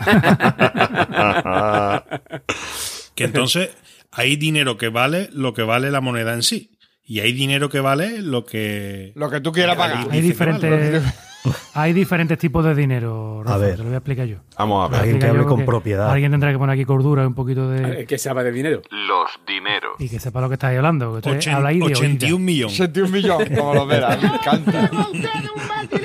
Que 3.14 3.24
entonces 3.24 3.70
hay 4.10 4.36
dinero 4.36 4.78
que 4.78 4.88
vale 4.88 5.28
lo 5.32 5.52
que 5.54 5.62
vale 5.62 5.90
la 5.90 6.00
moneda 6.00 6.32
en 6.32 6.42
sí. 6.42 6.70
Y 7.04 7.20
hay 7.20 7.32
dinero 7.32 7.68
que 7.68 7.80
vale 7.80 8.22
lo 8.22 8.44
que. 8.44 9.12
Lo 9.16 9.28
que 9.28 9.40
tú 9.40 9.50
quieras 9.52 9.76
pagar. 9.76 9.98
Hay 9.98 10.04
vale, 10.06 10.20
diferentes, 10.22 11.02
hay 11.74 11.92
diferentes 11.92 12.38
tipos 12.38 12.64
de 12.64 12.74
dinero. 12.76 13.42
Rafa, 13.42 13.58
ver. 13.58 13.72
Te 13.72 13.78
lo 13.78 13.84
voy 13.84 13.94
a 13.94 13.96
explicar 13.98 14.26
yo. 14.26 14.38
Vamos 14.56 14.84
a 14.86 14.88
ver. 14.92 15.00
Alguien 15.00 15.18
que 15.18 15.26
hable 15.26 15.44
con 15.44 15.64
propiedad. 15.64 16.10
Alguien 16.10 16.30
tendrá 16.30 16.52
que 16.52 16.58
poner 16.58 16.74
aquí 16.74 16.84
cordura 16.84 17.24
y 17.24 17.26
un 17.26 17.34
poquito 17.34 17.68
de. 17.68 18.06
que 18.06 18.18
sabe 18.18 18.44
de 18.44 18.52
dinero. 18.52 18.82
Los 18.90 19.30
dineros. 19.46 19.96
Y 19.98 20.08
que 20.08 20.20
sepa 20.20 20.40
lo 20.40 20.48
que 20.48 20.54
estáis 20.54 20.76
hablando. 20.78 21.20
Que 21.20 21.28
Ochen- 21.30 21.54
habláis 21.54 21.80
de 21.80 21.86
81 21.86 22.36
oídas. 22.36 22.40
millones. 22.46 22.80
81 22.80 23.12
millones, 23.12 23.58
como 23.58 23.74
lo 23.74 23.86
verás, 23.86 24.22
me 24.22 24.28
encanta. 24.28 24.90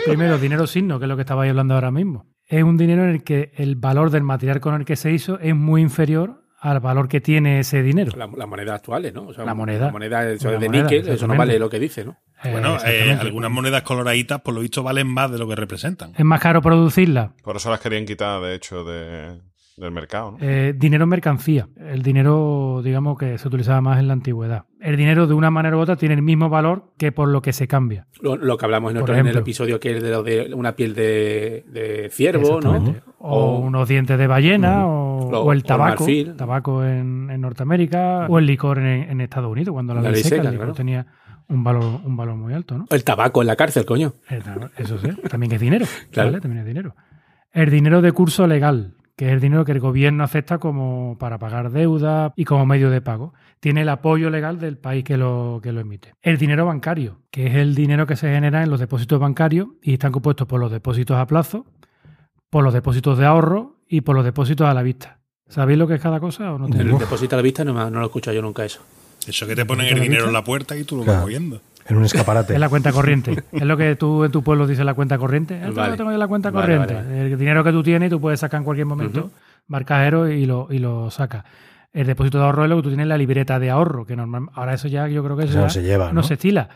Primero, 0.05 0.37
dinero 0.37 0.65
signo, 0.67 0.97
que 0.99 1.05
es 1.05 1.09
lo 1.09 1.15
que 1.15 1.21
estabais 1.21 1.49
hablando 1.49 1.73
ahora 1.75 1.91
mismo. 1.91 2.25
Es 2.47 2.63
un 2.63 2.77
dinero 2.77 3.03
en 3.03 3.09
el 3.09 3.23
que 3.23 3.51
el 3.55 3.75
valor 3.75 4.09
del 4.09 4.23
material 4.23 4.59
con 4.61 4.73
el 4.75 4.85
que 4.85 4.95
se 4.95 5.11
hizo 5.11 5.39
es 5.39 5.53
muy 5.55 5.81
inferior 5.81 6.43
al 6.59 6.79
valor 6.79 7.07
que 7.07 7.21
tiene 7.21 7.59
ese 7.59 7.83
dinero. 7.83 8.11
La, 8.17 8.27
la 8.35 8.45
moneda 8.47 8.75
actuales, 8.75 9.13
¿no? 9.13 9.27
O 9.27 9.33
sea, 9.33 9.45
La 9.45 9.53
moneda. 9.53 9.85
La 9.87 9.91
moneda 9.91 10.29
eso 10.29 10.51
La 10.51 10.57
de 10.57 10.65
moneda, 10.67 10.83
níquel, 10.83 11.07
eso 11.09 11.27
no 11.27 11.35
vale 11.35 11.59
lo 11.59 11.69
que 11.69 11.79
dice, 11.79 12.03
¿no? 12.05 12.17
Eh, 12.43 12.51
Bueno, 12.51 12.77
eh, 12.85 13.17
algunas 13.19 13.51
monedas 13.51 13.83
coloraditas, 13.83 14.41
por 14.41 14.53
lo 14.53 14.61
visto, 14.61 14.81
valen 14.83 15.07
más 15.07 15.31
de 15.31 15.37
lo 15.37 15.47
que 15.47 15.55
representan. 15.55 16.13
Es 16.17 16.25
más 16.25 16.39
caro 16.41 16.61
producirla. 16.61 17.33
Por 17.43 17.55
eso 17.57 17.69
las 17.69 17.79
querían 17.79 18.05
quitar, 18.05 18.41
de 18.41 18.55
hecho, 18.55 18.83
de- 18.83 19.39
del 19.77 19.91
mercado, 19.91 20.31
¿no? 20.31 20.37
Eh, 20.41 20.73
dinero 20.75 21.03
en 21.03 21.09
mercancía. 21.11 21.67
El 21.77 22.01
dinero, 22.01 22.81
digamos, 22.83 23.15
que 23.19 23.37
se 23.37 23.47
utilizaba 23.47 23.79
más 23.79 23.99
en 23.99 24.07
la 24.07 24.13
antigüedad. 24.13 24.63
El 24.81 24.97
dinero, 24.97 25.27
de 25.27 25.35
una 25.35 25.51
manera 25.51 25.77
u 25.77 25.79
otra, 25.79 25.95
tiene 25.97 26.15
el 26.15 26.23
mismo 26.23 26.49
valor 26.49 26.93
que 26.97 27.11
por 27.11 27.27
lo 27.27 27.43
que 27.43 27.53
se 27.53 27.67
cambia. 27.67 28.07
Lo, 28.19 28.35
lo 28.37 28.57
que 28.57 28.65
hablamos 28.65 28.91
en, 28.91 28.95
Por 28.99 29.11
otro- 29.11 29.15
en 29.19 29.27
el 29.27 29.37
episodio 29.37 29.79
que 29.79 29.97
es 29.97 30.01
de, 30.01 30.09
lo 30.09 30.23
de 30.23 30.51
una 30.55 30.75
piel 30.75 30.95
de, 30.95 31.63
de 31.67 32.09
ciervo, 32.11 32.59
¿no? 32.59 32.95
O, 33.19 33.39
O- 33.39 33.59
unos 33.59 33.87
dientes 33.87 34.17
de 34.17 34.27
ballena, 34.27 34.85
o, 34.87 35.31
Lo- 35.31 35.41
o 35.43 35.51
el 35.51 35.63
tabaco. 35.63 36.05
Tabaco 36.37 36.83
en, 36.83 37.29
en 37.31 37.41
Norteamérica, 37.41 38.27
o 38.29 38.37
el 38.39 38.45
licor 38.45 38.77
en, 38.79 39.09
en 39.09 39.21
Estados 39.21 39.51
Unidos, 39.51 39.73
cuando 39.73 39.93
la, 39.95 40.01
La 40.01 40.11
ley 40.11 40.21
seca, 40.23 40.35
seca, 40.37 40.47
el 40.49 40.53
licor 40.53 40.65
claro. 40.67 40.75
tenía 40.75 41.05
un 41.49 41.63
valor, 41.63 42.01
un 42.03 42.15
valor 42.17 42.35
muy 42.35 42.53
alto, 42.53 42.77
¿no? 42.77 42.85
El 42.89 43.03
tabaco 43.03 43.41
en 43.41 43.47
la 43.47 43.55
cárcel, 43.55 43.85
coño. 43.85 44.13
Eso 44.77 44.97
sí, 44.99 45.09
también 45.29 45.51
es 45.53 45.59
dinero. 45.61 45.85
Claro. 46.11 46.29
¿vale? 46.29 46.41
También 46.41 46.61
es 46.61 46.67
dinero. 46.67 46.95
El 47.51 47.71
dinero 47.71 48.01
de 48.01 48.11
curso 48.11 48.45
legal, 48.45 48.93
que 49.15 49.27
es 49.27 49.31
el 49.33 49.39
dinero 49.39 49.65
que 49.65 49.71
el 49.71 49.79
gobierno 49.79 50.23
acepta 50.23 50.59
como 50.59 51.17
para 51.17 51.39
pagar 51.39 51.71
deuda 51.71 52.33
y 52.35 52.43
como 52.45 52.65
medio 52.67 52.89
de 52.91 53.01
pago. 53.01 53.33
Tiene 53.59 53.81
el 53.81 53.89
apoyo 53.89 54.29
legal 54.29 54.59
del 54.59 54.77
país 54.77 55.03
que 55.03 55.17
lo, 55.17 55.59
que 55.63 55.71
lo 55.71 55.79
emite. 55.79 56.13
El 56.21 56.37
dinero 56.37 56.67
bancario, 56.67 57.21
que 57.31 57.47
es 57.47 57.55
el 57.55 57.73
dinero 57.73 58.05
que 58.05 58.15
se 58.15 58.31
genera 58.31 58.61
en 58.61 58.69
los 58.69 58.79
depósitos 58.79 59.19
bancarios 59.19 59.69
y 59.81 59.93
están 59.93 60.11
compuestos 60.11 60.47
por 60.47 60.59
los 60.59 60.71
depósitos 60.71 61.17
a 61.17 61.25
plazo, 61.25 61.65
por 62.57 62.63
los 62.63 62.73
depósitos 62.73 63.19
de 63.19 63.25
ahorro 63.27 63.75
y 63.87 64.01
por 64.01 64.15
los 64.15 64.25
depósitos 64.25 64.67
a 64.67 64.73
la 64.73 64.81
vista. 64.81 65.19
¿Sabéis 65.47 65.77
lo 65.77 65.87
que 65.87 65.93
es 65.93 66.01
cada 66.01 66.19
cosa 66.19 66.53
o 66.53 66.57
no? 66.57 66.65
El 66.65 66.71
tenéis? 66.71 66.97
depósito 66.97 67.35
a 67.35 67.37
la 67.37 67.43
vista 67.43 67.63
no, 67.63 67.71
me- 67.71 67.81
no 67.91 67.99
lo 67.99 68.01
he 68.01 68.05
escuchado 68.07 68.33
yo 68.33 68.41
nunca 68.41 68.65
eso. 68.65 68.81
Eso 69.27 69.45
que 69.45 69.55
te 69.55 69.63
ponen 69.63 69.85
¿Te 69.89 69.93
el 69.93 69.99
dinero 70.01 70.25
en 70.25 70.33
la 70.33 70.43
puerta 70.43 70.75
y 70.75 70.83
tú 70.83 70.97
lo 70.97 71.03
Claro. 71.03 71.17
vas 71.19 71.25
cogiendo. 71.25 71.61
En 71.87 71.97
un 71.97 72.05
escaparate. 72.05 72.53
Es 72.55 72.59
la 72.59 72.67
cuenta 72.69 72.91
corriente. 72.91 73.43
es 73.51 73.61
lo 73.61 73.77
que 73.77 73.95
tú 73.95 74.23
en 74.23 74.31
tu 74.31 74.41
pueblo 74.41 74.65
dices 74.65 74.83
la 74.83 74.95
cuenta 74.95 75.19
corriente. 75.19 75.55
Esto 75.55 75.75
Vale. 75.75 75.91
lo 75.91 75.97
tengo 75.97 76.09
yo 76.09 76.15
en 76.15 76.19
la 76.19 76.27
cuenta 76.27 76.49
Vale, 76.49 76.65
corriente. 76.79 76.93
vale, 76.95 77.31
El 77.31 77.37
dinero 77.37 77.63
que 77.63 77.71
tú 77.71 77.83
tienes, 77.83 78.09
tú 78.09 78.19
puedes 78.19 78.39
sacar 78.39 78.57
en 78.61 78.63
cualquier 78.65 78.87
momento, 78.87 79.19
Ujú. 79.19 79.31
marcajero 79.67 80.27
y 80.31 80.47
lo, 80.47 80.67
y 80.71 80.79
lo 80.79 81.11
sacas. 81.11 81.43
El 81.93 82.07
depósito 82.07 82.39
de 82.39 82.43
ahorro 82.45 82.63
es 82.63 82.69
lo 82.71 82.77
que 82.77 82.81
tú 82.81 82.89
tienes 82.89 83.03
en 83.03 83.09
la 83.09 83.19
libreta 83.19 83.59
de 83.59 83.69
ahorro, 83.69 84.03
que 84.03 84.15
normal, 84.15 84.47
ahora 84.55 84.73
eso 84.73 84.87
ya 84.87 85.07
yo 85.07 85.23
creo 85.23 85.37
que 85.37 85.43
Eso 85.43 85.57
no 85.59 85.61
ya 85.65 85.69
se 85.69 85.83
lleva, 85.83 86.11
¿no? 86.11 86.23
se 86.23 86.33
estila. 86.33 86.67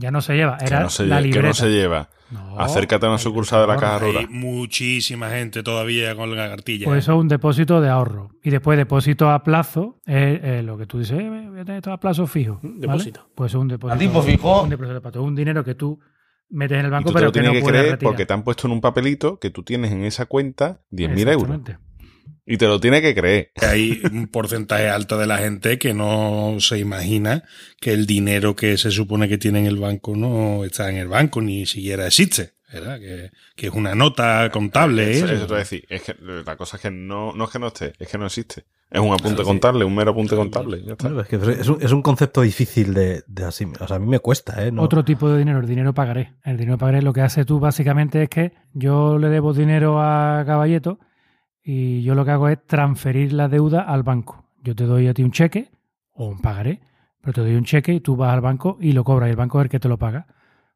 Ya 0.00 0.10
no 0.10 0.20
se 0.22 0.34
lleva. 0.34 0.56
Que 0.56 0.64
Era 0.66 0.80
no, 0.80 0.90
se, 0.90 1.06
la 1.06 1.18
lle- 1.18 1.22
que 1.22 1.26
libreta. 1.28 1.48
no 1.48 1.54
se 1.54 1.68
lleva. 1.70 2.08
No, 2.30 2.58
Acércate 2.60 3.06
a 3.06 3.08
una 3.08 3.18
sucursal 3.18 3.60
de 3.62 3.66
la 3.66 3.72
libreta 3.74 3.92
caja 3.92 4.04
ahorro. 4.04 4.18
Hay 4.20 4.26
rural. 4.26 4.30
muchísima 4.30 5.30
gente 5.30 5.62
todavía 5.62 6.14
con 6.14 6.34
la 6.34 6.48
cartilla. 6.48 6.86
Pues 6.86 7.00
eso 7.04 7.12
es 7.12 7.18
un 7.18 7.28
depósito 7.28 7.80
de 7.80 7.88
ahorro. 7.88 8.30
Y 8.42 8.50
después 8.50 8.78
depósito 8.78 9.30
a 9.30 9.42
plazo 9.42 9.98
es 10.06 10.40
eh, 10.42 10.62
lo 10.62 10.78
que 10.78 10.86
tú 10.86 10.98
dices, 11.00 11.18
eh, 11.20 11.28
voy 11.28 11.60
a 11.60 11.64
tener 11.64 11.78
esto 11.78 11.92
a 11.92 11.98
plazo 12.00 12.26
fijo. 12.26 12.60
¿vale? 12.62 12.76
Depósito. 12.78 13.28
Pues 13.34 13.50
es 13.52 13.56
un 13.56 13.68
depósito. 13.68 13.94
¿A 13.94 13.98
tipo 13.98 14.22
fijo? 14.22 14.62
Un 14.62 14.70
depósito 14.70 14.94
de 14.94 15.00
plazo. 15.00 15.22
Un 15.22 15.34
dinero 15.34 15.64
que 15.64 15.74
tú 15.74 15.98
metes 16.50 16.78
en 16.78 16.84
el 16.86 16.88
Y 16.88 16.90
banco, 16.92 17.08
tú 17.08 17.12
te 17.14 17.18
pero 17.18 17.26
lo 17.26 17.32
que 17.32 17.40
tienes 17.40 17.48
no 17.50 17.54
que 17.54 17.62
puedes 17.62 17.80
creer 17.80 17.92
retirar. 17.94 18.10
porque 18.12 18.26
te 18.26 18.32
han 18.32 18.42
puesto 18.44 18.66
en 18.68 18.72
un 18.74 18.80
papelito 18.80 19.38
que 19.38 19.50
tú 19.50 19.62
tienes 19.64 19.90
en 19.92 20.04
esa 20.04 20.26
cuenta 20.26 20.80
10.000 20.92 21.32
euros. 21.32 21.60
Y 22.46 22.56
te 22.56 22.66
lo 22.66 22.80
tienes 22.80 23.02
que 23.02 23.14
creer. 23.14 23.52
Hay 23.60 24.00
un 24.10 24.26
porcentaje 24.28 24.88
alto 24.88 25.18
de 25.18 25.26
la 25.26 25.38
gente 25.38 25.78
que 25.78 25.94
no 25.94 26.56
se 26.60 26.78
imagina 26.78 27.44
que 27.80 27.92
el 27.92 28.06
dinero 28.06 28.56
que 28.56 28.76
se 28.76 28.90
supone 28.90 29.28
que 29.28 29.38
tiene 29.38 29.60
en 29.60 29.66
el 29.66 29.76
banco 29.78 30.16
no 30.16 30.64
está 30.64 30.90
en 30.90 30.96
el 30.96 31.08
banco, 31.08 31.40
ni 31.40 31.66
siquiera 31.66 32.06
existe. 32.06 32.54
¿verdad? 32.72 33.00
Que, 33.00 33.30
que 33.56 33.66
es 33.66 33.72
una 33.72 33.96
nota 33.96 34.48
contable. 34.52 35.10
Eso, 35.10 35.26
¿eh? 35.26 35.34
eso 35.34 35.40
te 35.42 35.48
voy 35.48 35.56
a 35.56 35.58
decir. 35.58 35.84
Es 35.88 36.02
que 36.02 36.14
la 36.46 36.56
cosa 36.56 36.76
es 36.76 36.82
que 36.82 36.90
no, 36.92 37.32
no 37.34 37.44
es 37.44 37.50
que 37.50 37.58
no 37.58 37.66
esté, 37.66 37.92
es 37.98 38.08
que 38.08 38.16
no 38.16 38.26
existe. 38.26 38.64
Es 38.88 39.00
un 39.00 39.12
apunte 39.12 39.42
contable, 39.42 39.84
un 39.84 39.94
mero 39.94 40.12
apunte 40.12 40.36
contable. 40.36 40.82
Ya 40.84 40.92
está. 40.92 41.08
Claro, 41.08 41.20
es, 41.20 41.28
que 41.28 41.36
es, 41.36 41.68
un, 41.68 41.78
es 41.80 41.90
un 41.92 42.02
concepto 42.02 42.42
difícil 42.42 42.94
de, 42.94 43.22
de 43.26 43.44
así. 43.44 43.64
O 43.78 43.86
sea, 43.88 43.96
a 43.96 43.98
mí 44.00 44.06
me 44.06 44.18
cuesta, 44.20 44.64
¿eh? 44.64 44.70
No- 44.70 44.82
Otro 44.82 45.04
tipo 45.04 45.28
de 45.30 45.38
dinero, 45.38 45.58
el 45.60 45.66
dinero 45.66 45.94
pagaré. 45.94 46.34
El 46.44 46.56
dinero 46.56 46.78
pagaré 46.78 47.02
lo 47.02 47.12
que 47.12 47.20
hace 47.22 47.44
tú 47.44 47.58
básicamente 47.60 48.22
es 48.24 48.28
que 48.28 48.52
yo 48.72 49.18
le 49.18 49.28
debo 49.30 49.52
dinero 49.52 50.00
a 50.00 50.42
Caballeto 50.46 50.98
y 51.62 52.02
yo 52.02 52.14
lo 52.14 52.24
que 52.24 52.30
hago 52.30 52.48
es 52.48 52.64
transferir 52.66 53.32
la 53.32 53.48
deuda 53.48 53.82
al 53.82 54.02
banco. 54.02 54.44
Yo 54.62 54.74
te 54.74 54.84
doy 54.84 55.08
a 55.08 55.14
ti 55.14 55.22
un 55.22 55.30
cheque 55.30 55.70
o 56.12 56.26
un 56.26 56.40
pagaré, 56.40 56.80
pero 57.20 57.32
te 57.32 57.40
doy 57.40 57.54
un 57.54 57.64
cheque 57.64 57.94
y 57.94 58.00
tú 58.00 58.16
vas 58.16 58.32
al 58.32 58.40
banco 58.40 58.76
y 58.80 58.92
lo 58.92 59.04
cobras 59.04 59.28
y 59.28 59.30
el 59.30 59.36
banco 59.36 59.60
es 59.60 59.64
el 59.64 59.70
que 59.70 59.80
te 59.80 59.88
lo 59.88 59.98
paga. 59.98 60.26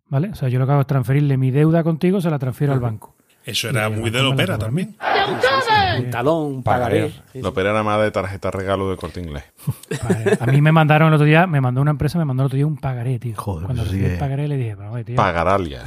¿Vale? 0.08 0.28
O 0.30 0.34
sea, 0.34 0.48
yo 0.48 0.58
lo 0.58 0.66
que 0.66 0.72
hago 0.72 0.82
es 0.82 0.86
transferirle 0.86 1.36
mi 1.36 1.50
deuda 1.50 1.82
contigo, 1.82 2.20
se 2.20 2.30
la 2.30 2.38
transfiero 2.38 2.72
al 2.74 2.80
banco. 2.80 3.13
Eso 3.46 3.68
era 3.68 3.90
muy 3.90 4.10
de 4.10 4.22
la 4.22 4.28
ópera 4.30 4.56
también. 4.58 4.96
Un 5.98 6.10
talón, 6.10 6.42
un 6.56 6.62
pagaré. 6.62 7.12
Lo 7.34 7.50
opera 7.50 7.70
nada 7.70 7.82
más 7.82 8.00
de 8.00 8.10
tarjeta 8.10 8.50
regalo 8.50 8.90
de 8.90 8.96
corte 8.96 9.20
inglés. 9.20 9.44
A 10.40 10.46
mí 10.46 10.60
me 10.60 10.72
mandaron 10.72 11.08
el 11.08 11.14
otro 11.14 11.26
día, 11.26 11.46
me 11.46 11.60
mandó 11.60 11.80
una 11.80 11.90
empresa, 11.90 12.18
me 12.18 12.24
mandó 12.24 12.42
el 12.42 12.46
otro 12.46 12.56
día 12.56 12.66
un 12.66 12.76
pagaré, 12.76 13.18
tío. 13.18 13.34
Joder, 13.36 13.66
Cuando 13.66 13.82
pues 13.82 13.92
recibí 13.92 14.06
el 14.06 14.12
que- 14.14 14.18
pagaré 14.18 14.48
le 14.48 14.56
dije, 14.56 14.76
tío, 15.04 15.16
Pagaralia. 15.16 15.82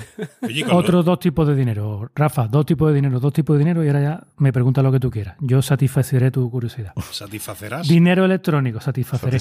Otros 0.72 1.04
dos 1.06 1.20
tipos 1.20 1.48
de 1.48 1.56
dinero. 1.56 2.10
Rafa, 2.16 2.48
dos 2.48 2.66
tipos 2.66 2.90
de 2.90 2.96
dinero, 2.96 3.20
dos 3.20 3.34
tipos 3.34 3.56
de 3.56 3.60
dinero 3.60 3.84
y 3.84 3.88
ahora 3.88 4.02
ya 4.02 4.24
me 4.38 4.54
pregunta 4.54 4.82
lo 4.82 4.92
que 4.92 5.00
tú 5.00 5.10
quieras. 5.10 5.36
Yo 5.40 5.62
satisfaceré 5.62 6.32
tu 6.32 6.50
curiosidad. 6.52 6.94
satisfacerás. 7.12 7.88
Dinero 7.88 8.26
electrónico, 8.26 8.80
satisfaceré. 8.80 9.38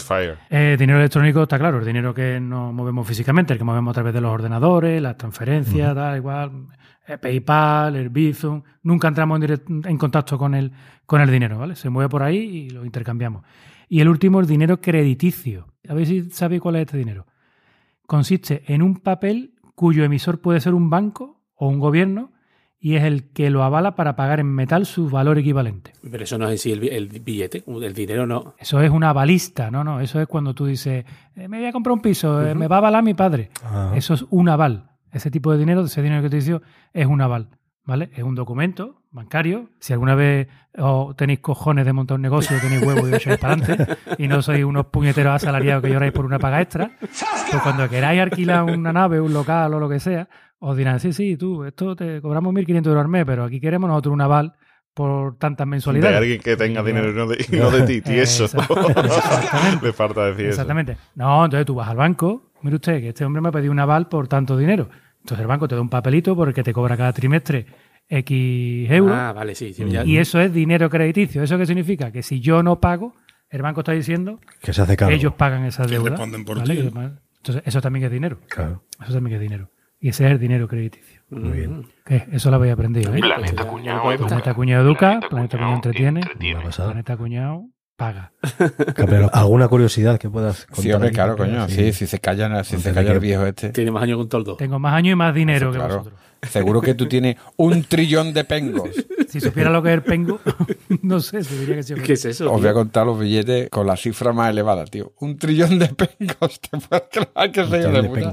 Eh, 0.51 0.77
dinero 0.79 0.99
electrónico 0.99 1.43
está 1.43 1.59
claro, 1.59 1.79
el 1.79 1.85
dinero 1.85 2.15
que 2.15 2.41
no 2.41 2.73
movemos 2.73 3.07
físicamente, 3.07 3.53
el 3.53 3.59
que 3.59 3.65
movemos 3.65 3.93
a 3.93 3.95
través 3.95 4.15
de 4.15 4.21
los 4.21 4.33
ordenadores, 4.33 5.01
las 5.03 5.17
transferencias, 5.17 5.95
da 5.95 6.17
igual, 6.17 6.51
eh, 6.51 6.77
PayPal, 7.21 7.97
el 7.97 8.09
Bizum. 8.11 8.63
Nunca 8.83 9.09
entramos 9.09 9.41
en, 9.41 9.49
direct- 9.49 9.87
en 9.89 9.99
contacto 9.99 10.37
con 10.39 10.55
el, 10.55 10.73
con 11.07 11.21
el 11.21 11.31
dinero, 11.31 11.59
¿vale? 11.59 11.77
Se 11.77 11.89
mueve 11.91 12.09
por 12.09 12.23
ahí 12.23 12.37
y 12.39 12.71
lo 12.71 12.85
intercambiamos. 12.85 13.43
Y 13.89 14.01
el 14.01 14.09
último, 14.09 14.41
el 14.41 14.47
dinero 14.47 14.81
crediticio. 14.81 15.69
A 15.89 15.95
ver 15.95 16.07
si 16.07 16.31
sabéis 16.31 16.61
cuál 16.61 16.77
es 16.77 16.83
este 16.83 16.99
dinero. 16.99 17.27
Consiste 18.07 18.63
en 18.73 18.83
un 18.83 18.97
papel 18.99 19.55
cuyo 19.75 20.05
emisor 20.05 20.41
puede 20.41 20.61
ser 20.61 20.75
un 20.75 20.91
banco 20.91 21.43
o 21.55 21.69
un 21.69 21.79
gobierno 21.81 22.33
y 22.79 22.95
es 22.95 23.05
el 23.05 23.31
que 23.33 23.51
lo 23.51 23.63
avala 23.65 23.95
para 23.97 24.15
pagar 24.17 24.39
en 24.39 24.47
metal 24.47 24.87
su 24.87 25.09
valor 25.09 25.39
equivalente. 25.39 25.93
Pero 26.09 26.23
eso 26.25 26.39
no 26.39 26.47
es 26.47 26.53
en 26.53 26.59
sí 26.59 26.73
el, 26.73 26.81
bi- 26.81 26.89
el 26.89 27.09
billete, 27.09 27.65
el 27.67 27.95
dinero 27.95 28.27
no. 28.27 28.55
Eso 28.59 28.81
es 28.81 28.91
una 28.91 29.13
balista, 29.13 29.71
no, 29.71 29.83
no, 29.83 30.01
eso 30.01 30.21
es 30.21 30.27
cuando 30.29 30.55
tú 30.55 30.67
dices, 30.67 31.05
eh, 31.35 31.49
me 31.49 31.59
voy 31.59 31.67
a 31.67 31.73
comprar 31.73 31.93
un 31.95 32.01
piso, 32.01 32.47
eh, 32.47 32.55
me 32.55 32.69
va 32.69 32.77
a 32.77 32.79
avalar 32.79 33.03
mi 33.03 33.15
padre. 33.15 33.51
Ah. 33.65 33.93
Eso 33.97 34.15
es 34.15 34.25
un 34.31 34.49
aval. 34.49 34.91
Ese 35.17 35.31
tipo 35.31 35.51
de 35.53 35.59
dinero, 35.59 35.83
ese 35.83 36.03
dinero 36.03 36.23
que 36.23 36.31
te 36.31 36.41
digo, 36.41 36.61
es 36.93 37.07
un 37.07 37.21
aval, 37.23 37.49
¿vale? 37.85 38.11
Es 38.15 38.23
un 38.23 38.35
documento 38.35 39.03
bancario. 39.11 39.71
Si 39.81 39.93
alguna 39.95 40.15
vez 40.15 40.47
os 40.77 41.17
tenéis 41.17 41.39
cojones 41.41 41.87
de 41.87 41.93
montar 41.95 42.17
un 42.17 42.23
negocio, 42.23 42.57
tenéis 42.61 42.83
huevos 42.83 43.09
y 43.09 43.13
os 43.15 43.19
echáis 43.19 43.39
para 43.39 43.55
adelante 43.55 43.97
y 44.19 44.29
no 44.29 44.43
sois 44.43 44.63
unos 44.65 44.87
puñeteros 44.87 45.35
asalariados 45.37 45.83
que 45.83 45.91
lloráis 45.91 46.13
por 46.13 46.27
una 46.27 46.39
paga 46.39 46.61
extra, 46.61 46.91
pues 47.01 47.63
cuando 47.63 47.89
queráis 47.89 48.21
alquilar 48.21 48.65
una 48.65 48.93
nave, 48.93 49.21
un 49.21 49.33
local 49.33 49.73
o 49.73 49.81
lo 49.81 49.89
que 49.89 50.01
sea, 50.01 50.29
os 50.59 50.77
dirán, 50.77 51.01
sí, 51.01 51.13
sí, 51.15 51.37
tú, 51.39 51.65
esto 51.65 51.97
te 51.97 52.21
cobramos 52.21 52.53
1.500 52.53 52.87
euros 52.89 53.03
al 53.05 53.09
mes, 53.09 53.25
pero 53.25 53.45
aquí 53.45 53.59
queremos 53.61 53.89
nosotros 53.89 54.13
un 54.13 54.21
aval 54.21 54.53
por 54.93 55.37
tantas 55.39 55.67
De 55.67 55.71
mensualidades. 55.71 56.17
alguien 56.19 56.41
que 56.41 56.57
tenga 56.57 56.83
dinero 56.83 57.11
y 57.11 57.15
no 57.15 57.27
de, 57.27 57.47
y 57.51 57.57
no 57.57 57.71
de 57.71 57.83
ti, 57.83 58.03
y 58.11 58.19
eso. 58.19 58.47
Le 59.83 59.93
falta 59.93 60.25
decir 60.27 60.47
eso. 60.47 60.51
Exactamente. 60.51 60.97
No, 61.15 61.45
entonces 61.45 61.67
tú 61.67 61.75
vas 61.75 61.89
al 61.89 61.97
banco, 61.97 62.51
mire 62.63 62.77
usted 62.77 63.01
que 63.01 63.09
este 63.09 63.25
hombre 63.25 63.43
me 63.43 63.49
ha 63.49 63.53
pedido 63.53 63.73
un 63.73 63.79
aval 63.79 64.09
por 64.09 64.29
tanto 64.29 64.57
dinero. 64.57 64.89
Entonces 65.27 65.43
el 65.43 65.49
banco 65.49 65.67
te 65.67 65.75
da 65.75 65.81
un 65.81 65.89
papelito 65.89 66.37
por 66.37 66.47
el 66.47 66.55
que 66.55 66.63
te 66.63 66.73
cobra 66.73 66.97
cada 66.97 67.13
trimestre 67.13 67.67
X 68.09 68.91
euros 68.93 69.17
Ah, 69.17 69.33
vale, 69.33 69.57
sí. 69.57 69.73
sí, 69.73 69.85
ya- 69.89 70.05
y 70.05 70.19
eso 70.19 70.41
es 70.41 70.53
dinero 70.53 70.89
crediticio. 70.89 71.43
¿Eso 71.43 71.59
qué 71.59 71.67
significa? 71.67 72.13
Que 72.13 72.23
si 72.23 72.39
yo 72.41 72.63
no 72.63 72.79
pago, 72.81 73.13
el 73.51 73.61
banco 73.63 73.81
está 73.81 73.91
diciendo 73.91 74.39
Que 74.63 74.73
se 74.73 74.83
hace 74.83 74.97
cargo. 74.97 75.13
ellos 75.13 75.35
pagan 75.35 75.65
esa 75.65 75.85
Que 75.85 75.93
deuda. 75.95 76.11
responden 76.11 76.45
por 76.45 76.59
¿vale? 76.61 76.93
Entonces 77.39 77.63
eso 77.67 77.81
también 77.81 78.05
es 78.07 78.13
dinero. 78.13 78.39
Claro. 78.49 78.85
Eso 79.03 79.13
también 79.15 79.35
es 79.37 79.41
dinero. 79.43 79.71
Y 79.99 80.11
ese 80.11 80.27
es 80.27 80.31
el 80.33 80.39
dinero 80.39 80.69
crediticio. 80.69 81.23
Muy 81.31 81.51
bien. 81.59 81.87
¿Qué? 82.05 82.25
Eso 82.31 82.51
lo 82.51 82.57
habéis 82.57 82.75
aprendido, 82.75 83.13
¿eh? 83.15 83.19
Planeta 83.19 83.65
Cuñado 83.67 84.13
educa. 84.13 84.27
Planeta 84.29 84.55
Cuñado 84.55 84.85
educa, 84.87 85.21
Planeta 85.29 85.57
Cuñado 85.57 85.75
entretiene. 85.75 86.21
Planeta 86.39 87.17
Cuñado 87.17 87.65
paga. 87.97 88.33
Pero, 88.97 89.31
¿Alguna 89.33 89.69
curiosidad 89.69 90.19
que 90.19 90.29
puedas 90.31 90.67
contar? 90.67 90.83
Sí, 90.83 90.93
hombre, 90.93 91.09
aquí? 91.09 91.15
claro, 91.15 91.37
coño. 91.37 91.69
Sí, 91.69 91.93
si 91.93 92.07
se 92.07 92.19
callan, 92.19 92.65
si 92.65 92.77
se 92.79 92.93
calla 92.93 93.13
el 93.13 93.21
viejo 93.21 93.47
este. 93.47 93.71
Tiene 93.71 93.91
más 93.91 94.03
años 94.03 94.19
que 94.19 94.23
un 94.23 94.29
toldo. 94.29 94.57
Tengo 94.57 94.79
más 94.79 94.95
años 94.95 95.13
y 95.13 95.17
más 95.17 95.35
dinero 95.35 95.73
que 95.73 95.79
Claro. 95.79 95.99
vosotros. 95.99 96.21
Seguro 96.51 96.81
que 96.81 96.95
tú 96.95 97.07
tienes 97.09 97.37
un 97.57 97.83
trillón 97.85 98.33
de 98.33 98.45
pengos. 98.45 98.91
Si 99.27 99.41
supiera 99.41 99.71
lo 99.71 99.83
que 99.83 99.89
es 99.91 99.95
el 99.97 100.03
pengo, 100.03 100.39
no 101.03 101.19
sé, 101.21 101.43
se 101.43 101.59
diría 101.59 101.75
que 101.75 101.83
sí. 101.83 101.95
¿Qué 101.95 102.13
es 102.13 102.25
eso? 102.25 102.51
Os 102.51 102.61
voy 102.61 102.71
a 102.71 102.73
contar 102.73 103.05
los 103.05 103.19
billetes 103.19 103.69
con 103.71 103.85
la 103.87 103.97
cifra 103.97 104.33
más 104.33 104.51
elevada, 104.51 104.85
tío. 104.85 105.13
Un 105.19 105.37
trillón 105.37 105.81
de 105.81 105.89
pengos. 105.89 106.61
¿Te 106.61 106.79
puedes 106.79 107.05
creer 107.11 107.51
que 107.53 107.61
soy 107.67 107.81
Trillón 107.83 107.93
de 108.15 108.21
de. 108.21 108.33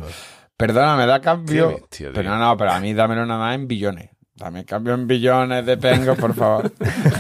Perdona, 0.56 0.96
me 0.96 1.06
da 1.08 1.20
cambio. 1.20 1.70
Bestia, 1.70 2.12
pero 2.14 2.30
no, 2.30 2.38
no, 2.38 2.56
pero 2.56 2.72
a 2.72 2.80
mí 2.80 2.94
dámelo 2.94 3.26
nada 3.26 3.40
más 3.40 3.56
en 3.56 3.68
billones. 3.68 4.12
Dame 4.36 4.66
cambio 4.66 4.96
en 4.96 5.06
billones 5.06 5.64
de 5.64 5.78
pengos, 5.78 6.18
por 6.18 6.34
favor. 6.34 6.72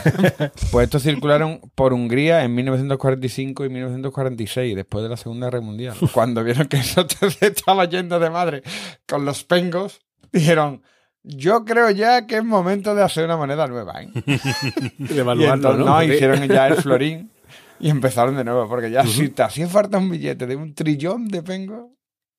pues 0.71 0.86
estos 0.86 1.04
circularon 1.04 1.62
por 1.76 1.93
Hungría 1.93 2.43
en 2.43 2.56
1945 2.56 3.65
y 3.65 3.69
1946, 3.69 4.76
después 4.76 5.04
de 5.04 5.10
la 5.10 5.17
Segunda 5.17 5.47
Guerra 5.47 5.62
Mundial. 5.62 5.95
Cuando 6.12 6.43
vieron 6.43 6.67
que 6.67 6.78
eso 6.78 7.06
se 7.08 7.47
estaba 7.47 7.86
yendo 7.86 8.19
de 8.19 8.32
madre 8.32 8.63
con 9.08 9.26
los 9.26 9.43
pengos, 9.43 10.02
dijeron, 10.32 10.82
yo 11.23 11.63
creo 11.65 11.89
ya 11.91 12.28
que 12.28 12.38
es 12.38 12.43
momento 12.43 12.95
de 12.95 13.04
hacer 13.04 13.26
una 13.26 13.38
moneda 13.38 13.67
nueva. 13.67 14.02
¿eh? 14.02 14.10
Y 14.97 15.17
evaluarlo, 15.17 15.54
entonces, 15.54 15.86
¿no? 15.86 15.93
no, 15.93 16.04
hicieron 16.04 16.47
ya 16.47 16.67
el 16.67 16.76
florín 16.76 17.32
y 17.80 17.89
empezaron 17.89 18.36
de 18.36 18.43
nuevo, 18.43 18.67
porque 18.67 18.91
ya 18.91 19.06
si 19.06 19.30
te 19.30 19.43
hacía 19.43 19.67
falta 19.67 19.97
un 19.97 20.10
billete 20.10 20.47
de 20.47 20.56
un 20.56 20.73
trillón 20.73 21.28
de 21.28 21.43
pengos, 21.43 21.91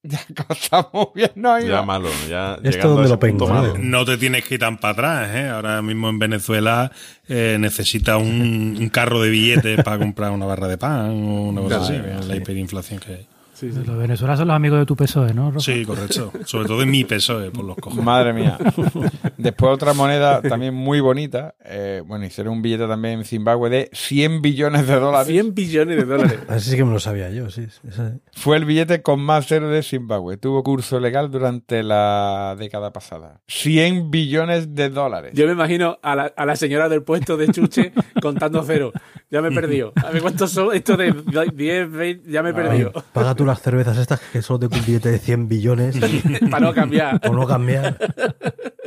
ya 0.09 0.21
cosa 0.47 0.89
muy 0.93 1.07
bien 1.15 1.31
no 1.35 1.59
iba. 1.59 1.69
Ya 1.69 1.83
malo, 1.83 2.11
ya 2.29 2.55
Esto 2.63 2.71
llegando 2.71 2.87
a 2.87 2.91
donde 2.91 3.03
ese 3.05 3.15
lo 3.15 3.19
pengo, 3.19 3.39
punto 3.47 3.55
¿no? 3.55 3.63
malo. 3.63 3.75
No 3.79 4.05
te 4.05 4.19
tienes 4.19 4.45
que 4.45 4.55
ir 4.55 4.61
tan 4.61 4.77
para 4.77 4.93
atrás, 4.93 5.35
¿eh? 5.35 5.49
Ahora 5.49 5.81
mismo 5.81 6.11
en 6.11 6.19
Venezuela 6.19 6.93
eh, 7.27 7.57
necesitas 7.59 8.21
un, 8.21 8.77
un 8.79 8.89
carro 8.91 9.23
de 9.23 9.31
billetes 9.31 9.83
para 9.83 9.99
comprar 9.99 10.31
una 10.33 10.45
barra 10.45 10.69
de 10.69 10.77
pan 10.77 11.11
o 11.11 11.49
una 11.49 11.63
cosa 11.63 11.81
así. 11.83 11.95
La 12.29 12.37
hiperinflación 12.37 13.01
que 13.01 13.13
hay. 13.15 13.27
Sí, 13.55 13.71
sí. 13.73 13.81
Los 13.87 13.97
venezolanos 13.97 14.39
son 14.41 14.49
los 14.49 14.57
amigos 14.57 14.79
de 14.81 14.87
tu 14.87 14.97
PSOE, 14.97 15.33
¿no? 15.33 15.59
Sí, 15.61 15.85
correcto. 15.85 16.33
Sobre 16.45 16.67
todo 16.69 16.83
en 16.83 16.91
mi 16.91 17.05
PSOE, 17.05 17.51
por 17.51 17.65
los 17.65 17.77
cojones. 17.77 18.05
Madre 18.05 18.33
mía. 18.33 18.59
Después 19.39 19.73
otra 19.73 19.95
moneda 19.95 20.43
también 20.43 20.75
muy 20.75 21.01
bonita. 21.01 21.55
eh, 21.65 22.03
bueno, 22.07 22.25
hicieron 22.27 22.55
un 22.55 22.63
billete 22.63 22.87
también 22.87 23.21
en 23.21 23.25
Zimbabue 23.25 23.71
de 23.71 23.91
100 23.93 24.43
billones 24.43 24.87
de 24.87 24.95
dólares. 24.99 25.27
100 25.29 25.55
billones 25.55 25.97
de 25.97 26.05
dólares. 26.05 26.39
Así 26.49 26.71
sí 26.71 26.77
que 26.77 26.85
me 26.85 26.93
lo 26.93 26.99
sabía 27.01 27.31
yo, 27.31 27.49
sí. 27.51 27.67
Esa- 27.89 28.19
Fue 28.33 28.57
el 28.57 28.65
billete 28.65 29.03
con 29.03 29.21
más 29.21 29.47
cero 29.47 29.69
de 29.69 29.83
Zimbabue. 29.83 30.37
Tuvo 30.37 30.63
curso 30.63 30.99
legal 31.01 31.31
durante 31.31 31.83
la 31.83 32.57
década 32.59 32.93
pasada. 32.93 33.41
100 33.47 34.11
billones 34.11 34.75
de 34.75 34.91
dólares. 34.91 35.33
Yo 35.35 35.47
me 35.47 35.53
imagino 35.53 35.99
a 36.03 36.17
la, 36.17 36.33
a 36.37 36.45
la 36.47 36.57
señora 36.57 36.89
del 36.89 37.03
puesto 37.03 37.37
de 37.37 37.49
chuche 37.49 37.93
contando 38.21 38.63
cero. 38.67 38.93
Ya 39.31 39.41
me 39.43 39.49
he 39.49 39.53
perdido. 39.53 39.93
A 39.97 40.11
ver 40.11 40.23
cuántos 40.23 40.51
son 40.51 40.75
esto 40.75 40.97
de 40.97 41.13
10, 41.55 41.91
20, 41.91 42.31
ya 42.31 42.43
me 42.43 42.51
he 42.51 42.55
perdido. 42.55 42.93
Paga 43.13 43.35
tú 43.35 43.45
las 43.55 43.63
cervezas 43.63 43.97
estas 43.99 44.19
que 44.19 44.43
solo 44.43 44.59
te 44.59 44.67
un 44.67 44.73
billete 44.85 45.13
de 45.13 45.21
100 45.21 45.49
billones 45.49 45.97
Para 46.51 46.67
no 46.67 46.75
cambiar. 46.75 47.21
o 47.25 47.33
no 47.33 47.47
cambiar. 47.47 47.97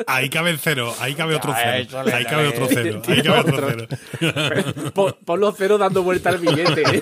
Ahí 0.06 0.30
cabe 0.30 0.50
el 0.52 0.60
cero, 0.60 0.94
ahí 1.00 1.16
cabe 1.16 1.36
otro 1.36 1.54
cero. 1.56 1.86
chole, 1.90 2.12
Ahí 2.14 2.26
cabe 2.26 2.48
otro 2.48 2.68
cero, 2.70 3.02
ahí 3.08 3.22
cabe 3.22 3.40
otro 3.40 3.70
cero. 3.70 3.88
Pon, 4.94 5.16
pon 5.26 5.40
los 5.40 5.56
ceros 5.56 5.80
dando 5.80 6.04
vuelta 6.04 6.30
al 6.30 6.40
billete. 6.40 6.84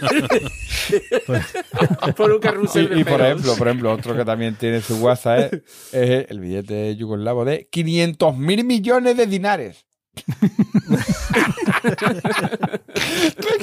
por 2.16 2.32
un 2.32 2.40
carrusel 2.40 2.90
de 2.90 2.98
Y, 2.98 3.02
y 3.02 3.04
por 3.04 3.20
ejemplo, 3.20 3.56
por 3.56 3.68
ejemplo, 3.68 3.92
otro 3.92 4.16
que 4.16 4.24
también 4.26 4.54
tiene 4.56 4.80
su 4.82 4.98
WhatsApp 4.98 5.52
es, 5.54 5.62
es 5.92 6.28
el 6.30 6.40
billete 6.40 6.96
yugoslavo 6.96 7.46
de 7.46 7.68
500 7.72 8.38
mil 8.38 8.64
millones 8.64 9.18
de 9.18 9.26
dinares. 9.26 9.86
es 10.16 10.24
que 10.26 10.32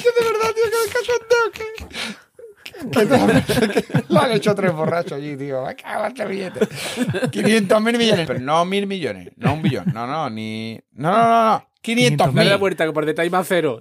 de 0.03 0.21
verdad, 0.25 0.51
tío, 0.53 0.65
que 1.53 1.63
el 1.63 1.69
lo 4.09 4.19
han 4.21 4.31
hecho 4.31 4.55
tres 4.55 4.73
borrachos 4.73 5.13
allí, 5.13 5.35
tío. 5.37 5.67
En 5.69 6.05
este 6.07 6.25
billete. 6.25 6.67
500 7.31 7.81
mil 7.81 7.97
millones. 7.97 8.27
Pero 8.27 8.39
no 8.39 8.65
mil 8.65 8.87
millones, 8.87 9.29
no 9.37 9.53
un 9.53 9.61
billón. 9.61 9.85
No, 9.93 10.07
no, 10.07 10.29
ni. 10.29 10.79
No, 10.91 11.11
no, 11.11 11.17
no, 11.17 11.43
no. 11.51 11.67
500 11.81 12.27
Dale 12.27 12.39
mil. 12.39 12.49
la 12.49 12.55
vuelta, 12.55 12.85
que 12.85 12.93
por 12.93 13.05
detrás 13.05 13.25
hay 13.25 13.29
más 13.29 13.45
cero. 13.45 13.79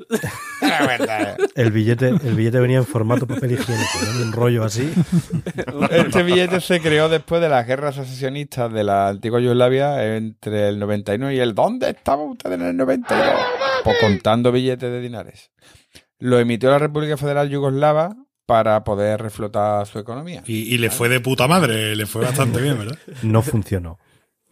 La 0.61 0.87
verdad, 0.87 1.37
eh. 1.39 1.47
El 1.55 1.71
billete, 1.71 2.09
el 2.09 2.35
billete 2.35 2.59
venía 2.59 2.79
en 2.79 2.85
formato 2.85 3.29
papel 3.29 3.53
higiénico, 3.53 3.99
¿no? 4.05 4.23
un 4.25 4.33
rollo 4.33 4.65
así. 4.65 4.93
Este 5.91 6.25
billete 6.25 6.61
se 6.61 6.81
creó 6.81 7.09
después 7.09 7.41
de 7.41 7.49
las 7.49 7.65
guerras 7.65 7.95
secesionistas 7.95 8.73
de 8.73 8.83
la 8.83 9.09
antigua 9.09 9.39
Yugoslavia 9.41 10.17
entre 10.17 10.69
el 10.69 10.81
99 10.81 11.33
y 11.35 11.39
el 11.39 11.55
¿Dónde 11.55 11.91
estaban 11.91 12.31
ustedes 12.31 12.59
en 12.61 12.67
el 12.67 12.77
92? 12.77 13.25
Pues 13.85 13.97
contando 14.01 14.51
billetes 14.51 14.91
de 14.91 15.01
dinares. 15.01 15.53
Lo 16.19 16.41
emitió 16.41 16.71
la 16.71 16.79
República 16.81 17.17
Federal 17.17 17.51
Yugoslava 17.51 18.17
para 18.47 18.85
poder 18.85 19.23
reflotar 19.23 19.87
su 19.87 19.99
economía. 19.99 20.43
Y, 20.47 20.75
y 20.75 20.79
le 20.79 20.91
fue 20.91 21.09
de 21.09 21.21
puta 21.21 21.47
madre, 21.49 21.95
le 21.97 22.07
fue 22.07 22.23
bastante 22.23 22.61
bien, 22.61 22.79
¿verdad? 22.79 22.99
No 23.23 23.43
funcionó. 23.43 23.99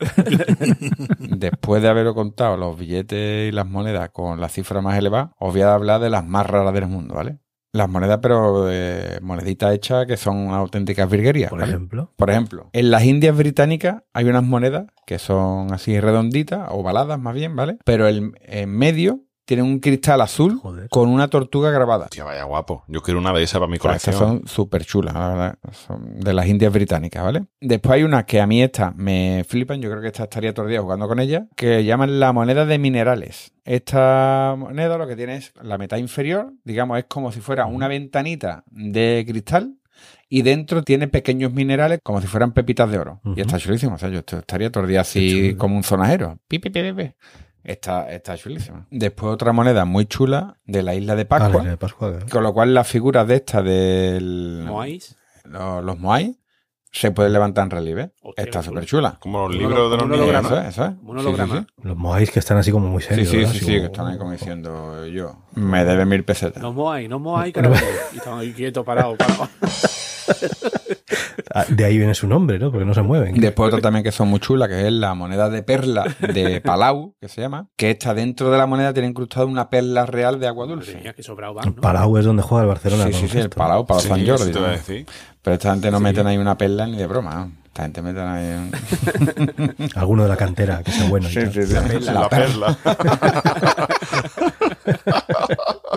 Después 1.18 1.82
de 1.82 1.88
haberos 1.88 2.14
contado 2.14 2.56
los 2.56 2.78
billetes 2.78 3.48
y 3.48 3.52
las 3.52 3.66
monedas 3.66 4.10
con 4.10 4.40
la 4.40 4.48
cifra 4.48 4.80
más 4.80 4.98
elevada, 4.98 5.32
os 5.38 5.52
voy 5.52 5.62
a 5.62 5.74
hablar 5.74 6.00
de 6.00 6.10
las 6.10 6.24
más 6.24 6.46
raras 6.46 6.72
del 6.72 6.86
mundo, 6.86 7.14
¿vale? 7.14 7.38
Las 7.72 7.88
monedas, 7.88 8.18
pero 8.20 8.64
de 8.64 9.20
moneditas 9.22 9.72
hechas 9.72 10.06
que 10.06 10.16
son 10.16 10.48
auténticas 10.48 11.08
virguerías. 11.08 11.50
Por 11.50 11.60
¿vale? 11.60 11.70
ejemplo. 11.70 12.12
Por 12.16 12.30
ejemplo, 12.30 12.70
en 12.72 12.90
las 12.90 13.04
Indias 13.04 13.36
británicas 13.36 14.02
hay 14.12 14.24
unas 14.24 14.42
monedas 14.42 14.86
que 15.06 15.20
son 15.20 15.72
así 15.72 16.00
redonditas, 16.00 16.68
ovaladas 16.70 17.20
más 17.20 17.34
bien, 17.34 17.54
¿vale? 17.54 17.78
Pero 17.84 18.08
el, 18.08 18.32
en 18.40 18.70
medio 18.70 19.20
tienen 19.50 19.66
un 19.66 19.80
cristal 19.80 20.20
azul 20.20 20.60
Joder. 20.60 20.88
con 20.90 21.08
una 21.08 21.26
tortuga 21.26 21.72
grabada. 21.72 22.08
Vaya 22.24 22.44
guapo. 22.44 22.84
Yo 22.86 23.02
quiero 23.02 23.18
una 23.18 23.32
de 23.32 23.42
esas 23.42 23.58
para 23.58 23.68
mi 23.68 23.78
O 23.78 23.82
sea, 23.82 23.96
estas 23.96 24.14
colección. 24.14 24.42
son 24.42 24.48
súper 24.48 24.84
chulas, 24.84 25.12
la 25.12 25.28
verdad. 25.28 25.58
Son 25.72 26.20
de 26.20 26.32
las 26.32 26.46
Indias 26.46 26.72
británicas, 26.72 27.24
¿vale? 27.24 27.46
Después 27.60 27.96
hay 27.96 28.04
unas 28.04 28.26
que 28.26 28.40
a 28.40 28.46
mí 28.46 28.62
estas 28.62 28.94
me 28.94 29.44
flipan, 29.48 29.82
yo 29.82 29.90
creo 29.90 30.02
que 30.02 30.06
esta 30.06 30.22
estaría 30.22 30.54
todo 30.54 30.66
el 30.66 30.70
día 30.70 30.80
jugando 30.80 31.08
con 31.08 31.18
ellas, 31.18 31.48
que 31.56 31.82
llaman 31.84 32.20
la 32.20 32.32
moneda 32.32 32.64
de 32.64 32.78
minerales. 32.78 33.52
Esta 33.64 34.54
moneda 34.56 34.96
lo 34.96 35.08
que 35.08 35.16
tiene 35.16 35.34
es 35.38 35.52
la 35.60 35.78
mitad 35.78 35.96
inferior, 35.96 36.52
digamos, 36.62 36.98
es 37.00 37.06
como 37.06 37.32
si 37.32 37.40
fuera 37.40 37.66
una 37.66 37.88
ventanita 37.88 38.62
de 38.70 39.24
cristal 39.26 39.74
y 40.28 40.42
dentro 40.42 40.84
tiene 40.84 41.08
pequeños 41.08 41.52
minerales 41.52 41.98
como 42.04 42.20
si 42.20 42.28
fueran 42.28 42.52
pepitas 42.52 42.88
de 42.88 42.98
oro. 42.98 43.20
Y 43.34 43.40
está 43.40 43.58
chulísimo. 43.58 43.96
O 43.96 43.98
sea, 43.98 44.10
yo 44.10 44.20
estaría 44.20 44.70
todo 44.70 44.84
el 44.84 44.90
día 44.90 44.98
Qué 44.98 45.00
así 45.00 45.54
como 45.56 45.76
un 45.76 45.82
zonajero. 45.82 46.38
Pi, 46.46 46.60
pi, 46.60 46.70
pi. 46.70 47.14
Está, 47.62 48.10
está 48.10 48.36
chulísima. 48.36 48.86
Después 48.90 49.32
otra 49.32 49.52
moneda 49.52 49.84
muy 49.84 50.06
chula 50.06 50.56
de 50.64 50.82
la 50.82 50.94
isla 50.94 51.14
de 51.14 51.22
Ah, 51.22 51.28
Pascua. 51.28 51.48
la 51.50 51.58
isla 51.58 51.70
de 51.70 51.76
Pascua. 51.76 52.10
claro. 52.12 52.26
Con 52.30 52.42
lo 52.42 52.52
cual 52.54 52.72
las 52.74 52.86
figuras 52.88 53.26
de 53.28 53.34
estas 53.36 53.64
del... 53.64 54.64
¿Moais? 54.66 55.16
Los, 55.44 55.84
los 55.84 55.98
Moai 55.98 56.36
se 56.92 57.10
pueden 57.12 57.32
levantar 57.32 57.64
en 57.64 57.70
relieve. 57.70 58.10
Hostia, 58.22 58.44
Está 58.44 58.62
súper 58.62 58.84
chula. 58.84 59.18
Como 59.20 59.46
los 59.46 59.56
libros 59.56 59.90
de 59.90 59.96
los 59.96 60.04
un 60.06 60.10
niños. 60.10 60.44
Eso 60.44 60.58
es, 60.60 60.66
eso 60.68 60.84
es. 60.86 60.90
Sí, 60.92 60.96
holograma. 61.06 61.58
sí, 61.60 61.66
sí. 61.68 61.82
Los 61.86 61.96
moais 61.96 62.30
que 62.30 62.38
están 62.40 62.56
así 62.58 62.72
como 62.72 62.88
muy 62.88 63.02
serios. 63.02 63.28
sí, 63.28 63.44
sí, 63.46 63.58
sí, 63.58 63.64
como- 63.66 63.78
que 63.78 63.84
están 63.86 64.06
ahí 64.08 64.18
como 64.18 64.32
diciendo 64.32 65.06
yo. 65.06 65.36
Me 65.54 65.84
debe 65.84 66.04
mil 66.06 66.24
pesetas. 66.24 66.62
No 66.62 66.72
Moai, 66.72 67.06
no 67.08 67.18
Moai, 67.20 67.52
carajo. 67.54 67.76
Y 68.12 68.16
estaban 68.16 68.40
ahí 68.40 68.52
quietos, 68.52 68.84
parados, 68.84 69.16
parados. 69.18 69.48
Ah, 71.52 71.64
De 71.68 71.84
ahí 71.84 71.98
viene 71.98 72.14
su 72.14 72.28
nombre, 72.28 72.58
¿no? 72.58 72.70
Porque 72.70 72.84
no 72.84 72.94
se 72.94 73.02
mueven. 73.02 73.34
Después 73.34 73.68
otra 73.68 73.80
también 73.80 74.04
que 74.04 74.12
son 74.12 74.28
muy 74.28 74.38
chulas, 74.40 74.68
que 74.68 74.86
es 74.86 74.92
la 74.92 75.14
moneda 75.14 75.48
de 75.50 75.62
perla 75.64 76.04
de 76.32 76.60
Palau, 76.64 77.14
que 77.20 77.28
se 77.28 77.40
llama, 77.40 77.68
que 77.76 77.90
está 77.90 78.14
dentro 78.14 78.50
de 78.50 78.58
la 78.58 78.66
moneda 78.66 78.92
tiene 78.92 79.08
incrustada 79.08 79.46
una 79.46 79.68
perla 79.68 80.06
real 80.06 80.38
de 80.38 80.46
agua 80.46 80.66
dulce. 80.66 80.96
mía, 80.96 81.12
que 81.12 81.22
sobrado 81.22 81.54
van, 81.54 81.74
¿no? 81.74 81.80
Palau 81.82 82.16
es 82.18 82.24
donde 82.24 82.42
juega 82.42 82.62
el 82.62 82.68
Barcelona. 82.68 83.06
Sí, 83.06 83.12
sí, 83.14 83.28
sí, 83.28 83.38
el. 83.38 83.50
Palau, 83.50 83.84
Palau 83.86 84.02
Sí, 84.02 84.08
San 84.08 84.26
Jordi. 84.26 84.52
Pero 85.42 85.54
esta 85.54 85.72
gente 85.72 85.90
no 85.90 86.00
meten 86.00 86.26
ahí 86.26 86.38
una 86.38 86.56
perla 86.56 86.86
ni 86.86 86.96
de 86.96 87.06
broma. 87.06 87.34
¿no? 87.34 87.52
Esta 87.66 87.82
gente 87.84 88.02
meten 88.02 88.26
ahí... 88.26 88.54
un- 88.54 89.90
Alguno 89.96 90.22
de 90.24 90.28
la 90.28 90.36
cantera, 90.36 90.82
que 90.82 90.90
sea 90.92 91.08
bueno. 91.08 91.28
Sí, 91.28 91.40
sí, 91.52 91.62
sí. 91.64 91.74
La 92.12 92.28
perla. 92.28 92.76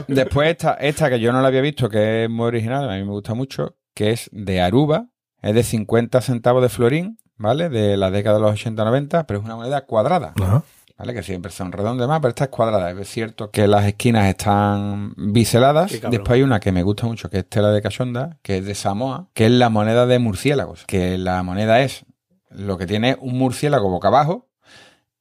Después 0.07 0.49
esta, 0.51 0.73
esta 0.75 1.09
que 1.09 1.19
yo 1.19 1.31
no 1.31 1.41
la 1.41 1.47
había 1.47 1.61
visto, 1.61 1.89
que 1.89 2.25
es 2.25 2.29
muy 2.29 2.45
original, 2.47 2.89
a 2.89 2.95
mí 2.95 3.03
me 3.03 3.11
gusta 3.11 3.33
mucho, 3.33 3.75
que 3.93 4.11
es 4.11 4.29
de 4.31 4.61
Aruba, 4.61 5.07
es 5.43 5.53
de 5.53 5.61
50 5.63 6.21
centavos 6.21 6.63
de 6.63 6.69
florín, 6.69 7.19
¿vale? 7.37 7.69
De 7.69 7.95
la 7.97 8.09
década 8.09 8.37
de 8.37 8.41
los 8.41 8.51
80-90, 8.65 9.25
pero 9.27 9.39
es 9.39 9.45
una 9.45 9.55
moneda 9.55 9.85
cuadrada, 9.85 10.33
Ajá. 10.41 10.63
¿vale? 10.97 11.13
Que 11.13 11.21
siempre 11.21 11.51
son 11.51 11.71
redondas 11.71 12.07
más, 12.07 12.19
pero 12.21 12.29
esta 12.29 12.45
es 12.45 12.49
cuadrada. 12.49 12.89
Es 12.91 13.07
cierto 13.09 13.51
que 13.51 13.67
las 13.67 13.85
esquinas 13.85 14.27
están 14.27 15.13
biseladas. 15.17 15.91
Después 15.91 16.31
hay 16.31 16.41
una 16.43 16.59
que 16.59 16.71
me 16.71 16.81
gusta 16.83 17.05
mucho, 17.05 17.29
que 17.29 17.39
es 17.39 17.49
tela 17.49 17.69
de 17.69 17.81
cachonda, 17.81 18.39
que 18.41 18.57
es 18.57 18.65
de 18.65 18.73
Samoa, 18.73 19.27
que 19.33 19.45
es 19.45 19.51
la 19.51 19.69
moneda 19.69 20.05
de 20.05 20.17
murciélagos, 20.19 20.85
que 20.87 21.17
la 21.17 21.43
moneda 21.43 21.81
es 21.81 22.05
lo 22.49 22.77
que 22.77 22.85
tiene 22.87 23.17
un 23.19 23.37
murciélago 23.37 23.89
boca 23.89 24.07
abajo 24.09 24.49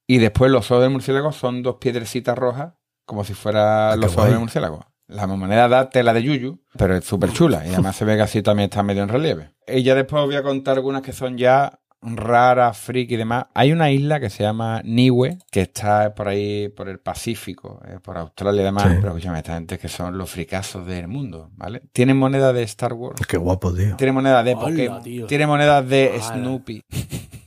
y 0.06 0.18
después 0.18 0.50
los 0.50 0.70
ojos 0.70 0.82
del 0.82 0.90
murciélago 0.92 1.32
son 1.32 1.62
dos 1.62 1.76
piedrecitas 1.80 2.36
rojas, 2.36 2.74
como 3.06 3.24
si 3.24 3.34
fuera 3.34 3.92
Ah, 3.92 3.96
los 3.96 4.12
ojos 4.16 4.28
del 4.30 4.38
murciélago. 4.38 4.84
La 5.12 5.26
moneda 5.26 5.68
da 5.68 5.90
tela 5.90 6.12
de 6.12 6.22
yuyu, 6.22 6.60
pero 6.76 6.96
es 6.96 7.04
súper 7.04 7.32
chula 7.32 7.64
y 7.66 7.70
además 7.70 7.96
se 7.96 8.04
ve 8.04 8.16
que 8.16 8.22
así 8.22 8.42
también 8.42 8.68
está 8.70 8.82
medio 8.82 9.02
en 9.02 9.08
relieve. 9.08 9.50
Y 9.66 9.82
ya 9.82 9.94
después 9.94 10.20
os 10.20 10.26
voy 10.26 10.36
a 10.36 10.42
contar 10.42 10.76
algunas 10.76 11.02
que 11.02 11.12
son 11.12 11.36
ya 11.38 11.78
raras, 12.02 12.76
friki 12.78 13.14
y 13.14 13.16
demás. 13.16 13.46
Hay 13.54 13.72
una 13.72 13.90
isla 13.90 14.18
que 14.18 14.28
se 14.28 14.42
llama 14.42 14.80
Niue, 14.84 15.38
que 15.50 15.60
está 15.60 16.14
por 16.14 16.28
ahí, 16.28 16.68
por 16.68 16.88
el 16.88 16.98
Pacífico, 16.98 17.80
eh, 17.86 17.98
por 18.02 18.18
Australia 18.18 18.62
y 18.62 18.64
demás. 18.64 18.84
Sí. 18.84 18.96
Pero 18.96 19.08
escúchame, 19.08 19.38
esta 19.38 19.54
gente 19.54 19.78
que 19.78 19.88
son 19.88 20.18
los 20.18 20.30
fricazos 20.30 20.86
del 20.86 21.06
mundo, 21.08 21.50
¿vale? 21.54 21.82
Tienen 21.92 22.16
moneda 22.16 22.52
de 22.52 22.62
Star 22.64 22.92
Wars. 22.94 23.20
Qué 23.26 23.36
guapo, 23.36 23.72
tío. 23.72 23.96
Tiene 23.96 24.12
moneda 24.12 24.42
de 24.42 24.54
Hola, 24.54 24.60
Pokémon. 24.62 25.02
tío. 25.02 25.26
Tiene 25.26 25.46
moneda 25.46 25.82
de 25.82 26.10
Hola. 26.14 26.22
Snoopy. 26.22 26.82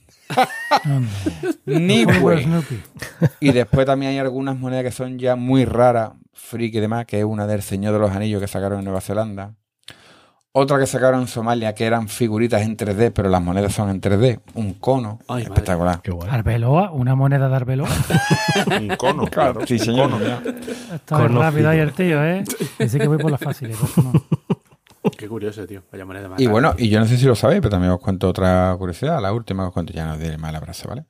Ni. 1.66 2.06
Y 3.40 3.52
después 3.52 3.86
también 3.86 4.12
hay 4.12 4.20
algunas 4.20 4.58
monedas 4.58 4.84
que 4.84 4.92
son 4.92 5.18
ya 5.20 5.36
muy 5.36 5.66
raras, 5.66 6.12
friki 6.34 6.78
y 6.78 6.82
demás, 6.82 7.06
que 7.06 7.20
es 7.20 7.26
una 7.26 7.48
del 7.48 7.62
Señor 7.62 7.94
de 7.94 8.00
los 8.00 8.12
Anillos 8.12 8.42
que 8.42 8.48
sacaron 8.48 8.80
en 8.80 8.86
Nueva 8.86 9.02
Zelanda. 9.02 9.54
Otra 10.58 10.80
que 10.80 10.86
sacaron 10.86 11.20
en 11.22 11.28
Somalia, 11.28 11.76
que 11.76 11.84
eran 11.86 12.08
figuritas 12.08 12.62
en 12.62 12.78
3D, 12.78 13.12
pero 13.14 13.28
las 13.28 13.42
monedas 13.42 13.74
son 13.74 13.90
en 13.90 14.00
3D. 14.00 14.40
Un 14.54 14.76
cono. 14.76 15.20
Ay, 15.28 15.44
espectacular. 15.44 16.02
Qué 16.02 16.12
guay. 16.12 16.30
Arbeloa, 16.32 16.92
una 16.92 17.14
moneda 17.14 17.50
de 17.50 17.56
Arbeloa. 17.58 17.90
Un 18.80 18.88
cono, 18.96 19.26
claro. 19.32 19.68
Sí, 19.68 19.78
señor. 19.78 20.12
Está 20.94 21.18
Conocido. 21.18 21.42
rápido 21.42 21.70
ahí 21.70 21.80
el 21.80 21.92
tío, 21.92 22.24
¿eh? 22.24 22.46
Dice 22.80 23.00
que 23.00 23.08
voy 23.08 23.18
por 23.18 23.32
las 23.32 23.42
fáciles. 23.42 23.78
no. 23.98 24.14
Qué 25.18 25.28
curioso, 25.28 25.66
tío. 25.66 25.84
Vaya 25.92 26.06
moneda 26.06 26.30
más 26.30 26.40
Y 26.40 26.46
rara. 26.46 26.52
bueno, 26.52 26.76
y 26.78 26.90
yo 26.90 27.00
no 27.00 27.06
sé 27.06 27.18
si 27.18 27.26
lo 27.26 27.36
sabéis, 27.36 27.62
pero 27.62 27.72
también 27.72 27.92
os 27.92 28.00
cuento 28.00 28.28
otra 28.30 28.76
curiosidad. 28.78 29.22
La 29.22 29.34
última 29.34 29.64
que 29.64 29.68
os 29.68 29.74
cuento, 29.74 29.94
ya 29.94 30.06
no 30.06 30.14
os 30.14 30.20
diré 30.20 30.38
más 30.38 30.50
el 30.50 30.56
abrazo, 30.58 30.88
¿vale? 30.90 31.06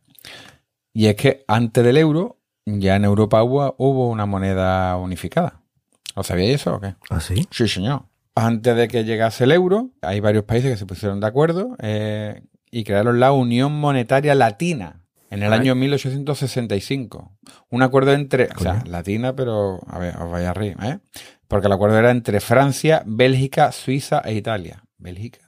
Y 0.93 1.07
es 1.07 1.15
que 1.15 1.43
antes 1.47 1.83
del 1.83 1.97
euro, 1.97 2.37
ya 2.65 2.95
en 2.95 3.05
Europa 3.05 3.43
hubo, 3.43 3.75
hubo 3.77 4.09
una 4.09 4.25
moneda 4.25 4.95
unificada. 4.97 5.61
¿Lo 6.15 6.23
sabíais 6.23 6.55
eso 6.61 6.75
o 6.75 6.79
qué? 6.79 6.95
¿Ah, 7.09 7.19
sí? 7.19 7.47
Sí, 7.51 7.67
señor. 7.67 8.03
Antes 8.35 8.75
de 8.75 8.87
que 8.87 9.03
llegase 9.03 9.43
el 9.45 9.51
euro, 9.51 9.91
hay 10.01 10.19
varios 10.19 10.45
países 10.45 10.71
que 10.71 10.77
se 10.77 10.85
pusieron 10.85 11.19
de 11.19 11.27
acuerdo 11.27 11.75
eh, 11.79 12.41
y 12.71 12.83
crearon 12.83 13.19
la 13.19 13.31
Unión 13.33 13.73
Monetaria 13.73 14.35
Latina 14.35 15.01
en 15.29 15.43
el 15.43 15.51
Ay. 15.53 15.59
año 15.59 15.75
1865. 15.75 17.31
Un 17.69 17.81
acuerdo 17.81 18.13
entre, 18.13 18.49
o 18.55 18.59
sea, 18.59 18.83
latina, 18.87 19.35
pero 19.35 19.79
a 19.87 19.99
ver, 19.99 20.15
os 20.17 20.31
vais 20.31 20.45
a 20.47 20.53
reír, 20.53 20.75
¿eh? 20.83 20.99
Porque 21.47 21.67
el 21.67 21.73
acuerdo 21.73 21.99
era 21.99 22.11
entre 22.11 22.39
Francia, 22.39 23.03
Bélgica, 23.05 23.71
Suiza 23.71 24.21
e 24.25 24.33
Italia. 24.33 24.83
Bélgica. 24.97 25.39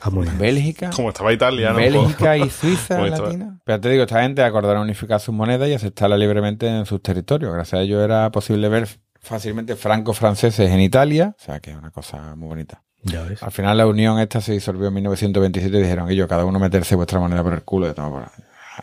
Ah, 0.00 0.10
muy 0.10 0.24
bien. 0.24 0.38
Bélgica. 0.38 0.90
Como 0.90 1.10
estaba 1.10 1.32
italiano. 1.32 1.76
Bélgica 1.76 2.36
y 2.36 2.50
Suiza 2.50 3.00
latina. 3.00 3.60
Pero 3.64 3.80
te 3.80 3.88
digo, 3.90 4.02
esta 4.02 4.22
gente 4.22 4.42
acordaron 4.42 4.82
unificar 4.82 5.20
sus 5.20 5.34
monedas 5.34 5.68
y 5.68 5.74
aceptarla 5.74 6.16
libremente 6.16 6.66
en 6.66 6.86
sus 6.86 7.00
territorios. 7.00 7.52
Gracias 7.52 7.80
a 7.80 7.82
ello 7.82 8.02
era 8.02 8.30
posible 8.30 8.68
ver 8.68 8.88
fácilmente 9.20 9.76
francos 9.76 10.18
franceses 10.18 10.70
en 10.70 10.80
Italia. 10.80 11.34
O 11.38 11.42
sea, 11.42 11.60
que 11.60 11.70
es 11.70 11.76
una 11.76 11.90
cosa 11.90 12.34
muy 12.36 12.48
bonita. 12.48 12.82
Ya 13.02 13.22
ves. 13.22 13.42
Al 13.42 13.52
final 13.52 13.76
la 13.76 13.86
unión 13.86 14.18
esta 14.18 14.40
se 14.40 14.52
disolvió 14.52 14.88
en 14.88 14.94
1927 14.94 15.76
y 15.76 15.82
dijeron 15.82 16.08
que 16.08 16.16
yo, 16.16 16.26
cada 16.26 16.44
uno 16.44 16.58
meterse 16.58 16.96
vuestra 16.96 17.20
moneda 17.20 17.42
por 17.42 17.52
el 17.52 17.62
culo 17.62 17.86
de 17.86 17.94
toma 17.94 18.10
por. 18.10 18.22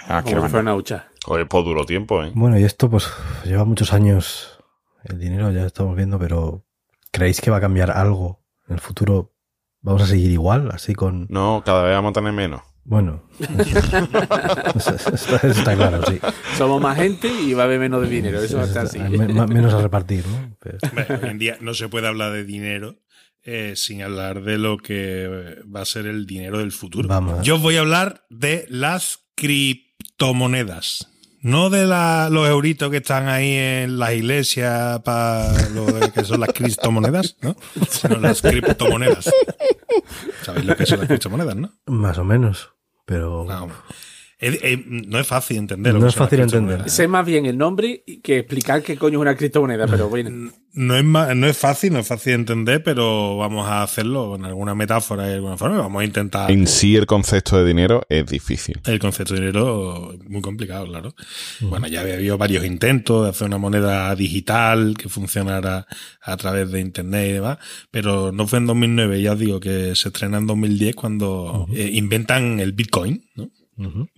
Ah, 0.07 0.23
mandar. 0.23 0.61
una 0.61 0.75
hucha. 0.75 1.07
Oye, 1.27 1.45
pues 1.45 1.65
duro 1.65 1.85
tiempo, 1.85 2.23
¿eh? 2.23 2.31
Bueno, 2.33 2.57
y 2.57 2.63
esto 2.63 2.89
pues 2.89 3.09
lleva 3.43 3.65
muchos 3.65 3.93
años. 3.93 4.50
El 5.03 5.19
dinero 5.19 5.51
ya 5.51 5.65
estamos 5.65 5.95
viendo, 5.95 6.19
pero 6.19 6.65
¿creéis 7.11 7.41
que 7.41 7.51
va 7.51 7.57
a 7.57 7.61
cambiar 7.61 7.91
algo 7.91 8.43
en 8.67 8.75
el 8.75 8.79
futuro? 8.79 9.33
¿Vamos 9.81 10.03
a 10.03 10.07
seguir 10.07 10.31
igual? 10.31 10.69
Así 10.71 10.93
con... 10.93 11.25
No, 11.29 11.63
cada 11.65 11.83
vez 11.83 11.93
vamos 11.93 12.11
a 12.11 12.13
tener 12.13 12.33
menos. 12.33 12.61
Bueno, 12.83 13.23
eso, 14.75 14.95
eso 14.95 15.09
está, 15.13 15.35
eso 15.37 15.47
está 15.49 15.75
claro, 15.75 16.01
sí. 16.07 16.19
Somos 16.57 16.81
más 16.81 16.97
gente 16.97 17.27
y 17.31 17.53
va 17.53 17.63
a 17.63 17.65
haber 17.65 17.79
menos 17.79 18.01
de 18.01 18.09
dinero. 18.09 18.41
Eso 18.41 18.57
va 18.57 18.63
a 18.63 18.65
estar 18.67 18.85
así. 18.85 18.97
Me- 18.97 19.27
me- 19.27 19.45
menos 19.47 19.73
a 19.75 19.81
repartir, 19.81 20.25
¿no? 20.27 20.55
Pero- 20.59 20.77
Hoy 21.21 21.29
en 21.29 21.37
día 21.37 21.57
no 21.61 21.73
se 21.75 21.89
puede 21.89 22.07
hablar 22.07 22.31
de 22.33 22.43
dinero 22.43 22.97
eh, 23.43 23.73
sin 23.75 24.01
hablar 24.01 24.41
de 24.41 24.57
lo 24.57 24.77
que 24.77 25.57
va 25.73 25.81
a 25.81 25.85
ser 25.85 26.07
el 26.07 26.25
dinero 26.25 26.57
del 26.57 26.71
futuro. 26.71 27.07
Vamos. 27.07 27.43
Yo 27.45 27.55
os 27.55 27.61
voy 27.61 27.77
a 27.77 27.81
hablar 27.81 28.25
de 28.31 28.65
las 28.69 29.19
criptomonedas. 29.35 31.07
No 31.41 31.69
de 31.71 31.85
la- 31.87 32.29
los 32.29 32.47
euritos 32.47 32.91
que 32.91 32.97
están 32.97 33.27
ahí 33.27 33.53
en 33.53 33.97
las 33.97 34.13
iglesias 34.13 34.99
para 35.01 35.51
lo 35.69 35.85
que 36.13 36.23
son 36.23 36.39
las 36.39 36.49
criptomonedas, 36.53 37.35
¿no? 37.41 37.55
Sino 37.89 38.17
las 38.17 38.41
criptomonedas. 38.41 39.29
¿Sabéis 40.43 40.65
lo 40.65 40.75
que 40.75 40.85
son 40.85 40.99
las 40.99 41.07
criptomonedas, 41.07 41.55
no? 41.55 41.71
Más 41.87 42.17
o 42.19 42.23
menos, 42.23 42.69
pero... 43.05 43.45
No, 43.47 43.69
Es- 44.41 44.59
es- 44.61 44.79
no 44.87 45.19
es 45.19 45.27
fácil 45.27 45.57
entender. 45.57 45.93
No 45.93 46.07
es 46.07 46.15
fácil 46.15 46.39
entender. 46.41 46.89
Sé 46.89 47.07
más 47.07 47.25
bien 47.25 47.45
el 47.45 47.57
nombre 47.57 48.03
que 48.23 48.39
explicar 48.39 48.81
qué 48.81 48.97
coño 48.97 49.19
es 49.19 49.21
una 49.21 49.35
criptomoneda, 49.37 49.85
pero 49.87 50.09
bueno. 50.09 50.51
No 50.73 50.95
es, 50.95 51.03
no 51.03 51.47
es 51.47 51.57
fácil, 51.57 51.91
no 51.93 51.99
es 51.99 52.07
fácil 52.07 52.31
de 52.31 52.35
entender, 52.35 52.81
pero 52.81 53.37
vamos 53.37 53.67
a 53.67 53.83
hacerlo 53.83 54.29
con 54.29 54.45
alguna 54.45 54.73
metáfora 54.73 55.25
y 55.25 55.29
de 55.29 55.35
alguna 55.35 55.57
forma. 55.57 55.77
Vamos 55.77 56.01
a 56.01 56.05
intentar. 56.05 56.49
En 56.49 56.65
sí 56.65 56.95
el 56.95 57.05
concepto 57.05 57.57
de 57.57 57.65
dinero 57.67 58.03
es 58.09 58.25
difícil. 58.25 58.79
El 58.85 58.97
concepto 58.97 59.33
de 59.33 59.41
dinero 59.41 60.13
muy 60.27 60.41
complicado, 60.41 60.85
claro. 60.87 61.13
Bueno, 61.59 61.87
ya 61.87 62.01
había 62.01 62.13
habido 62.15 62.37
varios 62.37 62.65
intentos 62.65 63.23
de 63.25 63.29
hacer 63.31 63.47
una 63.47 63.57
moneda 63.57 64.15
digital 64.15 64.95
que 64.97 65.07
funcionara 65.09 65.85
a 66.21 66.37
través 66.37 66.71
de 66.71 66.79
internet 66.79 67.29
y 67.29 67.33
demás, 67.33 67.57
pero 67.91 68.31
no 68.31 68.47
fue 68.47 68.59
en 68.59 68.65
2009, 68.65 69.21
ya 69.21 69.33
os 69.33 69.39
digo 69.39 69.59
que 69.59 69.93
se 69.95 70.07
estrena 70.07 70.37
en 70.37 70.47
2010 70.47 70.95
cuando 70.95 71.67
eh, 71.73 71.91
inventan 71.93 72.59
el 72.59 72.71
Bitcoin, 72.71 73.23
¿no? 73.35 73.49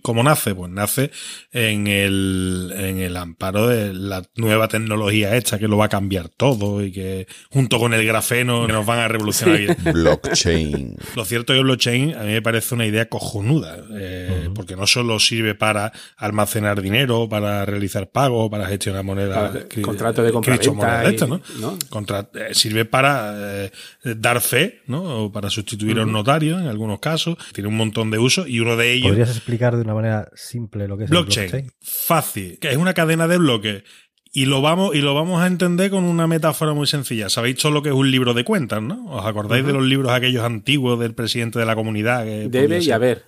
¿Cómo 0.02 0.22
nace? 0.22 0.54
Pues 0.54 0.70
nace 0.70 1.10
en 1.52 1.86
el, 1.86 2.72
en 2.76 2.98
el 2.98 3.16
amparo 3.16 3.68
de 3.68 3.92
la 3.94 4.22
nueva 4.36 4.68
tecnología 4.68 5.36
esta 5.36 5.58
que 5.58 5.68
lo 5.68 5.76
va 5.76 5.86
a 5.86 5.88
cambiar 5.88 6.28
todo 6.28 6.84
y 6.84 6.92
que 6.92 7.26
junto 7.50 7.78
con 7.78 7.94
el 7.94 8.04
grafeno 8.06 8.66
que 8.66 8.72
nos 8.72 8.84
van 8.86 8.98
a 9.00 9.08
revolucionar. 9.08 9.76
Blockchain. 9.92 10.96
Lo 11.16 11.24
cierto 11.24 11.52
es 11.52 11.56
que 11.56 11.60
el 11.60 11.64
blockchain 11.64 12.14
a 12.14 12.20
mí 12.22 12.32
me 12.32 12.42
parece 12.42 12.74
una 12.74 12.86
idea 12.86 13.08
cojonuda, 13.08 13.78
eh, 13.92 14.48
porque 14.54 14.76
no 14.76 14.86
solo 14.86 15.18
sirve 15.18 15.54
para 15.54 15.92
almacenar 16.16 16.80
dinero, 16.82 17.28
para 17.28 17.64
realizar 17.64 18.10
pagos, 18.10 18.50
para 18.50 18.66
gestionar 18.66 19.04
monedas, 19.04 19.50
Para 19.50 19.68
cri- 19.68 19.82
contrato 19.82 20.22
de. 20.22 20.30
¿no? 21.60 21.78
Contra- 21.88 22.28
eh, 22.34 22.54
sirve 22.54 22.84
para 22.84 23.64
eh, 23.64 23.70
dar 24.16 24.40
fe, 24.40 24.82
¿no? 24.86 25.24
O 25.24 25.32
para 25.32 25.50
sustituir 25.50 25.98
a 25.98 26.02
un 26.04 26.12
notario 26.12 26.58
en 26.58 26.66
algunos 26.66 27.00
casos. 27.00 27.36
Tiene 27.52 27.68
un 27.68 27.76
montón 27.76 28.10
de 28.10 28.18
usos 28.18 28.48
y 28.48 28.60
uno 28.60 28.76
de 28.76 28.92
ellos 28.92 29.08
¿Podrías 29.10 29.30
explicar 29.54 29.76
de 29.76 29.82
una 29.82 29.94
manera 29.94 30.28
simple 30.34 30.86
lo 30.88 30.96
que 30.98 31.04
es 31.04 31.10
blockchain, 31.10 31.44
el 31.46 31.50
blockchain? 31.50 31.72
fácil, 31.82 32.58
que 32.60 32.70
es 32.70 32.76
una 32.76 32.94
cadena 32.94 33.26
de 33.28 33.38
bloques. 33.38 33.82
Y 34.36 34.46
lo 34.46 34.60
vamos, 34.62 34.94
y 34.96 35.00
lo 35.00 35.14
vamos 35.14 35.40
a 35.40 35.46
entender 35.46 35.90
con 35.90 36.02
una 36.04 36.26
metáfora 36.26 36.72
muy 36.74 36.88
sencilla. 36.88 37.28
Sabéis 37.28 37.56
todo 37.58 37.70
lo 37.70 37.82
que 37.82 37.90
es 37.90 37.94
un 37.94 38.10
libro 38.10 38.34
de 38.34 38.42
cuentas, 38.44 38.82
¿no? 38.82 39.06
¿Os 39.06 39.24
acordáis 39.24 39.64
de 39.64 39.72
los 39.72 39.84
libros 39.84 40.10
aquellos 40.10 40.42
antiguos 40.42 40.98
del 40.98 41.14
presidente 41.14 41.60
de 41.60 41.64
la 41.66 41.76
comunidad? 41.76 42.24
que 42.24 42.48
Debe 42.48 42.80
y 42.80 42.90
haber. 42.90 43.22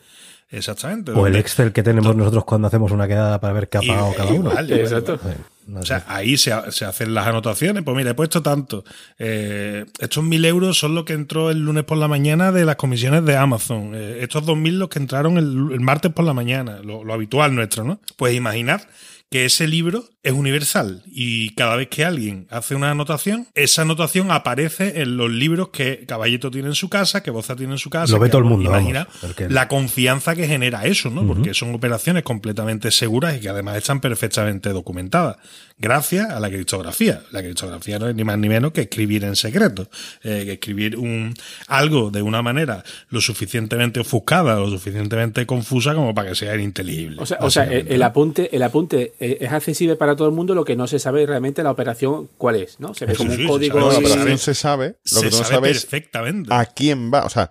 Exactamente. 0.51 1.13
O 1.13 1.27
el 1.29 1.37
Excel 1.37 1.73
que 1.73 1.83
tenemos 1.85 2.15
nosotros 2.17 2.45
cuando 2.45 2.67
hacemos 2.69 2.91
una 2.93 3.07
quedada 3.07 3.41
para 3.41 3.53
ver 3.53 3.69
qué 3.69 3.79
ha 3.79 3.85
y- 3.85 3.89
pagado 3.89 4.13
cada 4.17 4.31
uno. 4.33 4.51
igual, 4.51 4.65
igual, 4.67 4.81
Exacto. 4.81 5.15
igual. 5.15 5.37
No 5.67 5.81
O 5.81 5.85
sea, 5.85 6.05
ahí 6.07 6.37
se, 6.37 6.53
se 6.71 6.85
hacen 6.85 7.13
las 7.13 7.27
anotaciones. 7.27 7.83
Pues 7.83 7.97
mira, 7.97 8.11
he 8.11 8.15
puesto 8.15 8.43
tanto. 8.43 8.85
Eh, 9.19 9.85
estos 9.99 10.23
mil 10.23 10.45
euros 10.45 10.79
son 10.79 10.95
los 10.95 11.05
que 11.05 11.13
entró 11.13 11.51
el 11.51 11.59
lunes 11.59 11.85
por 11.85 11.99
la 11.99 12.09
mañana 12.09 12.53
de 12.53 12.65
las 12.65 12.77
comisiones 12.77 13.25
de 13.25 13.37
Amazon. 13.37 13.93
Eh, 13.95 14.19
estos 14.23 14.47
dos 14.47 14.57
mil 14.57 14.79
los 14.79 14.89
que 14.89 15.01
entraron 15.01 15.39
el, 15.39 15.73
el 15.73 15.81
martes 15.81 16.13
por 16.13 16.25
la 16.25 16.35
mañana. 16.35 16.81
Lo, 16.83 17.03
lo 17.03 17.13
habitual 17.13 17.55
nuestro, 17.55 17.85
¿no? 17.85 18.01
Pues 18.17 18.35
imaginad 18.35 18.83
que 19.31 19.45
ese 19.45 19.67
libro 19.67 20.09
es 20.27 20.33
universal 20.33 21.03
y 21.07 21.51
cada 21.51 21.77
vez 21.77 21.89
que 21.89 22.05
alguien 22.05 22.49
hace 22.51 22.75
una 22.75 22.91
anotación, 22.91 23.47
esa 23.55 23.83
anotación 23.83 24.33
aparece 24.33 25.01
en 25.01 25.17
los 25.17 25.31
libros 25.31 25.69
que 25.69 26.05
Caballito 26.05 26.51
tiene 26.51 26.67
en 26.67 26.75
su 26.75 26.89
casa, 26.89 27.23
que 27.23 27.31
Boza 27.31 27.55
tiene 27.55 27.75
en 27.75 27.79
su 27.79 27.91
casa. 27.91 28.13
Lo 28.13 28.19
ve 28.19 28.29
todo 28.29 28.41
el 28.41 28.49
mundo, 28.49 28.69
Imagina 28.69 29.07
vamos, 29.23 29.37
la 29.53 29.69
confianza 29.69 30.35
que 30.35 30.49
genera 30.49 30.85
eso, 30.85 31.11
¿no? 31.11 31.25
Porque 31.25 31.55
son 31.55 31.73
operaciones 31.73 32.25
completamente 32.25 32.91
seguras 32.91 33.37
y 33.37 33.41
que 33.41 33.49
además 33.49 33.77
están 33.77 34.01
perfectamente 34.01 34.71
documentadas. 34.71 35.37
Gracias 35.79 36.31
a 36.31 36.41
la 36.41 36.49
criptografía. 36.49 37.21
La 37.31 37.43
criptografía 37.43 37.99
no 37.99 38.09
es 38.09 38.15
ni 38.15 38.25
más 38.25 38.39
ni 38.39 38.49
menos 38.49 38.73
que 38.73 38.81
escribir 38.81 39.25
en 39.25 39.37
secreto. 39.37 39.89
eh, 40.25 40.43
que 40.45 40.53
escribir 40.55 40.97
un, 40.97 41.35
algo 41.69 42.11
de 42.11 42.23
una 42.23 42.43
manera 42.43 42.83
lo 43.11 43.21
suficientemente 43.21 44.01
ofuscada, 44.01 44.57
lo 44.57 44.71
suficientemente 44.71 45.47
confusa 45.47 45.95
como 45.95 46.15
para 46.15 46.31
que 46.31 46.35
sea 46.35 46.55
ininteligible. 46.57 47.21
O 47.21 47.27
sea, 47.27 47.39
o 47.43 47.51
sea 47.51 47.65
el, 47.65 47.89
el 47.89 48.03
apunte, 48.03 48.55
el 48.57 48.63
apunte 48.63 49.15
eh, 49.21 49.39
es 49.41 49.53
accesible 49.53 49.97
para 49.97 50.16
todo 50.17 50.29
el 50.29 50.35
mundo, 50.35 50.55
lo 50.55 50.65
que 50.65 50.75
no 50.77 50.87
se 50.87 50.99
sabe 50.99 51.25
realmente 51.27 51.63
la 51.63 51.71
operación 51.71 52.29
cuál 52.39 52.57
es, 52.57 52.81
¿no? 52.81 52.95
Se 52.95 53.07
ve 53.07 53.15
como 53.15 53.31
sí, 53.31 53.37
un 53.37 53.43
se 53.43 53.49
código. 53.49 53.79
sabe, 53.79 53.81
No, 53.81 53.89
la 53.89 53.95
se 53.95 54.01
y- 54.03 54.07
operación 54.13 54.39
sabe. 54.39 54.39
se 54.39 54.55
sabe. 54.55 54.87
Lo 55.13 55.21
Se 55.21 55.21
que 55.25 55.31
tú 55.31 55.37
no 55.39 55.43
sabe 55.45 55.55
sabes 55.55 55.85
perfectamente. 55.87 56.55
a 56.55 56.65
quién 56.67 57.13
va. 57.13 57.25
O 57.25 57.31
sea, 57.31 57.51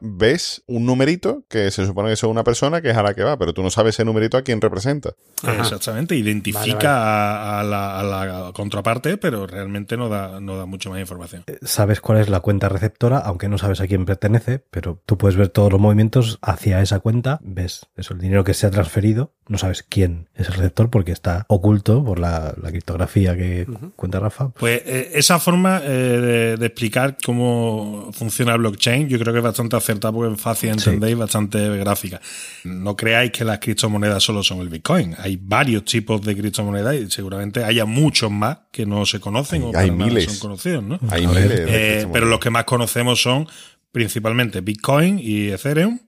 ves 0.00 0.62
un 0.66 0.86
numerito 0.86 1.44
que 1.48 1.70
se 1.70 1.86
supone 1.86 2.08
que 2.08 2.14
es 2.14 2.22
una 2.22 2.44
persona 2.44 2.82
que 2.82 2.90
es 2.90 2.96
a 2.96 3.02
la 3.02 3.14
que 3.14 3.22
va, 3.22 3.38
pero 3.38 3.54
tú 3.54 3.62
no 3.62 3.70
sabes 3.70 3.94
ese 3.94 4.04
numerito 4.04 4.36
a 4.36 4.42
quién 4.42 4.60
representa. 4.60 5.14
Ajá. 5.42 5.60
Exactamente, 5.60 6.16
identifica 6.16 6.62
Vale, 6.72 6.74
vale. 6.74 6.88
A, 6.88 7.60
a 7.60 7.62
la, 7.62 8.00
a 8.00 8.02
la 8.02 8.52
contraparte, 8.52 9.16
pero 9.18 9.46
realmente 9.46 9.96
no 9.96 10.08
da, 10.08 10.40
no 10.40 10.56
da 10.56 10.66
mucho 10.66 10.90
más 10.90 11.00
información. 11.00 11.44
Sabes 11.62 12.00
cuál 12.00 12.18
es 12.18 12.28
la 12.28 12.40
cuenta 12.40 12.68
receptora, 12.68 13.18
aunque 13.18 13.48
no 13.48 13.58
sabes 13.58 13.80
a 13.80 13.86
quién 13.86 14.04
pertenece, 14.04 14.64
pero 14.70 15.00
tú 15.06 15.18
puedes 15.18 15.36
ver 15.36 15.48
todos 15.48 15.70
los 15.70 15.80
movimientos 15.80 16.38
hacia 16.42 16.80
esa 16.80 17.00
cuenta, 17.00 17.38
ves 17.42 17.86
eso, 17.96 18.14
el 18.14 18.20
dinero 18.20 18.44
que 18.44 18.54
se 18.54 18.66
ha 18.66 18.70
transferido, 18.70 19.34
no 19.48 19.58
sabes 19.58 19.82
quién 19.82 20.28
es 20.34 20.48
el 20.48 20.54
receptor 20.54 20.90
porque 20.90 21.12
está 21.12 21.44
oculto 21.48 22.04
por 22.04 22.18
la, 22.18 22.54
la 22.60 22.70
criptografía 22.70 23.36
que 23.36 23.66
cuenta 23.96 24.20
Rafa. 24.20 24.50
Pues 24.50 24.82
eh, 24.86 25.10
esa 25.14 25.38
forma 25.38 25.80
eh, 25.84 25.88
de, 25.88 26.56
de 26.56 26.66
explicar 26.66 27.16
cómo 27.24 28.10
funciona 28.12 28.52
el 28.54 28.58
blockchain, 28.58 29.08
yo 29.08 29.18
creo 29.18 29.32
que 29.32 29.38
es 29.38 29.44
bastante 29.52 29.76
acertada 29.76 30.12
porque 30.12 30.34
es 30.34 30.40
fácil 30.40 30.68
de 30.70 30.74
entender 30.74 31.10
y 31.10 31.14
bastante 31.14 31.68
gráfica. 31.78 32.20
No 32.64 32.96
creáis 32.96 33.30
que 33.30 33.44
las 33.44 33.58
criptomonedas 33.58 34.22
solo 34.22 34.42
son 34.42 34.60
el 34.60 34.68
Bitcoin. 34.68 35.14
Hay 35.18 35.38
varios 35.40 35.84
tipos 35.84 36.20
de 36.22 36.36
criptomonedas 36.36 36.96
y 36.96 37.10
seguramente 37.10 37.62
haya 37.64 37.84
muchos 37.84 38.30
más 38.30 38.58
que 38.72 38.86
no 38.86 39.06
se 39.06 39.20
conocen 39.20 39.62
Hay- 39.62 39.68
o 39.68 39.72
para 39.72 39.84
hay 39.84 39.90
nada 39.90 40.04
miles. 40.06 40.24
son 40.24 40.38
conocidos, 40.38 40.82
¿no? 40.82 40.98
Hay 41.10 41.26
ver, 41.26 41.42
miles 41.42 41.60
Eh, 41.68 42.06
pero 42.12 42.26
los 42.26 42.40
que 42.40 42.50
más 42.50 42.64
conocemos 42.64 43.20
son 43.22 43.46
principalmente 43.92 44.60
Bitcoin 44.62 45.18
y 45.18 45.48
Ethereum. 45.50 45.98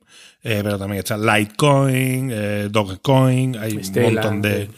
eh, 0.47 0.61
pero 0.63 0.79
también 0.79 0.99
está 0.99 1.17
Litecoin, 1.17 2.31
eh, 2.31 2.69
Dogecoin, 2.71 3.57
hay 3.57 3.73
un 3.79 4.03
montón 4.03 4.43
de... 4.43 4.69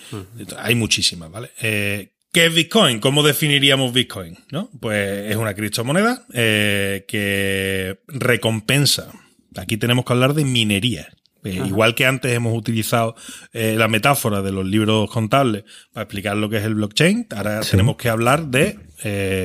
Hay 0.59 0.75
muchísimas, 0.77 1.29
¿vale? 1.31 1.51
Eh, 1.61 2.13
¿Qué 2.37 2.45
es 2.45 2.55
Bitcoin? 2.55 3.01
¿Cómo 3.01 3.23
definiríamos 3.23 3.95
Bitcoin? 3.95 4.37
¿No? 4.51 4.69
Pues 4.79 5.31
es 5.31 5.37
una 5.37 5.55
criptomoneda 5.55 6.27
eh, 6.35 7.07
que 7.09 7.99
recompensa. 8.09 9.11
Aquí 9.57 9.79
tenemos 9.79 10.05
que 10.05 10.13
hablar 10.13 10.35
de 10.35 10.45
minería. 10.45 11.09
Eh, 11.45 11.63
igual 11.67 11.95
que 11.95 12.05
antes 12.05 12.31
hemos 12.35 12.55
utilizado 12.55 13.17
eh, 13.55 13.77
la 13.79 13.89
metáfora 13.89 14.43
de 14.43 14.53
los 14.53 14.67
libros 14.67 15.11
contables 15.11 15.65
para 15.95 16.03
explicar 16.05 16.37
lo 16.37 16.51
que 16.51 16.59
es 16.59 16.65
el 16.65 16.75
blockchain, 16.75 17.27
ahora 17.35 17.63
Sí. 17.63 17.71
tenemos 17.71 17.97
que 17.97 18.11
hablar 18.11 18.49
de 18.49 18.81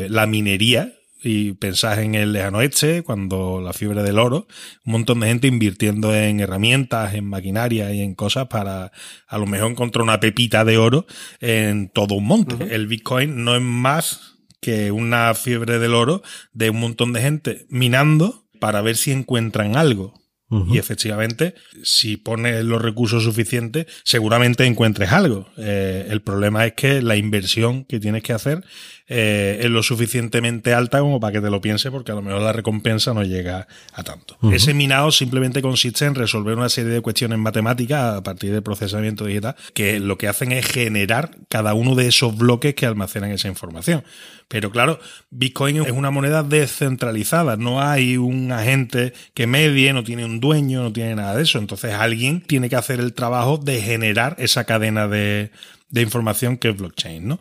la 0.09 0.27
minería 0.27 0.91
y 1.23 1.53
pensar 1.53 1.99
en 1.99 2.15
el 2.15 2.33
lejano 2.33 2.59
oeste, 2.59 3.03
cuando 3.03 3.61
la 3.61 3.73
fiebre 3.73 4.03
del 4.03 4.19
oro, 4.19 4.47
un 4.85 4.93
montón 4.93 5.19
de 5.19 5.27
gente 5.27 5.47
invirtiendo 5.47 6.15
en 6.15 6.39
herramientas, 6.39 7.13
en 7.13 7.25
maquinaria 7.25 7.91
y 7.93 8.01
en 8.01 8.15
cosas 8.15 8.47
para 8.47 8.91
a 9.27 9.37
lo 9.37 9.45
mejor 9.45 9.71
encontrar 9.71 10.03
una 10.03 10.19
pepita 10.19 10.65
de 10.65 10.77
oro 10.77 11.05
en 11.39 11.89
todo 11.89 12.15
un 12.15 12.25
monte. 12.25 12.73
El 12.73 12.87
Bitcoin 12.87 13.43
no 13.43 13.55
es 13.55 13.61
más 13.61 14.37
que 14.61 14.91
una 14.91 15.33
fiebre 15.33 15.79
del 15.79 15.93
oro 15.93 16.21
de 16.53 16.69
un 16.69 16.79
montón 16.79 17.13
de 17.13 17.21
gente 17.21 17.65
minando 17.69 18.47
para 18.59 18.81
ver 18.81 18.95
si 18.95 19.11
encuentran 19.11 19.75
algo. 19.75 20.21
Y 20.69 20.79
efectivamente, 20.79 21.55
si 21.81 22.17
pones 22.17 22.65
los 22.65 22.81
recursos 22.81 23.23
suficientes, 23.23 23.85
seguramente 24.03 24.65
encuentres 24.65 25.13
algo. 25.13 25.47
Eh, 25.57 26.07
el 26.09 26.21
problema 26.21 26.65
es 26.65 26.73
que 26.73 27.01
la 27.01 27.15
inversión 27.15 27.85
que 27.85 28.01
tienes 28.01 28.21
que 28.21 28.33
hacer 28.33 28.61
eh, 29.13 29.59
es 29.59 29.69
lo 29.69 29.83
suficientemente 29.83 30.73
alta 30.73 31.01
como 31.01 31.19
para 31.19 31.33
que 31.33 31.41
te 31.41 31.49
lo 31.49 31.59
piense, 31.59 31.91
porque 31.91 32.13
a 32.13 32.15
lo 32.15 32.21
mejor 32.21 32.41
la 32.41 32.53
recompensa 32.53 33.13
no 33.13 33.23
llega 33.23 33.67
a 33.91 34.03
tanto. 34.03 34.37
Ese 34.53 34.73
minado 34.73 35.11
simplemente 35.11 35.61
consiste 35.61 36.05
en 36.05 36.15
resolver 36.15 36.57
una 36.57 36.69
serie 36.69 36.93
de 36.93 37.01
cuestiones 37.01 37.37
matemáticas 37.37 38.15
a 38.15 38.23
partir 38.23 38.53
del 38.53 38.63
procesamiento 38.63 39.25
digital, 39.25 39.57
que 39.73 39.99
lo 39.99 40.17
que 40.17 40.29
hacen 40.29 40.53
es 40.53 40.65
generar 40.65 41.31
cada 41.49 41.73
uno 41.73 41.95
de 41.95 42.07
esos 42.07 42.37
bloques 42.37 42.73
que 42.73 42.85
almacenan 42.85 43.31
esa 43.31 43.49
información. 43.49 44.05
Pero 44.47 44.71
claro, 44.71 44.97
Bitcoin 45.29 45.81
es 45.83 45.91
una 45.91 46.09
moneda 46.09 46.43
descentralizada, 46.43 47.57
no 47.57 47.81
hay 47.81 48.15
un 48.15 48.53
agente 48.53 49.11
que 49.33 49.45
medie, 49.45 49.91
no 49.91 50.05
tiene 50.05 50.23
un 50.23 50.39
dueño, 50.39 50.83
no 50.83 50.93
tiene 50.93 51.15
nada 51.15 51.35
de 51.35 51.43
eso. 51.43 51.59
Entonces 51.59 51.93
alguien 51.95 52.39
tiene 52.39 52.69
que 52.69 52.77
hacer 52.77 53.01
el 53.01 53.11
trabajo 53.11 53.57
de 53.57 53.81
generar 53.81 54.37
esa 54.39 54.63
cadena 54.63 55.09
de, 55.09 55.51
de 55.89 56.01
información 56.01 56.57
que 56.57 56.69
es 56.69 56.77
blockchain, 56.77 57.27
¿no? 57.27 57.39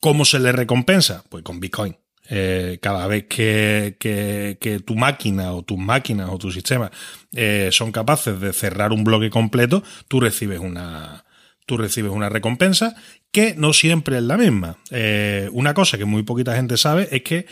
¿Cómo 0.00 0.24
se 0.24 0.40
le 0.40 0.52
recompensa? 0.52 1.22
Pues 1.28 1.44
con 1.44 1.60
Bitcoin. 1.60 1.96
Eh, 2.32 2.78
cada 2.80 3.06
vez 3.08 3.24
que, 3.26 4.82
tu 4.86 4.94
máquina 4.94 5.52
o 5.52 5.62
tus 5.62 5.78
máquinas 5.78 6.30
o 6.30 6.38
tu 6.38 6.52
sistema 6.52 6.90
eh, 7.32 7.70
son 7.72 7.90
capaces 7.90 8.40
de 8.40 8.52
cerrar 8.52 8.92
un 8.92 9.02
bloque 9.02 9.30
completo, 9.30 9.82
tú 10.06 10.20
recibes 10.20 10.60
una, 10.60 11.24
tú 11.66 11.76
recibes 11.76 12.12
una 12.12 12.28
recompensa 12.28 12.94
que 13.32 13.54
no 13.56 13.72
siempre 13.72 14.16
es 14.18 14.22
la 14.22 14.36
misma. 14.36 14.78
Eh, 14.90 15.48
una 15.52 15.74
cosa 15.74 15.98
que 15.98 16.04
muy 16.04 16.22
poquita 16.22 16.54
gente 16.54 16.76
sabe 16.76 17.08
es 17.10 17.22
que 17.22 17.46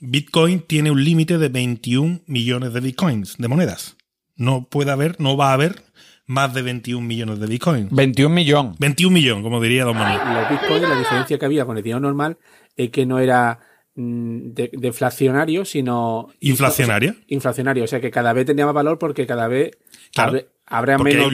Bitcoin 0.00 0.60
tiene 0.60 0.90
un 0.90 1.02
límite 1.02 1.38
de 1.38 1.48
21 1.48 2.20
millones 2.26 2.74
de 2.74 2.80
Bitcoins, 2.80 3.36
de 3.38 3.48
monedas. 3.48 3.96
No 4.36 4.68
puede 4.68 4.90
haber, 4.90 5.18
no 5.18 5.36
va 5.36 5.50
a 5.50 5.54
haber 5.54 5.82
más 6.30 6.54
de 6.54 6.62
21 6.62 7.06
millones 7.06 7.40
de 7.40 7.46
Bitcoins. 7.46 7.90
21 7.90 8.34
millones. 8.34 8.76
21 8.78 9.12
millones, 9.12 9.42
como 9.42 9.60
diría 9.60 9.84
Don 9.84 9.96
Manuel. 9.96 10.20
Los 10.34 10.48
bitcoins, 10.50 10.88
la 10.88 10.96
diferencia 10.98 11.38
que 11.38 11.44
había 11.44 11.64
con 11.64 11.76
el 11.76 11.82
dinero 11.82 12.00
normal 12.00 12.38
es 12.76 12.90
que 12.90 13.04
no 13.04 13.18
era 13.18 13.58
mm, 13.96 14.52
de- 14.52 14.70
deflacionario, 14.72 15.64
sino 15.64 16.28
Inflacionario. 16.40 17.10
o 17.10 17.14
sea, 17.14 17.24
inflacionario, 17.28 17.84
o 17.84 17.86
sea 17.88 18.00
que 18.00 18.10
cada 18.10 18.32
vez 18.32 18.46
tenía 18.46 18.64
más 18.64 18.74
valor 18.74 18.98
porque 18.98 19.26
cada 19.26 19.48
vez 19.48 19.72
Claro, 20.14 20.38
habrá, 20.66 20.98
menos, 20.98 21.32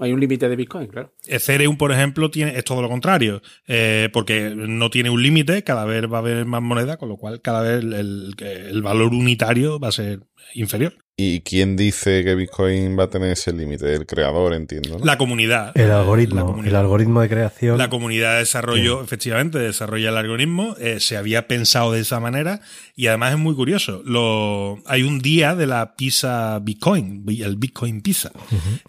hay 0.00 0.12
un 0.12 0.20
límite 0.20 0.48
de 0.48 0.56
bitcoin, 0.56 0.86
claro. 0.86 1.12
Ethereum, 1.26 1.76
por 1.76 1.92
ejemplo, 1.92 2.30
tiene, 2.30 2.56
es 2.56 2.64
todo 2.64 2.80
lo 2.80 2.88
contrario, 2.88 3.42
eh, 3.68 4.08
porque 4.14 4.54
no 4.56 4.88
tiene 4.88 5.10
un 5.10 5.22
límite, 5.22 5.62
cada 5.62 5.84
vez 5.84 6.04
va 6.10 6.16
a 6.16 6.20
haber 6.20 6.46
más 6.46 6.62
moneda, 6.62 6.96
con 6.96 7.10
lo 7.10 7.16
cual 7.18 7.42
cada 7.42 7.60
vez 7.62 7.82
el, 7.84 7.92
el- 7.92 8.34
el 8.40 8.82
valor 8.82 9.08
unitario 9.12 9.78
va 9.78 9.88
a 9.88 9.92
ser 9.92 10.20
inferior. 10.54 10.94
¿Y 11.14 11.40
quién 11.42 11.76
dice 11.76 12.24
que 12.24 12.34
Bitcoin 12.34 12.98
va 12.98 13.04
a 13.04 13.10
tener 13.10 13.30
ese 13.32 13.52
límite? 13.52 13.94
El 13.94 14.06
creador, 14.06 14.54
entiendo. 14.54 14.98
¿no? 14.98 15.04
La 15.04 15.18
comunidad. 15.18 15.70
El 15.76 15.88
La 15.88 16.00
algoritmo, 16.00 16.46
comunidad. 16.46 16.68
el 16.70 16.76
algoritmo 16.76 17.20
de 17.20 17.28
creación. 17.28 17.76
La 17.78 17.90
comunidad 17.90 18.32
de 18.32 18.38
desarrollo, 18.38 19.02
efectivamente, 19.02 19.58
desarrolla 19.58 20.08
el 20.08 20.16
algoritmo. 20.16 20.74
eh, 20.80 21.00
se 21.00 21.18
había 21.18 21.46
pensado 21.46 21.92
de 21.92 22.00
esa 22.00 22.18
manera 22.18 22.60
y 22.96 23.08
además 23.08 23.32
es 23.34 23.38
muy 23.38 23.54
curioso. 23.54 24.02
Lo, 24.06 24.82
hay 24.86 25.02
un 25.02 25.20
día 25.20 25.54
de 25.54 25.66
la 25.66 25.94
pizza 25.96 26.58
Bitcoin, 26.60 27.24
el 27.28 27.56
Bitcoin 27.56 28.00
Pizza, 28.00 28.32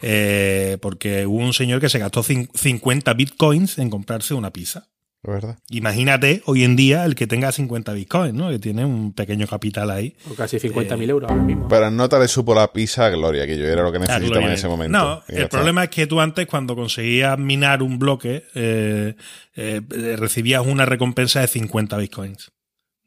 eh, 0.02 0.78
porque 0.82 1.26
hubo 1.26 1.38
un 1.44 1.54
señor 1.54 1.82
que 1.82 1.90
se 1.90 2.00
gastó 2.00 2.24
cin- 2.24 2.50
50 2.56 3.14
Bitcoins 3.14 3.78
en 3.78 3.90
comprarse 3.90 4.34
una 4.34 4.52
pizza. 4.52 4.88
Verdad. 5.26 5.58
Imagínate 5.70 6.42
hoy 6.46 6.64
en 6.66 6.76
día 6.76 7.06
el 7.06 7.16
que 7.16 7.28
tenga 7.28 7.52
50 7.52 7.94
Bitcoins, 7.94 8.34
¿no? 8.34 8.50
Que 8.50 8.60
tiene 8.60 8.84
un 8.84 9.14
pequeño 9.14 9.48
capital 9.48 9.90
ahí. 9.90 10.16
O 10.30 10.36
casi 10.36 10.58
50.000 10.58 11.10
euros 11.10 11.30
ahora 11.32 11.44
mismo. 11.44 11.68
Pero 11.70 11.90
no 11.92 12.10
te 12.10 12.20
le 12.20 12.28
supo 12.28 12.54
la 12.54 12.74
pizza 12.74 13.06
a 13.06 13.10
Gloria, 13.10 13.48
que 13.48 13.58
yo 13.58 13.66
era 13.66 13.84
lo 13.84 13.92
que 13.92 14.00
Ah, 14.00 14.02
necesitaba 14.02 14.28
Gloria. 14.28 14.48
en 14.48 14.54
ese 14.54 14.68
momento. 14.68 14.98
No, 14.98 15.24
el 15.30 15.48
problema 15.48 15.86
es 15.86 15.90
que 15.92 16.08
tú 16.08 16.20
antes, 16.20 16.46
cuando 16.46 16.76
conseguías 16.76 17.40
minar 17.40 17.82
un 17.82 18.00
bloque, 18.00 18.44
eh, 18.54 19.16
eh, 19.56 19.82
eh, 19.90 20.16
recibías 20.18 20.66
una 20.66 20.86
recompensa 20.86 21.40
de 21.40 21.48
50 21.48 21.98
bitcoins 21.98 22.52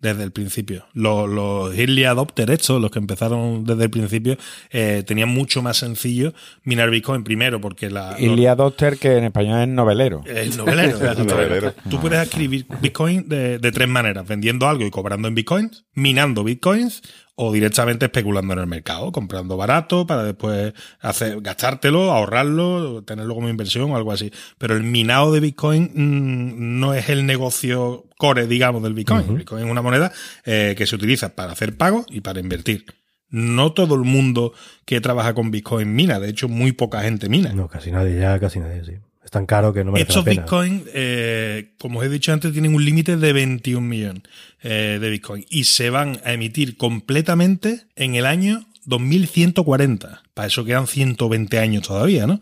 desde 0.01 0.23
el 0.25 0.31
principio. 0.33 0.87
Los, 0.93 1.29
los 1.29 1.75
early 1.77 2.05
adopters, 2.05 2.53
estos, 2.53 2.81
los 2.81 2.91
que 2.91 2.99
empezaron 2.99 3.65
desde 3.65 3.85
el 3.85 3.91
principio, 3.91 4.37
eh, 4.71 5.03
tenían 5.07 5.29
mucho 5.31 5.63
más 5.63 5.79
sencillo 5.79 6.35
minar 6.65 6.91
bitcoin 6.91 7.25
primero, 7.25 7.61
porque 7.61 7.91
la. 7.91 8.13
los- 8.13 8.21
Ilia 8.21 8.55
Doctor, 8.55 8.99
que 8.99 9.17
en 9.17 9.25
español 9.25 9.61
es 9.63 9.69
novelero. 9.69 10.23
el 10.27 10.57
novelero. 10.57 10.99
El 11.17 11.27
novelero. 11.27 11.75
Tú 11.91 12.01
puedes 12.01 12.21
escribir 12.23 12.67
Bitcoin 12.81 13.29
de, 13.29 13.59
de 13.59 13.73
tres 13.73 13.89
maneras: 13.89 14.27
vendiendo 14.27 14.69
algo 14.69 14.85
y 14.87 14.91
cobrando 14.91 15.29
en 15.29 15.35
Bitcoins, 15.35 15.85
minando 15.95 16.45
Bitcoins 16.45 17.03
o 17.37 17.53
directamente 17.53 18.07
especulando 18.07 18.55
en 18.55 18.61
el 18.61 18.67
mercado, 18.67 19.13
comprando 19.13 19.59
barato 19.59 20.07
para 20.07 20.25
después 20.25 20.73
hacer, 21.01 21.41
gastártelo, 21.43 22.11
ahorrarlo, 22.11 23.05
tenerlo 23.05 23.35
como 23.35 23.51
inversión 23.51 23.91
o 23.93 23.97
algo 23.97 24.11
así. 24.11 24.33
Pero 24.57 24.75
el 24.75 24.83
minado 24.83 25.33
de 25.33 25.41
Bitcoin 25.41 25.91
mm, 25.95 26.81
no 26.81 26.95
es 26.95 27.11
el 27.11 27.27
negocio 27.27 28.07
core, 28.17 28.47
digamos, 28.47 28.83
del 28.83 28.95
Bitcoin. 28.95 29.37
Bitcoin 29.37 29.67
es 29.67 29.71
una 29.71 29.83
moneda 29.83 30.13
eh, 30.47 30.75
que 30.79 30.87
se 30.87 30.97
utiliza 30.97 31.35
para 31.35 31.53
hacer 31.53 31.77
pagos 31.77 32.07
y 32.09 32.23
para 32.23 32.41
invertir. 32.41 32.87
No 33.29 33.73
todo 33.73 33.97
el 33.97 34.03
mundo 34.03 34.55
que 34.87 35.01
trabaja 35.03 35.35
con 35.35 35.51
Bitcoin 35.51 35.95
mina, 35.95 36.19
de 36.19 36.31
hecho, 36.31 36.49
muy 36.49 36.73
poca 36.73 37.03
gente 37.03 37.29
mina. 37.29 37.53
No, 37.53 37.69
casi 37.69 37.91
nadie, 37.91 38.19
ya 38.19 38.41
casi 38.41 38.61
nadie, 38.61 38.83
sí. 38.85 38.93
Es 39.27 39.33
tan 39.33 39.45
caro 39.45 39.73
que 39.73 39.83
no 39.83 39.91
merece 39.91 40.13
Estos 40.13 40.25
la 40.25 40.31
pena. 40.31 40.43
Bitcoin, 40.43 40.85
eh, 40.95 41.73
como 41.79 41.99
os 41.99 42.07
he 42.07 42.09
dicho 42.09 42.33
antes, 42.33 42.53
tienen 42.53 42.77
un 42.77 42.85
límite 42.85 43.17
de 43.17 43.33
21 43.33 43.85
millones 43.85 44.23
eh, 44.63 44.99
de 45.01 45.11
Bitcoin 45.11 45.45
y 45.51 45.65
se 45.65 45.91
van 45.91 46.21
a 46.25 46.33
emitir 46.33 46.77
completamente 46.77 47.87
en 47.97 48.15
el 48.15 48.25
año 48.25 48.65
2140. 48.85 50.23
Para 50.33 50.47
eso 50.47 50.65
quedan 50.65 50.87
120 50.87 51.59
años 51.59 51.89
todavía, 51.89 52.29
¿no? 52.29 52.39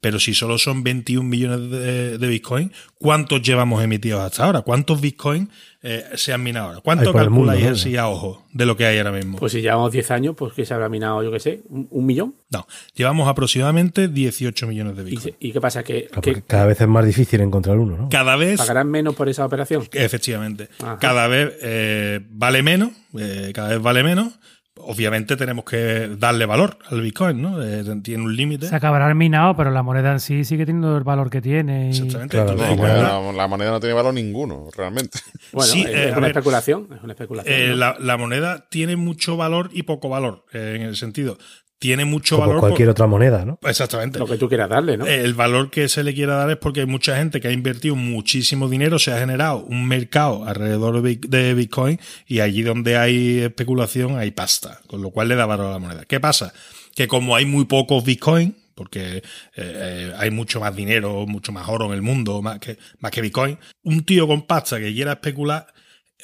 Pero 0.00 0.18
si 0.20 0.34
solo 0.34 0.58
son 0.58 0.82
21 0.82 1.28
millones 1.28 1.70
de, 1.70 2.18
de 2.18 2.26
Bitcoin, 2.28 2.72
¿cuántos 2.98 3.42
llevamos 3.42 3.82
emitidos 3.82 4.20
hasta 4.20 4.44
ahora? 4.44 4.62
¿Cuántos 4.62 5.00
Bitcoin 5.00 5.50
eh, 5.82 6.04
se 6.14 6.32
han 6.32 6.42
minado 6.42 6.68
ahora? 6.68 6.80
¿Cuánto 6.80 7.12
mundo, 7.12 7.18
calculáis 7.18 7.64
¿no? 7.64 7.70
así 7.72 7.96
a 7.96 8.08
ojo 8.08 8.44
de 8.52 8.66
lo 8.66 8.76
que 8.76 8.86
hay 8.86 8.98
ahora 8.98 9.12
mismo? 9.12 9.38
Pues 9.38 9.52
si 9.52 9.60
llevamos 9.62 9.92
10 9.92 10.10
años, 10.10 10.34
pues 10.36 10.52
que 10.52 10.64
se 10.64 10.74
habrá 10.74 10.88
minado, 10.88 11.22
yo 11.22 11.30
qué 11.32 11.40
sé, 11.40 11.62
un, 11.68 11.86
un 11.90 12.06
millón. 12.06 12.34
no, 12.50 12.66
llevamos 12.94 13.28
aproximadamente 13.28 14.08
18 14.08 14.66
millones 14.66 14.96
de 14.96 15.02
¿Y, 15.02 15.06
Bitcoin. 15.06 15.34
y 15.38 15.52
qué 15.52 15.60
pasa? 15.60 15.82
¿Que, 15.82 16.06
Claro, 16.06 16.22
que 16.22 16.32
porque 16.32 16.42
cada 16.46 16.66
vez 16.66 16.80
es 16.80 16.88
más 16.88 17.04
difícil 17.06 17.40
encontrar 17.40 17.78
uno, 17.78 17.96
¿no? 17.96 18.08
Cada 18.08 18.36
vez 18.36 18.58
pagarán 18.58 18.90
menos 18.90 19.14
por 19.14 19.28
esa 19.28 19.44
operación? 19.44 19.88
Efectivamente. 19.92 20.68
Ajá. 20.80 20.98
Cada 20.98 21.26
vez 21.28 21.54
eh, 21.62 22.20
vale 22.30 22.62
menos, 22.62 22.90
eh, 23.18 23.52
cada 23.54 23.68
vez 23.70 23.80
vale 23.80 24.02
menos. 24.02 24.38
Obviamente 24.78 25.36
tenemos 25.36 25.64
que 25.64 26.10
darle 26.18 26.44
valor 26.46 26.78
al 26.90 27.00
Bitcoin, 27.00 27.40
¿no? 27.40 27.62
Eh, 27.62 27.82
tiene 28.02 28.22
un 28.22 28.36
límite. 28.36 28.68
Se 28.68 28.76
acabará 28.76 29.08
el 29.08 29.14
minado, 29.14 29.56
pero 29.56 29.70
la 29.70 29.82
moneda 29.82 30.12
en 30.12 30.20
sí 30.20 30.44
sigue 30.44 30.66
teniendo 30.66 30.96
el 30.96 31.02
valor 31.04 31.30
que 31.30 31.40
tiene. 31.40 31.86
y- 31.86 31.88
Exactamente. 31.90 32.36
Claro, 32.36 33.22
no, 33.22 33.32
la, 33.32 33.32
la 33.32 33.48
moneda 33.48 33.70
no 33.70 33.80
tiene 33.80 33.94
valor 33.94 34.14
ninguno, 34.14 34.68
realmente. 34.76 35.18
Bueno, 35.52 35.72
Sí, 35.72 35.82
es, 35.82 35.88
eh, 35.88 36.08
una 36.10 36.20
ver. 36.20 36.30
especulación. 36.30 36.88
Es 36.94 37.02
una 37.02 37.12
especulación. 37.14 37.54
eh, 37.54 37.68
¿no? 37.70 37.76
la, 37.76 37.96
la 37.98 38.16
moneda 38.16 38.66
tiene 38.68 38.96
mucho 38.96 39.36
valor 39.36 39.70
y 39.72 39.84
poco 39.84 40.08
valor, 40.08 40.44
eh, 40.52 40.74
en 40.76 40.82
el 40.82 40.96
sentido. 40.96 41.38
Tiene 41.78 42.06
mucho 42.06 42.36
Como 42.36 42.46
valor. 42.48 42.60
cualquier 42.60 42.86
por- 42.88 42.92
otra 42.92 43.06
moneda, 43.06 43.44
¿no? 43.44 43.58
Exactamente. 43.62 44.18
Lo 44.18 44.26
que 44.26 44.38
tú 44.38 44.48
quieras 44.48 44.70
darle, 44.70 44.96
¿no? 44.96 45.06
El 45.06 45.34
valor 45.34 45.70
que 45.70 45.88
se 45.90 46.02
le 46.02 46.14
quiera 46.14 46.34
dar 46.36 46.50
es 46.50 46.56
porque 46.56 46.80
hay 46.80 46.86
mucha 46.86 47.16
gente 47.18 47.38
que 47.40 47.48
ha 47.48 47.52
invertido 47.52 47.94
muchísimo 47.96 48.68
dinero, 48.68 48.98
se 48.98 49.12
ha 49.12 49.18
generado 49.18 49.58
un 49.64 49.86
mercado 49.86 50.46
alrededor 50.46 51.02
de 51.02 51.54
Bitcoin 51.54 52.00
y 52.26 52.40
allí 52.40 52.62
donde 52.62 52.96
hay 52.96 53.40
especulación 53.40 54.18
hay 54.18 54.30
pasta, 54.30 54.80
con 54.86 55.02
lo 55.02 55.10
cual 55.10 55.28
le 55.28 55.34
da 55.36 55.44
valor 55.44 55.66
a 55.66 55.72
la 55.72 55.78
moneda. 55.78 56.04
¿Qué 56.06 56.18
pasa? 56.18 56.54
Que 56.94 57.06
como 57.08 57.36
hay 57.36 57.44
muy 57.44 57.66
pocos 57.66 58.02
Bitcoin, 58.04 58.56
porque 58.74 59.18
eh, 59.18 59.22
eh, 59.56 60.12
hay 60.16 60.30
mucho 60.30 60.60
más 60.60 60.74
dinero, 60.74 61.26
mucho 61.26 61.52
más 61.52 61.68
oro 61.68 61.86
en 61.86 61.92
el 61.92 62.00
mundo, 62.02 62.40
más 62.40 62.58
que, 62.58 62.78
más 63.00 63.10
que 63.12 63.20
Bitcoin, 63.20 63.58
un 63.82 64.02
tío 64.04 64.26
con 64.26 64.46
pasta 64.46 64.78
que 64.78 64.94
quiera 64.94 65.12
especular 65.12 65.66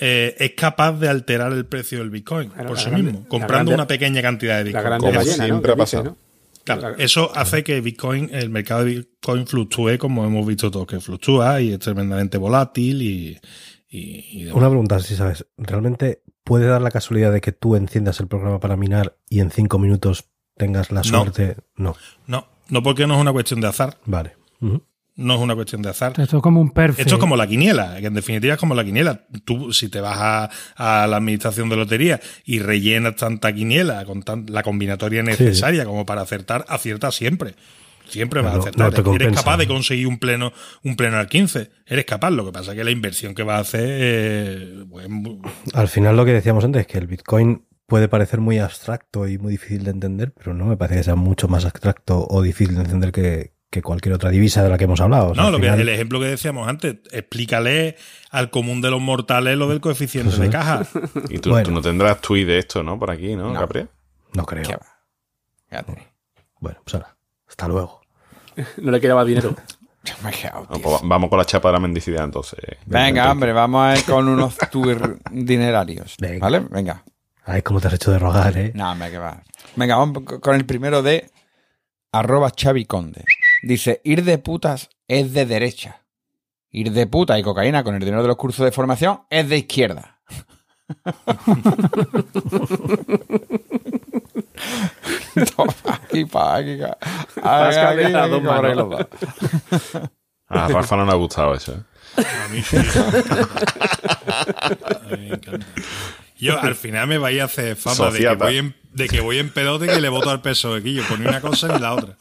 eh, 0.01 0.35
es 0.39 0.53
capaz 0.53 0.93
de 0.99 1.09
alterar 1.09 1.53
el 1.53 1.67
precio 1.67 1.99
del 1.99 2.11
Bitcoin 2.11 2.49
Claro, 2.51 2.69
por 2.69 2.77
la 2.77 2.83
sí 2.83 2.91
grande- 2.91 3.05
mismo, 3.13 3.21
la 3.25 3.29
comprando 3.29 3.71
grande- 3.71 3.75
una 3.75 3.87
pequeña 3.87 4.23
cantidad 4.23 4.55
de 4.59 4.61
la 4.61 4.65
Bitcoin. 4.65 4.85
grande 4.85 5.07
como 5.07 5.17
ballena, 5.19 5.37
¿no? 5.37 5.45
siempre 5.45 5.75
Que 5.75 5.81
ha 5.81 5.85
dice, 5.85 5.97
pasado. 5.99 6.05
¿no? 6.05 6.17
Claro, 6.65 6.81
La- 6.97 7.05
eso 7.05 7.31
hace 7.35 7.65
que 7.65 7.81
Bitcoin, 7.81 8.31
el 8.33 8.49
mercado 8.51 8.85
de 8.85 8.91
Bitcoin 8.97 9.47
fluctúe 9.47 9.99
como 9.99 10.25
hemos 10.25 10.47
visto 10.47 10.71
todos, 10.71 10.87
que 10.87 11.01
fluctúa 11.01 11.61
y 11.61 11.73
es 11.73 11.79
tremendamente 11.81 12.39
volátil 12.39 13.03
y, 13.03 13.39
y, 13.89 14.27
y 14.41 14.45
demás. 14.45 14.57
Una 14.59 14.69
pregunta, 14.69 15.01
si 15.01 15.17
sabes, 15.17 15.45
¿realmente 15.59 16.23
puede 16.45 16.67
dar 16.67 16.81
la 16.81 16.91
casualidad 16.91 17.33
de 17.33 17.41
que 17.41 17.53
tú 17.53 17.77
enciendas 17.77 18.19
el 18.21 18.29
programa 18.29 18.61
para 18.61 18.77
minar 18.77 19.17
y 19.29 19.41
en 19.41 19.51
cinco 19.51 19.79
minutos 19.79 20.25
tengas 20.57 20.91
la 20.93 21.01
No. 21.03 21.05
suerte? 21.05 21.57
No. 21.77 21.97
No, 22.27 22.47
no 22.69 22.83
porque 22.83 23.07
no 23.07 23.15
es 23.17 23.21
una 23.21 23.33
cuestión 23.33 23.61
de 23.61 23.67
azar, 23.69 23.99
Vale. 24.07 24.37
No 25.17 25.35
es 25.35 25.41
una 25.41 25.55
cuestión 25.55 25.83
de 25.83 25.91
azar. 25.91 26.13
Esto 26.19 26.37
es 26.39 26.43
como 26.43 26.61
un 26.61 26.71
perfect. 26.71 27.01
Esto 27.01 27.15
es 27.17 27.21
como 27.21 27.37
la 27.37 27.47
quiniela, 27.47 27.97
que 28.01 28.07
en 28.07 28.15
definitiva 28.15 28.55
es 28.55 28.61
como 28.61 28.75
la 28.75 28.85
quiniela. 28.85 29.27
Tú, 29.45 29.73
si 29.73 29.89
te 29.89 30.01
vas 30.01 30.17
a, 30.19 30.51
a 30.77 31.07
la 31.07 31.17
administración 31.19 31.69
de 31.69 31.77
lotería 31.77 32.21
y 32.45 32.59
rellenas 32.61 33.17
tanta 33.17 33.53
quiniela 33.53 34.05
con 34.05 34.23
tan- 34.23 34.47
la 34.49 34.63
combinatoria 34.63 35.23
necesaria 35.23 35.85
como 35.85 36.07
para 36.07 36.23
acertar, 36.23 36.65
aciertas 36.69 37.15
siempre. 37.15 37.55
Siempre 38.09 38.43
vas 38.43 38.55
a 38.57 38.59
acertar. 38.59 39.05
no 39.05 39.15
Eres 39.15 39.33
capaz 39.35 39.57
de 39.57 39.67
conseguir 39.67 40.07
un 40.07 40.19
pleno, 40.19 40.53
un 40.83 40.97
pleno 40.97 41.17
al 41.19 41.29
15. 41.29 41.71
Eres 41.87 42.05
capaz. 42.05 42.31
Lo 42.31 42.45
que 42.45 42.53
pasa 42.53 42.73
es 42.73 42.77
que 42.79 42.85
la 42.85 42.91
inversión 42.91 43.35
que 43.35 43.43
vas 43.43 43.57
a 43.59 43.61
hacer, 43.61 43.87
eh, 43.89 44.85
pues, 44.91 45.07
Al 45.73 45.89
final 45.89 46.17
lo 46.17 46.25
que 46.25 46.33
decíamos 46.33 46.65
antes, 46.65 46.87
que 46.87 46.99
el 46.99 47.07
Bitcoin 47.07 47.65
puede 47.87 48.09
parecer 48.09 48.41
muy 48.41 48.59
abstracto 48.59 49.29
y 49.29 49.39
muy 49.39 49.53
difícil 49.53 49.85
de 49.85 49.91
entender, 49.91 50.33
pero 50.33 50.53
no 50.55 50.65
me 50.67 50.77
parece 50.77 50.99
que 51.01 51.05
sea 51.05 51.15
mucho 51.15 51.49
más 51.49 51.65
abstracto 51.65 52.27
o 52.29 52.43
difícil 52.43 52.75
de 52.77 52.83
entender 52.83 53.13
que, 53.13 53.53
que 53.73 53.81
cualquier 53.81 54.15
otra 54.15 54.29
divisa 54.29 54.63
de 54.63 54.69
la 54.69 54.77
que 54.77 54.85
hemos 54.85 55.01
hablado. 55.01 55.31
O 55.31 55.35
sea, 55.35 55.45
no, 55.45 55.51
lo 55.51 55.59
que, 55.59 55.67
el 55.67 55.89
ejemplo 55.89 56.21
que 56.21 56.27
decíamos 56.27 56.69
antes, 56.69 56.97
explícale 57.11 57.97
al 58.31 58.51
común 58.51 58.83
de 58.83 58.91
los 58.91 59.01
mortales 59.01 59.57
lo 59.57 59.67
del 59.67 59.81
coeficiente 59.81 60.37
de 60.37 60.51
caja. 60.51 60.83
Y 61.31 61.39
tú, 61.39 61.49
Bueno. 61.51 61.65
tú 61.65 61.71
no 61.73 61.81
tendrás 61.81 62.21
tweet 62.21 62.45
de 62.45 62.59
esto, 62.59 62.83
¿no? 62.83 62.99
Por 62.99 63.11
aquí, 63.11 63.35
¿no, 63.35 63.51
No. 63.51 63.59
Capri? 63.59 63.87
No 64.35 64.45
creo. 64.45 64.65
¿Qué 64.65 64.75
va? 64.77 65.85
Bueno, 66.61 66.81
pues 66.85 66.95
ahora, 66.95 67.17
hasta 67.49 67.67
luego. 67.67 68.03
No 68.77 68.91
le 68.91 69.01
quedaba 69.01 69.25
dinero. 69.25 69.57
Me 70.23 70.29
he 70.31 70.35
quedado, 70.35 70.67
No, 70.69 70.77
tío. 70.77 70.83
pues 70.83 71.01
vamos 71.05 71.31
con 71.31 71.39
la 71.39 71.45
chapa 71.47 71.69
de 71.69 71.73
la 71.73 71.81
mendicidad, 71.81 72.25
entonces. 72.25 72.59
Venga, 72.85 73.33
hombre, 73.33 73.53
vamos 73.55 73.83
a 73.87 73.97
ir 73.97 74.05
con 74.05 74.29
unos 74.29 74.55
tour 74.71 75.19
dinerarios. 75.31 76.17
Venga. 76.21 76.41
¿Vale? 76.41 76.61
Venga. 76.69 77.03
Ay, 77.47 77.63
cómo 77.63 77.81
te 77.81 77.89
has 77.89 77.95
hecho 77.95 78.11
de 78.13 78.19
rogar, 78.19 78.55
¿eh? 78.59 78.73
No, 78.75 78.95
me 78.97 79.11
que 79.11 79.17
va. 79.17 79.43
Venga, 79.77 79.97
vamos 79.97 80.25
con 80.43 80.55
el 80.57 80.67
primero 80.67 81.03
de 81.03 81.31
arroba 82.13 82.53
Xavi 82.55 82.85
Conde. 82.85 83.25
Dice, 83.63 84.01
ir 84.05 84.25
de 84.25 84.39
putas 84.39 84.91
es 85.07 85.33
de 85.33 85.47
derecha. 85.47 86.03
Ir 86.71 86.91
de 86.93 87.07
puta 87.07 87.39
y 87.39 87.43
cocaína 87.43 87.85
con 87.85 87.95
el 87.95 88.01
dinero 88.01 88.23
de 88.23 88.29
los 88.29 88.37
cursos 88.37 88.65
de 88.65 88.73
formación 88.73 89.23
es 89.31 89.49
de 89.49 89.59
izquierda. 89.59 90.19
Toma, 95.57 95.75
aquí 95.87 96.25
pa'. 96.25 96.59
A 100.49 100.69
Rafa 100.69 100.97
no 100.97 101.05
le 101.07 101.13
ha 101.13 101.15
gustado 101.15 101.55
eso. 101.55 101.73
¿eh? 101.73 101.83
A 102.45 102.49
mí 102.49 102.61
sí. 102.63 102.77
A 104.27 105.01
mí 105.11 105.17
me 105.17 105.29
encanta. 105.35 105.67
Yo 106.43 106.61
al 106.61 106.75
final 106.75 107.07
me 107.07 107.19
vais 107.19 107.41
a 107.41 107.45
hacer 107.45 107.77
fama 107.77 108.11
de 108.11 108.19
que, 108.19 108.35
voy 108.35 108.59
en, 108.59 108.75
de 108.91 109.09
que 109.09 109.21
voy 109.21 109.39
en 109.39 109.51
pelote 109.51 109.87
y 109.87 109.89
que 109.89 110.01
le 110.01 110.09
voto 110.09 110.29
al 110.31 110.43
PSOE, 110.43 110.83
que 110.83 110.93
yo 110.93 111.05
por 111.05 111.21
ni 111.21 111.27
una 111.27 111.41
cosa 111.41 111.69
ni 111.69 111.79
la 111.79 111.95
otra. 111.95 112.17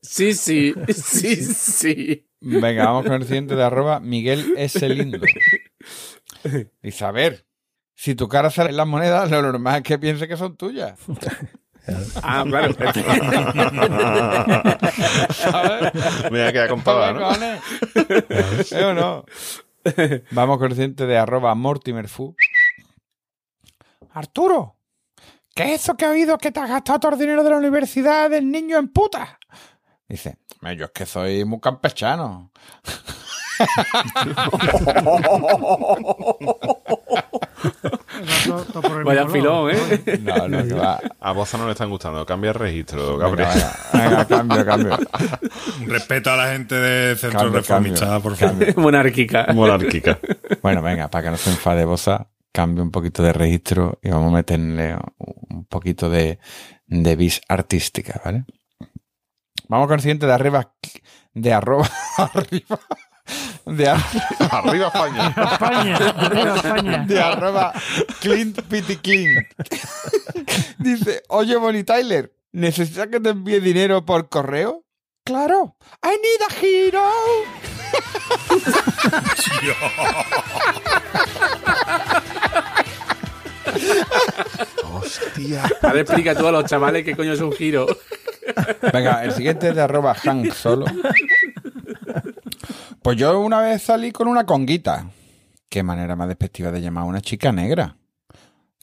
Sí, 0.00 0.32
sí, 0.34 0.72
sí, 0.94 1.36
sí. 1.36 2.28
Venga, 2.40 2.84
vamos 2.86 3.04
con 3.04 3.14
el 3.14 3.24
siguiente 3.24 3.56
de 3.56 3.64
arroba 3.64 3.98
Miguel 3.98 4.54
S. 4.56 4.88
Lindo. 4.88 5.18
Dice, 6.82 7.04
a 7.04 7.10
ver, 7.10 7.46
si 7.94 8.14
tu 8.14 8.28
cara 8.28 8.48
sale 8.48 8.70
en 8.70 8.76
las 8.76 8.86
monedas, 8.86 9.28
lo 9.28 9.42
normal 9.42 9.78
es 9.78 9.82
que 9.82 9.98
piense 9.98 10.28
que 10.28 10.36
son 10.36 10.56
tuyas. 10.56 10.98
Ah, 12.22 12.44
claro. 12.46 12.74
¿Sabes? 15.32 15.92
Mira 16.30 16.52
que 16.52 16.60
acompañado, 16.60 17.14
¿no? 17.14 17.20
cojones? 17.20 17.60
¿Eh 18.72 18.84
o 18.84 18.94
no? 18.94 19.24
Vamos 20.30 20.58
con 20.58 20.68
el 20.68 20.74
siguiente 20.74 21.06
de 21.06 21.18
arroba 21.18 21.54
Mortimer 21.54 22.08
Fu. 22.08 22.36
Arturo, 24.12 24.76
¿qué 25.54 25.74
es 25.74 25.82
eso 25.82 25.96
que 25.96 26.04
he 26.04 26.08
oído 26.08 26.38
que 26.38 26.52
te 26.52 26.60
has 26.60 26.68
gastado 26.68 27.00
todo 27.00 27.12
el 27.12 27.18
dinero 27.18 27.42
de 27.44 27.50
la 27.50 27.56
universidad 27.56 28.30
del 28.30 28.50
niño 28.50 28.78
en 28.78 28.88
puta? 28.88 29.38
Dice, 30.08 30.38
"Me, 30.60 30.76
yo 30.76 30.86
es 30.86 30.90
que 30.92 31.06
soy 31.06 31.44
muy 31.44 31.60
campechano. 31.60 32.50
Vaya 39.04 39.26
filón. 39.28 39.70
¿eh? 39.70 40.18
No, 40.22 40.48
no, 40.48 40.66
que 40.66 40.74
va. 40.74 41.00
A 41.20 41.32
Boza 41.32 41.58
no 41.58 41.66
le 41.66 41.72
están 41.72 41.90
gustando. 41.90 42.24
Cambia 42.26 42.48
el 42.50 42.54
registro, 42.54 43.16
Gabriel. 43.18 43.48
venga, 43.92 43.92
venga, 43.92 44.24
cambio, 44.26 44.64
cambio. 44.64 44.98
Respeto 45.86 46.30
a 46.30 46.36
la 46.36 46.52
gente 46.52 46.74
de 46.74 47.16
Centro 47.16 47.40
Cambio, 47.40 47.60
Reformista, 47.60 48.06
cambio, 48.06 48.22
por 48.22 48.36
favor. 48.36 48.76
Monárquica. 48.78 49.46
Monárquica. 49.54 50.18
Bueno, 50.62 50.82
venga, 50.82 51.08
para 51.08 51.24
que 51.24 51.30
no 51.30 51.36
se 51.36 51.50
enfade 51.50 51.84
Bosa, 51.84 52.28
cambio 52.52 52.82
un 52.82 52.90
poquito 52.90 53.22
de 53.22 53.32
registro 53.32 53.98
y 54.02 54.10
vamos 54.10 54.32
a 54.32 54.36
meterle 54.36 54.96
un 55.16 55.64
poquito 55.66 56.10
de, 56.10 56.38
de 56.86 57.16
bis 57.16 57.40
artística, 57.48 58.20
¿vale? 58.24 58.44
Vamos 59.68 59.86
con 59.86 59.94
el 59.96 60.00
siguiente 60.00 60.26
de 60.26 60.32
arriba, 60.32 60.74
de 61.32 61.52
arroba, 61.52 61.88
arriba, 62.18 62.80
de, 63.66 63.88
ar- 63.88 64.00
Arriba 64.50 64.86
España. 64.88 65.28
España, 65.52 65.96
arriba 65.96 66.56
España. 66.56 67.04
de 67.06 67.20
arroba 67.20 67.72
Clint 68.20 68.60
Pity 68.62 68.96
Clint. 68.96 69.46
Dice, 70.78 71.22
oye 71.28 71.56
Bonnie 71.56 71.84
Tyler, 71.84 72.34
¿necesitas 72.52 73.06
que 73.08 73.20
te 73.20 73.28
envíe 73.30 73.60
dinero 73.60 74.04
por 74.04 74.28
correo? 74.28 74.84
Claro, 75.24 75.76
I 76.02 76.16
need 76.20 76.42
a 76.48 76.50
hero. 76.60 77.08
Hostia. 84.92 85.62
Ahora 85.82 86.00
explica 86.00 86.34
tú 86.34 86.46
a 86.46 86.52
los 86.52 86.64
chavales 86.64 87.04
qué 87.04 87.16
coño 87.16 87.32
es 87.32 87.40
un 87.40 87.52
giro. 87.52 87.86
Venga, 88.92 89.24
el 89.24 89.32
siguiente 89.32 89.68
es 89.68 89.74
de 89.74 89.82
arroba 89.82 90.14
Hank 90.14 90.52
solo. 90.52 90.86
Pues 93.02 93.16
yo 93.16 93.38
una 93.40 93.60
vez 93.60 93.82
salí 93.82 94.12
con 94.12 94.28
una 94.28 94.44
conguita. 94.44 95.06
Qué 95.68 95.82
manera 95.82 96.16
más 96.16 96.28
despectiva 96.28 96.70
de 96.70 96.80
llamar 96.80 97.04
a 97.04 97.06
una 97.06 97.20
chica 97.20 97.52
negra. 97.52 97.96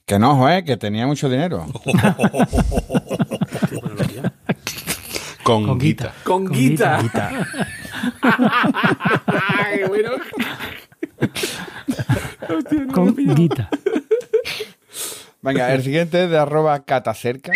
Que 0.06 0.18
no, 0.18 0.48
¿eh? 0.50 0.64
Que 0.64 0.76
tenía 0.78 1.06
mucho 1.06 1.28
dinero. 1.28 1.66
Con 5.42 5.78
guita. 5.78 6.14
Con 6.24 6.50
guita. 6.50 7.02
Guita. 7.02 7.46
Ay, 9.26 9.84
bueno. 9.86 10.10
Con 12.92 13.14
guita. 13.14 13.68
Venga, 15.48 15.72
el 15.72 15.82
siguiente 15.82 16.24
es 16.24 16.30
de 16.30 16.38
arroba 16.38 16.84
catacerca. 16.84 17.52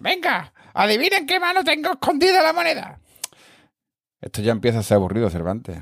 Venga, 0.00 0.52
adivinen 0.74 1.26
qué 1.26 1.40
mano 1.40 1.64
tengo 1.64 1.92
escondida 1.92 2.42
la 2.42 2.52
moneda. 2.52 3.00
Esto 4.20 4.42
ya 4.42 4.52
empieza 4.52 4.80
a 4.80 4.82
ser 4.82 4.96
aburrido, 4.96 5.30
Cervantes. 5.30 5.78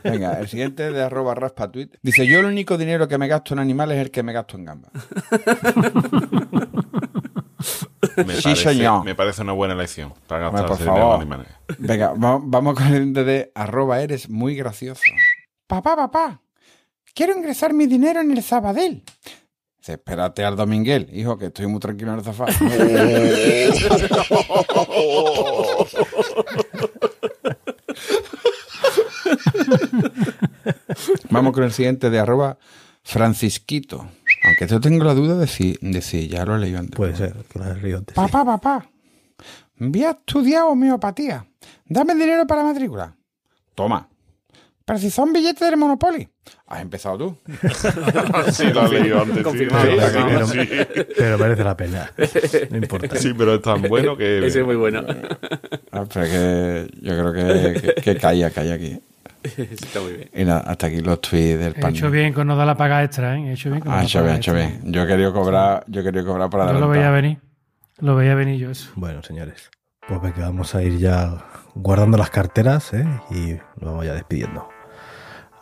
Venga, 0.04 0.38
el 0.40 0.48
siguiente 0.48 0.90
de 0.90 1.02
arroba 1.02 1.34
raspatweet. 1.34 1.90
Dice, 2.02 2.26
yo 2.26 2.40
el 2.40 2.46
único 2.46 2.76
dinero 2.78 3.06
que 3.08 3.18
me 3.18 3.28
gasto 3.28 3.54
en 3.54 3.60
animales 3.60 3.96
es 3.98 4.02
el 4.04 4.10
que 4.10 4.22
me 4.22 4.32
gasto 4.32 4.56
en 4.56 4.64
gambas. 4.64 4.90
Me, 8.16 8.34
Sí, 8.34 8.42
parece, 8.42 8.62
señor. 8.64 9.04
me 9.04 9.14
parece 9.14 9.42
una 9.42 9.52
buena 9.52 9.74
elección 9.74 10.12
para 10.26 10.48
Hombre, 10.48 10.62
gastarse 10.62 10.84
por 10.84 10.94
dinero 10.94 11.04
en 11.14 11.20
favor. 11.20 11.20
animales. 11.22 11.46
Venga, 11.78 12.08
va- 12.14 12.40
vamos 12.42 12.74
con 12.74 12.86
el 12.92 13.12
de 13.14 13.52
arroba 13.54 14.00
eres 14.02 14.28
muy 14.28 14.56
gracioso. 14.56 15.00
Papá, 15.68 15.94
papá, 15.96 16.42
quiero 17.14 17.34
ingresar 17.36 17.72
mi 17.72 17.86
dinero 17.86 18.20
en 18.20 18.32
el 18.32 18.42
Sabadell. 18.42 19.04
Dice, 19.78 19.92
espérate 19.92 20.44
al 20.44 20.56
Dominguel, 20.56 21.08
hijo, 21.12 21.38
que 21.38 21.46
estoy 21.46 21.68
muy 21.68 21.78
tranquilo 21.80 22.12
en 22.12 22.18
el 22.18 22.24
sofá. 22.24 22.46
Vamos 31.30 31.52
con 31.52 31.64
el 31.64 31.72
siguiente 31.72 32.10
de 32.10 32.18
arroba 32.18 32.58
francisquito. 33.02 34.06
Aunque 34.44 34.66
yo 34.66 34.80
tengo 34.80 35.04
la 35.04 35.14
duda 35.14 35.36
de 35.36 35.46
si, 35.46 35.76
de 35.80 36.02
si 36.02 36.28
ya 36.28 36.44
lo 36.44 36.56
he 36.56 36.58
leído 36.58 36.78
antes. 36.78 36.96
Puede 36.96 37.16
ser, 37.16 37.34
que 37.48 37.58
lo 37.58 37.64
has 37.64 37.80
leído 37.82 37.98
antes. 37.98 38.14
Papá, 38.14 38.44
papá, 38.44 38.86
voy 39.78 40.04
a 40.04 40.10
estudiar 40.10 40.64
homeopatía. 40.64 41.46
Dame 41.86 42.14
dinero 42.14 42.46
para 42.46 42.62
la 42.62 42.68
matrícula. 42.68 43.14
Toma. 43.74 44.08
Pero 44.84 44.98
si 44.98 45.10
son 45.10 45.32
billetes 45.32 45.60
del 45.60 45.76
Monopoly. 45.76 46.28
Has 46.66 46.82
empezado 46.82 47.18
tú. 47.18 47.36
Sí, 48.52 48.64
lo 48.72 48.86
he 48.86 49.00
leído 49.00 49.22
antes. 49.22 49.46
sí. 49.52 49.66
Pero, 49.70 50.46
sí, 50.48 50.58
pero 51.16 51.38
merece 51.38 51.62
la 51.64 51.76
pena. 51.76 52.12
No 52.70 52.76
importa. 52.78 53.16
Sí, 53.16 53.32
pero 53.36 53.54
es 53.54 53.62
tan 53.62 53.82
bueno 53.82 54.16
que... 54.16 54.44
Ese 54.44 54.60
es 54.60 54.66
muy 54.66 54.74
bueno. 54.74 55.04
Ah, 55.92 56.04
pero 56.12 56.26
que 56.26 56.88
yo 57.00 57.12
creo 57.16 57.32
que, 57.32 57.80
que, 57.80 57.94
que 58.02 58.16
calla, 58.16 58.50
calla 58.50 58.74
aquí. 58.74 58.98
Está 59.56 60.00
muy 60.00 60.12
bien. 60.12 60.30
Y 60.34 60.44
nada, 60.44 60.60
hasta 60.60 60.86
aquí 60.86 61.00
los 61.00 61.20
tweets 61.20 61.58
del 61.58 61.72
He 61.76 61.80
pan. 61.80 61.94
hecho 61.94 62.10
bien 62.10 62.32
con 62.32 62.46
no 62.46 62.56
dar 62.56 62.66
la 62.66 62.76
paga 62.76 63.02
extra, 63.02 63.36
¿eh? 63.36 63.48
He 63.48 63.52
hecho 63.52 63.70
bien 63.70 63.80
con 63.80 63.88
no 63.90 63.94
Ah, 63.94 63.96
dar 63.98 64.04
hecho 64.06 64.18
la 64.18 64.24
bien, 64.24 64.32
paga 64.34 64.40
hecho 64.40 64.56
extra. 64.56 64.80
bien. 64.82 64.92
Yo 64.92 65.06
quería 65.06 65.32
cobrar, 65.32 65.84
yo 65.88 66.02
quería 66.02 66.24
cobrar 66.24 66.50
por 66.50 66.66
Yo 66.66 66.72
lo 66.80 66.88
veía 66.88 67.10
venir. 67.10 67.38
Lo 67.98 68.16
veía 68.16 68.34
venir 68.34 68.58
yo 68.58 68.70
eso. 68.70 68.90
Bueno, 68.96 69.22
señores, 69.22 69.70
pues 70.08 70.20
venga, 70.22 70.46
vamos 70.46 70.74
a 70.74 70.82
ir 70.82 70.98
ya 70.98 71.44
guardando 71.74 72.16
las 72.18 72.30
carteras 72.30 72.92
¿eh? 72.94 73.06
y 73.30 73.52
nos 73.80 73.92
vamos 73.92 74.04
ya 74.06 74.14
despidiendo. 74.14 74.68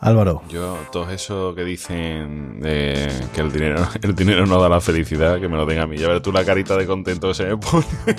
Álvaro, 0.03 0.41
Yo, 0.49 0.79
todo 0.91 1.11
eso 1.11 1.53
que 1.53 1.63
dicen 1.63 2.59
de 2.59 3.07
que 3.35 3.41
el 3.41 3.51
dinero, 3.51 3.87
el 4.01 4.15
dinero 4.15 4.47
no 4.47 4.59
da 4.59 4.67
la 4.67 4.81
felicidad, 4.81 5.39
que 5.39 5.47
me 5.47 5.55
lo 5.57 5.67
den 5.67 5.77
a 5.77 5.85
mí. 5.85 5.95
Ya 5.95 6.07
verás 6.07 6.23
tú 6.23 6.31
la 6.31 6.43
carita 6.43 6.75
de 6.75 6.87
contento 6.87 7.27
que 7.27 7.33
se 7.35 7.45
me 7.45 7.57
pone. 7.57 7.85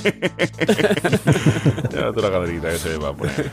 ya 1.91 1.97
verás 1.99 2.15
tú 2.15 2.21
la 2.21 2.31
carita 2.31 2.71
que 2.71 2.79
se 2.79 2.91
me 2.91 2.97
va 2.99 3.09
a 3.09 3.15
poner. 3.15 3.51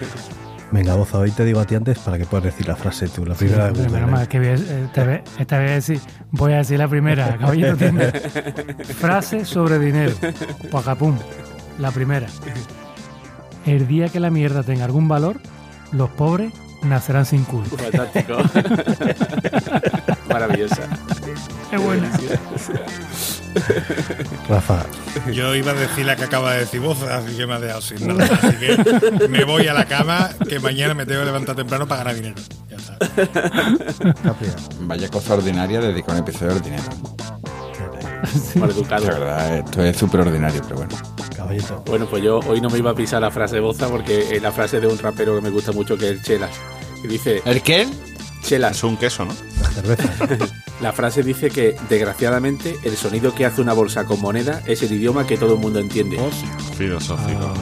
Venga, 0.72 0.96
Boza, 0.96 1.18
hoy 1.18 1.32
te 1.32 1.46
digo 1.46 1.60
a 1.60 1.66
ti 1.66 1.76
antes 1.76 2.00
para 2.00 2.18
que 2.18 2.26
puedas 2.26 2.46
decir 2.46 2.68
la 2.68 2.76
frase 2.76 3.08
tú, 3.08 3.26
la 3.26 3.36
primera 3.36 3.66
de 3.68 3.72
Pero 3.74 3.84
Google. 3.86 3.96
menos 3.98 4.12
mal 4.12 4.24
¿eh? 4.24 4.28
que 4.28 4.38
a- 4.38 4.54
esta, 4.86 5.04
vez, 5.04 5.22
esta 5.40 5.58
vez 5.60 5.92
voy 6.32 6.54
a 6.54 6.58
decir 6.58 6.78
la 6.80 6.88
primera, 6.88 7.38
caballero. 7.40 7.78
Frase 9.00 9.46
sobre 9.46 9.80
dinero. 9.80 10.14
Pacapum. 10.72 11.18
La 11.80 11.92
primera. 11.92 12.28
El 13.66 13.88
día 13.88 14.10
que 14.10 14.20
la 14.20 14.30
mierda 14.30 14.64
tenga 14.64 14.86
algún 14.86 15.08
valor, 15.08 15.40
los 15.92 16.10
pobres 16.12 16.54
nacerán 16.84 17.26
sin 17.26 17.44
culo. 17.44 17.66
Fantástico. 17.66 18.38
Maravillosa. 20.30 20.84
Es 21.72 21.82
buena. 21.82 22.10
Rafa, 24.48 24.86
Yo 25.34 25.56
iba 25.56 25.72
a 25.72 25.76
decir 25.76 26.06
la 26.06 26.16
que 26.16 26.24
acaba 26.24 26.54
de 26.54 26.60
decir 26.62 26.80
vos, 26.80 27.02
así 27.04 27.36
que 27.36 27.48
me 27.48 27.54
ha 27.56 27.60
dejado 27.60 27.82
sin 27.82 28.08
nada. 28.08 28.26
Así 28.42 28.56
que 28.58 29.28
me 29.28 29.44
voy 29.44 29.68
a 29.68 29.74
la 29.74 29.86
cama, 29.86 30.30
que 30.48 30.60
mañana 30.60 30.94
me 30.94 31.06
tengo 31.06 31.22
que 31.22 31.26
levantar 31.26 31.56
temprano 31.56 31.88
para 31.88 32.04
ganar 32.04 32.16
dinero. 32.16 32.36
Ya 32.70 32.78
está. 32.78 32.98
Vaya 34.82 35.10
cosa 35.10 35.34
ordinaria 35.34 35.80
dedicar 35.82 36.16
un 36.16 36.22
episodio 36.22 36.56
ordinario. 36.56 36.90
Mal 38.56 38.70
educado. 38.72 39.06
La 39.08 39.20
verdad, 39.20 39.58
esto 39.58 39.84
es 39.84 39.98
súper 39.98 40.22
ordinario, 40.22 40.62
pero 40.64 40.78
bueno. 40.78 40.96
Caballito. 41.36 41.84
Bueno, 41.86 42.06
pues 42.08 42.24
yo 42.24 42.40
hoy 42.40 42.62
no 42.62 42.70
me 42.70 42.78
iba 42.78 42.92
a 42.92 42.96
pisar 42.96 43.22
la 43.22 43.32
frase 43.32 43.60
boza 43.60 43.88
porque 43.88 44.36
es 44.36 44.42
la 44.42 44.52
frase 44.52 44.80
de 44.80 44.88
un 44.88 44.98
rapero 44.98 45.36
que 45.36 45.42
me 45.42 45.50
gusta 45.50 45.72
mucho 45.72 45.98
que 45.98 46.06
es 46.06 46.12
el 46.12 46.22
Chelas. 46.22 46.52
Que 47.02 47.08
dice, 47.08 47.42
¿El 47.46 47.62
qué? 47.62 47.88
Chelas. 48.44 48.78
Es 48.78 48.84
un 48.84 48.98
queso, 48.98 49.26
¿no? 49.26 49.34
La 49.62 49.70
cerveza. 49.70 50.48
La 50.82 50.94
frase 50.94 51.24
dice 51.24 51.50
que, 51.50 51.76
desgraciadamente, 51.90 52.78
el 52.84 52.96
sonido 52.96 53.36
que 53.36 53.46
hace 53.46 53.62
una 53.62 53.74
bolsa 53.74 54.06
con 54.06 54.22
moneda 54.22 54.62
es 54.66 54.82
el 54.82 54.94
idioma 54.94 55.28
que 55.28 55.36
todo 55.38 55.56
el 55.56 55.60
mundo 55.60 55.80
entiende. 55.80 56.18
Filosófico. 56.78 57.54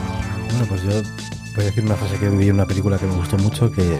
Bueno, 0.50 0.66
pues 0.68 0.82
yo 0.84 0.90
voy 1.56 1.64
a 1.64 1.66
decir 1.66 1.84
una 1.84 1.96
frase 1.96 2.16
que 2.18 2.28
vi 2.28 2.48
en 2.48 2.54
una 2.54 2.66
película 2.66 2.96
que 2.96 3.06
me 3.06 3.16
gustó 3.16 3.36
mucho, 3.38 3.72
que 3.72 3.98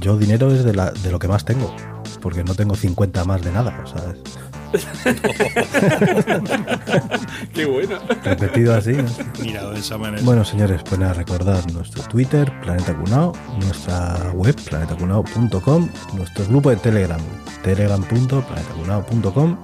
yo 0.00 0.16
dinero 0.16 0.50
es 0.52 0.64
de, 0.64 0.74
la, 0.74 0.90
de 0.90 1.12
lo 1.12 1.20
que 1.20 1.28
más 1.28 1.44
tengo, 1.44 1.72
porque 2.20 2.42
no 2.42 2.56
tengo 2.56 2.74
50 2.74 3.24
más 3.24 3.42
de 3.42 3.52
nada, 3.52 3.80
o 3.84 3.86
sea, 3.86 4.12
es 4.12 4.49
Qué 7.54 7.66
bueno. 7.66 7.98
repetido 8.24 8.74
así. 8.74 8.92
¿no? 8.92 9.04
Mirado 9.40 9.72
de 9.72 9.80
esa 9.80 9.98
manera. 9.98 10.22
Bueno, 10.24 10.44
señores, 10.44 10.82
pues 10.84 10.98
nada, 11.00 11.14
recordad 11.14 11.64
nuestro 11.72 12.02
Twitter, 12.04 12.52
Planeta 12.62 12.94
Cunao, 12.96 13.32
nuestra 13.58 14.30
web, 14.34 14.54
planetacunao.com, 14.68 15.88
nuestro 16.14 16.44
grupo 16.46 16.70
de 16.70 16.76
Telegram, 16.76 17.20
telegram.planetacunao.com 17.62 19.56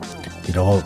y 0.49 0.53
luego, 0.53 0.83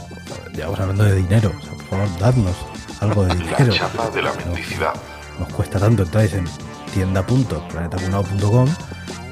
ya 0.54 0.64
vamos 0.66 0.80
hablando 0.80 1.04
de 1.04 1.16
dinero, 1.16 1.52
o 1.56 1.60
sea, 1.62 1.72
por 1.72 1.84
favor, 1.86 2.08
dadnos 2.18 2.56
algo 3.00 3.22
de 3.24 3.28
La 3.28 3.34
dinero. 3.56 3.72
chapa 3.72 4.10
de 4.10 4.20
la 4.22 4.32
mendicidad. 4.34 4.92
Nos 5.38 5.48
cuesta 5.52 5.78
tanto, 5.78 6.02
entráis 6.02 6.32
en 6.34 6.44
tienda.planetacunao.com 6.92 8.68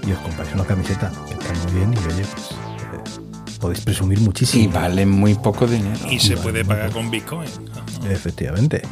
y 0.07 0.13
os 0.13 0.19
compráis 0.21 0.55
una 0.55 0.65
camiseta, 0.65 1.11
que 1.27 1.35
está 1.35 1.53
muy 1.65 1.73
bien 1.75 1.93
y 1.93 1.97
oye, 2.13 2.25
pues, 2.33 2.55
podéis 3.59 3.81
presumir 3.83 4.19
Y 4.19 4.23
muchísimo. 4.25 4.73
vale 4.73 5.05
muy 5.07 5.35
poco 5.35 5.67
dinero. 5.67 5.99
Y 6.11 6.19
se 6.19 6.37
puede 6.37 6.65
pagar 6.65 6.91
con 6.91 7.11
Bitcoin. 7.11 7.49
Efectivamente. 8.11 8.83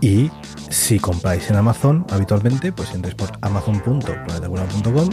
Y 0.00 0.30
si 0.70 0.98
compráis 0.98 1.50
en 1.50 1.56
Amazon 1.56 2.06
habitualmente, 2.10 2.72
pues 2.72 2.88
si 2.88 2.94
entráis 2.94 3.14
por 3.14 3.30
amazon.planetacuna.com, 3.42 5.10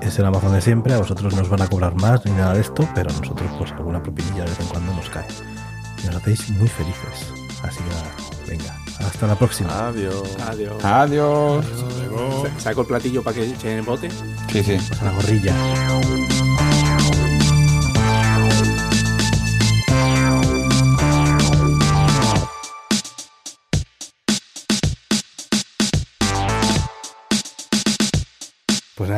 es 0.00 0.18
el 0.18 0.24
Amazon 0.24 0.52
de 0.54 0.62
siempre, 0.62 0.94
a 0.94 0.98
vosotros 0.98 1.34
no 1.34 1.42
os 1.42 1.48
van 1.50 1.60
a 1.62 1.66
cobrar 1.68 1.94
más 1.96 2.24
ni 2.24 2.32
nada 2.32 2.54
de 2.54 2.60
esto, 2.60 2.88
pero 2.94 3.10
a 3.10 3.12
nosotros 3.12 3.50
pues 3.58 3.70
alguna 3.72 4.02
propinilla 4.02 4.44
de 4.44 4.50
vez 4.50 4.60
en 4.60 4.66
cuando 4.68 4.94
nos 4.94 5.10
cae. 5.10 5.26
Y 6.02 6.06
nos 6.06 6.16
hacéis 6.16 6.48
muy 6.50 6.68
felices. 6.68 7.26
Así 7.62 7.80
que 7.80 7.90
nada, 7.90 8.10
venga, 8.48 8.78
hasta 9.06 9.26
la 9.26 9.34
próxima. 9.34 9.88
Adiós. 9.88 10.22
Adiós. 10.46 10.82
Adiós. 10.84 11.66
Saco 12.56 12.80
el 12.80 12.86
platillo 12.86 13.22
para 13.22 13.36
que 13.36 13.44
echen 13.50 13.72
el 13.78 13.82
bote. 13.82 14.08
Sí, 14.50 14.62
sí. 14.62 14.78
A 15.00 15.04
la 15.04 15.12
gorrilla. 15.12 15.54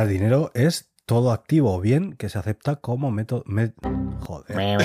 El 0.02 0.08
dinero 0.08 0.50
es 0.54 0.92
todo 1.06 1.32
activo 1.32 1.74
o 1.74 1.80
bien 1.80 2.12
que 2.14 2.28
se 2.28 2.38
acepta 2.38 2.76
como 2.76 3.10
método. 3.10 3.42
me- 3.46 3.72
Joder. 4.20 4.56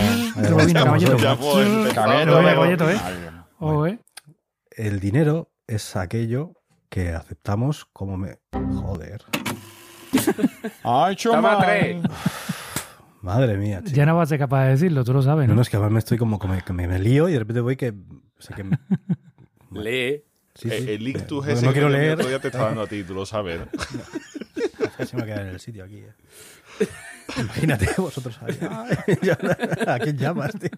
¿eh? 3.88 4.00
El 4.72 5.00
dinero 5.00 5.52
es 5.68 5.96
aquello 5.96 6.54
que 6.90 7.10
aceptamos 7.14 7.86
como 7.86 8.18
me... 8.18 8.40
Joder. 8.76 9.24
¡Ay, 10.84 11.16
Toma 11.16 11.16
chuma! 11.16 11.58
tres. 11.62 12.02
Madre 13.22 13.58
mía, 13.58 13.82
chico. 13.84 13.96
Ya 13.96 14.06
no 14.06 14.16
vas 14.16 14.28
a 14.28 14.30
ser 14.30 14.40
capaz 14.40 14.66
de 14.66 14.70
decirlo, 14.72 15.04
tú 15.04 15.12
lo 15.14 15.22
sabes, 15.22 15.48
No, 15.48 15.54
¿no? 15.54 15.56
no, 15.58 15.62
es 15.64 15.70
que 15.70 15.76
además 15.78 15.92
me 15.92 16.00
estoy 16.00 16.18
como, 16.18 16.40
como 16.40 16.56
que 16.64 16.74
me, 16.74 16.88
me 16.88 17.00
lío 17.00 17.28
y 17.28 17.34
de 17.34 17.40
repente 17.40 17.62
voy 17.62 17.76
que... 17.76 17.90
o 17.90 17.96
sea, 18.42 18.56
que 18.56 18.64
Lee. 19.72 20.24
Sí, 20.58 20.70
sí. 20.70 20.76
Eh, 20.76 20.96
El 20.96 21.08
ictus 21.08 21.48
ese 21.48 21.66
no 21.66 21.72
quiero 21.72 21.90
leer. 21.90 22.14
otro 22.16 22.28
día 22.30 22.40
te 22.40 22.48
está 22.50 22.64
dando 22.66 22.82
a 22.82 22.88
ti, 22.88 23.04
tú 23.04 23.14
lo 23.14 23.26
sabes. 23.26 23.60
¿no? 24.80 24.90
Casi 24.98 25.16
me 25.16 25.22
voy 25.24 25.32
a 25.32 25.34
quedar 25.34 25.48
en 25.48 25.54
el 25.54 25.60
sitio 25.60 25.84
aquí. 25.84 25.98
eh. 26.00 26.88
Imagínate 27.38 27.88
vosotros 27.98 28.38
ahí. 28.42 28.58
Ay, 28.70 29.18
¿A 29.88 30.00
quién 30.00 30.18
llamas, 30.18 30.52
tío? 30.60 30.70